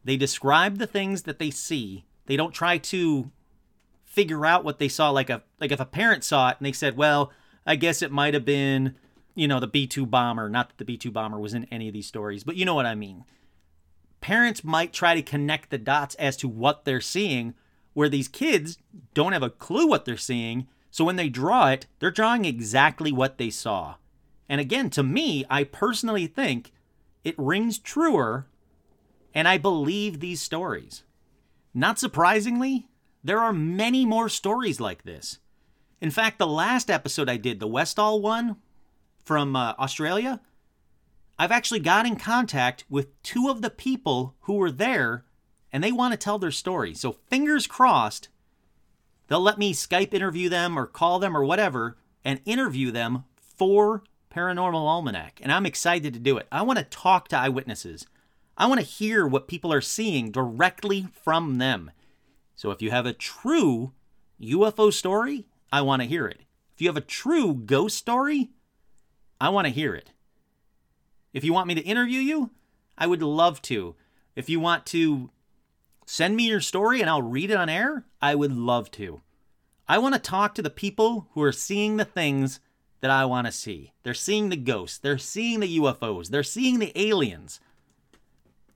They 0.03 0.17
describe 0.17 0.77
the 0.77 0.87
things 0.87 1.23
that 1.23 1.39
they 1.39 1.51
see. 1.51 2.05
They 2.27 2.37
don't 2.37 2.53
try 2.53 2.77
to 2.77 3.31
figure 4.03 4.45
out 4.45 4.63
what 4.63 4.79
they 4.79 4.87
saw 4.87 5.09
like 5.09 5.29
a 5.29 5.43
like 5.59 5.71
if 5.71 5.79
a 5.79 5.85
parent 5.85 6.23
saw 6.23 6.49
it 6.49 6.57
and 6.59 6.65
they 6.65 6.71
said, 6.71 6.95
"Well, 6.95 7.31
I 7.65 7.75
guess 7.75 8.01
it 8.01 8.11
might 8.11 8.33
have 8.33 8.45
been, 8.45 8.95
you 9.33 9.47
know, 9.47 9.59
the 9.59 9.67
B2 9.67 10.09
bomber." 10.09 10.49
Not 10.49 10.69
that 10.69 10.77
the 10.77 10.85
B2 10.85 11.11
bomber 11.11 11.39
was 11.39 11.53
in 11.53 11.65
any 11.65 11.87
of 11.87 11.93
these 11.93 12.07
stories, 12.07 12.43
but 12.43 12.55
you 12.55 12.65
know 12.65 12.75
what 12.75 12.85
I 12.85 12.95
mean. 12.95 13.25
Parents 14.21 14.63
might 14.63 14.93
try 14.93 15.13
to 15.15 15.21
connect 15.21 15.69
the 15.69 15.77
dots 15.77 16.15
as 16.15 16.35
to 16.37 16.47
what 16.47 16.85
they're 16.85 17.01
seeing, 17.01 17.53
where 17.93 18.09
these 18.09 18.27
kids 18.27 18.77
don't 19.13 19.33
have 19.33 19.43
a 19.43 19.49
clue 19.49 19.87
what 19.87 20.05
they're 20.05 20.17
seeing. 20.17 20.67
So 20.89 21.03
when 21.03 21.15
they 21.15 21.29
draw 21.29 21.67
it, 21.69 21.87
they're 21.99 22.11
drawing 22.11 22.45
exactly 22.45 23.11
what 23.11 23.37
they 23.37 23.49
saw. 23.49 23.95
And 24.47 24.61
again, 24.61 24.89
to 24.91 25.03
me, 25.03 25.45
I 25.49 25.63
personally 25.63 26.27
think 26.27 26.71
it 27.23 27.35
rings 27.37 27.79
truer 27.79 28.47
and 29.33 29.47
I 29.47 29.57
believe 29.57 30.19
these 30.19 30.41
stories. 30.41 31.03
Not 31.73 31.99
surprisingly, 31.99 32.87
there 33.23 33.39
are 33.39 33.51
many 33.51 34.05
more 34.05 34.29
stories 34.29 34.79
like 34.79 35.03
this. 35.03 35.39
In 36.01 36.11
fact, 36.11 36.39
the 36.39 36.47
last 36.47 36.91
episode 36.91 37.29
I 37.29 37.37
did, 37.37 37.59
the 37.59 37.67
Westall 37.67 38.21
one 38.21 38.57
from 39.23 39.55
uh, 39.55 39.73
Australia, 39.79 40.41
I've 41.37 41.51
actually 41.51 41.79
got 41.79 42.05
in 42.05 42.15
contact 42.15 42.85
with 42.89 43.21
two 43.23 43.49
of 43.49 43.61
the 43.61 43.69
people 43.69 44.35
who 44.41 44.53
were 44.53 44.71
there 44.71 45.25
and 45.71 45.83
they 45.83 45.91
want 45.91 46.13
to 46.13 46.17
tell 46.17 46.39
their 46.39 46.51
story. 46.51 46.93
So 46.93 47.11
fingers 47.11 47.67
crossed, 47.67 48.29
they'll 49.27 49.41
let 49.41 49.57
me 49.57 49.73
Skype 49.73 50.13
interview 50.13 50.47
them 50.47 50.77
or 50.77 50.85
call 50.85 51.19
them 51.19 51.35
or 51.35 51.43
whatever 51.43 51.97
and 52.23 52.39
interview 52.45 52.91
them 52.91 53.25
for 53.37 54.03
Paranormal 54.33 54.75
Almanac. 54.75 55.39
And 55.41 55.51
I'm 55.51 55.65
excited 55.65 56.13
to 56.13 56.19
do 56.19 56.37
it. 56.37 56.47
I 56.51 56.61
want 56.61 56.79
to 56.79 56.85
talk 56.85 57.27
to 57.29 57.37
eyewitnesses. 57.37 58.05
I 58.57 58.67
want 58.67 58.79
to 58.79 58.85
hear 58.85 59.27
what 59.27 59.47
people 59.47 59.73
are 59.73 59.81
seeing 59.81 60.31
directly 60.31 61.07
from 61.23 61.57
them. 61.57 61.91
So 62.55 62.71
if 62.71 62.81
you 62.81 62.91
have 62.91 63.05
a 63.05 63.13
true 63.13 63.91
UFO 64.41 64.93
story, 64.93 65.45
I 65.75 65.81
want 65.81 66.01
to 66.01 66.07
hear 66.07 66.25
it. 66.27 66.41
If 66.73 66.81
you 66.81 66.87
have 66.87 66.97
a 66.97 67.01
true 67.01 67.53
ghost 67.53 67.97
story, 67.97 68.51
I 69.39 69.49
want 69.49 69.67
to 69.67 69.73
hear 69.73 69.93
it. 69.93 70.11
If 71.33 71.43
you 71.43 71.53
want 71.53 71.67
me 71.67 71.75
to 71.75 71.81
interview 71.81 72.19
you, 72.19 72.51
I 72.97 73.07
would 73.07 73.21
love 73.21 73.61
to. 73.63 73.95
If 74.35 74.49
you 74.49 74.59
want 74.59 74.85
to 74.87 75.29
Send 76.05 76.35
me 76.35 76.47
your 76.47 76.61
story 76.61 77.01
and 77.01 77.09
I'll 77.09 77.21
read 77.21 77.49
it 77.49 77.57
on 77.57 77.67
air. 77.67 78.05
I 78.21 78.35
would 78.35 78.51
love 78.51 78.91
to. 78.91 79.21
I 79.87 79.97
want 79.97 80.13
to 80.15 80.21
talk 80.21 80.55
to 80.55 80.61
the 80.61 80.69
people 80.69 81.27
who 81.31 81.41
are 81.41 81.51
seeing 81.51 81.97
the 81.97 82.05
things 82.05 82.59
that 83.01 83.11
I 83.11 83.25
want 83.25 83.47
to 83.47 83.51
see. 83.51 83.93
They're 84.03 84.13
seeing 84.13 84.49
the 84.49 84.55
ghosts, 84.55 84.97
they're 84.97 85.17
seeing 85.17 85.59
the 85.59 85.79
UFOs, 85.79 86.29
they're 86.29 86.43
seeing 86.43 86.79
the 86.79 86.91
aliens. 86.95 87.59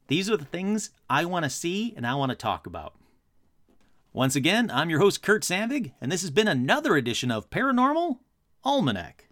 These 0.07 0.29
are 0.29 0.37
the 0.37 0.45
things 0.45 0.91
I 1.09 1.25
want 1.25 1.45
to 1.45 1.49
see 1.49 1.93
and 1.95 2.05
I 2.05 2.15
want 2.15 2.31
to 2.31 2.35
talk 2.35 2.67
about. 2.67 2.93
Once 4.11 4.35
again, 4.35 4.71
I'm 4.71 4.89
your 4.89 4.99
host, 4.99 5.21
Kurt 5.21 5.43
Sandvig, 5.43 5.93
and 6.01 6.11
this 6.11 6.21
has 6.21 6.31
been 6.31 6.47
another 6.47 6.95
edition 6.95 7.29
of 7.29 7.51
Paranormal 7.51 8.17
Almanac. 8.65 9.28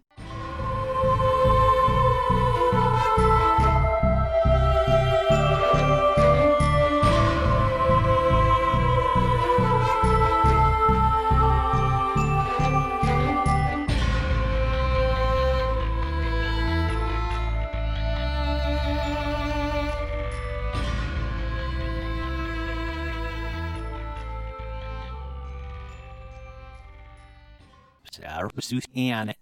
Sarpus 28.38 28.72
and 28.94 29.34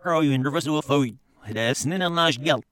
Crow 0.00 0.20
Universal 0.20 0.80
Food. 0.80 1.18
That's 1.52 1.84
in 1.84 2.00
a 2.00 2.08
large 2.08 2.40
gel. 2.40 2.64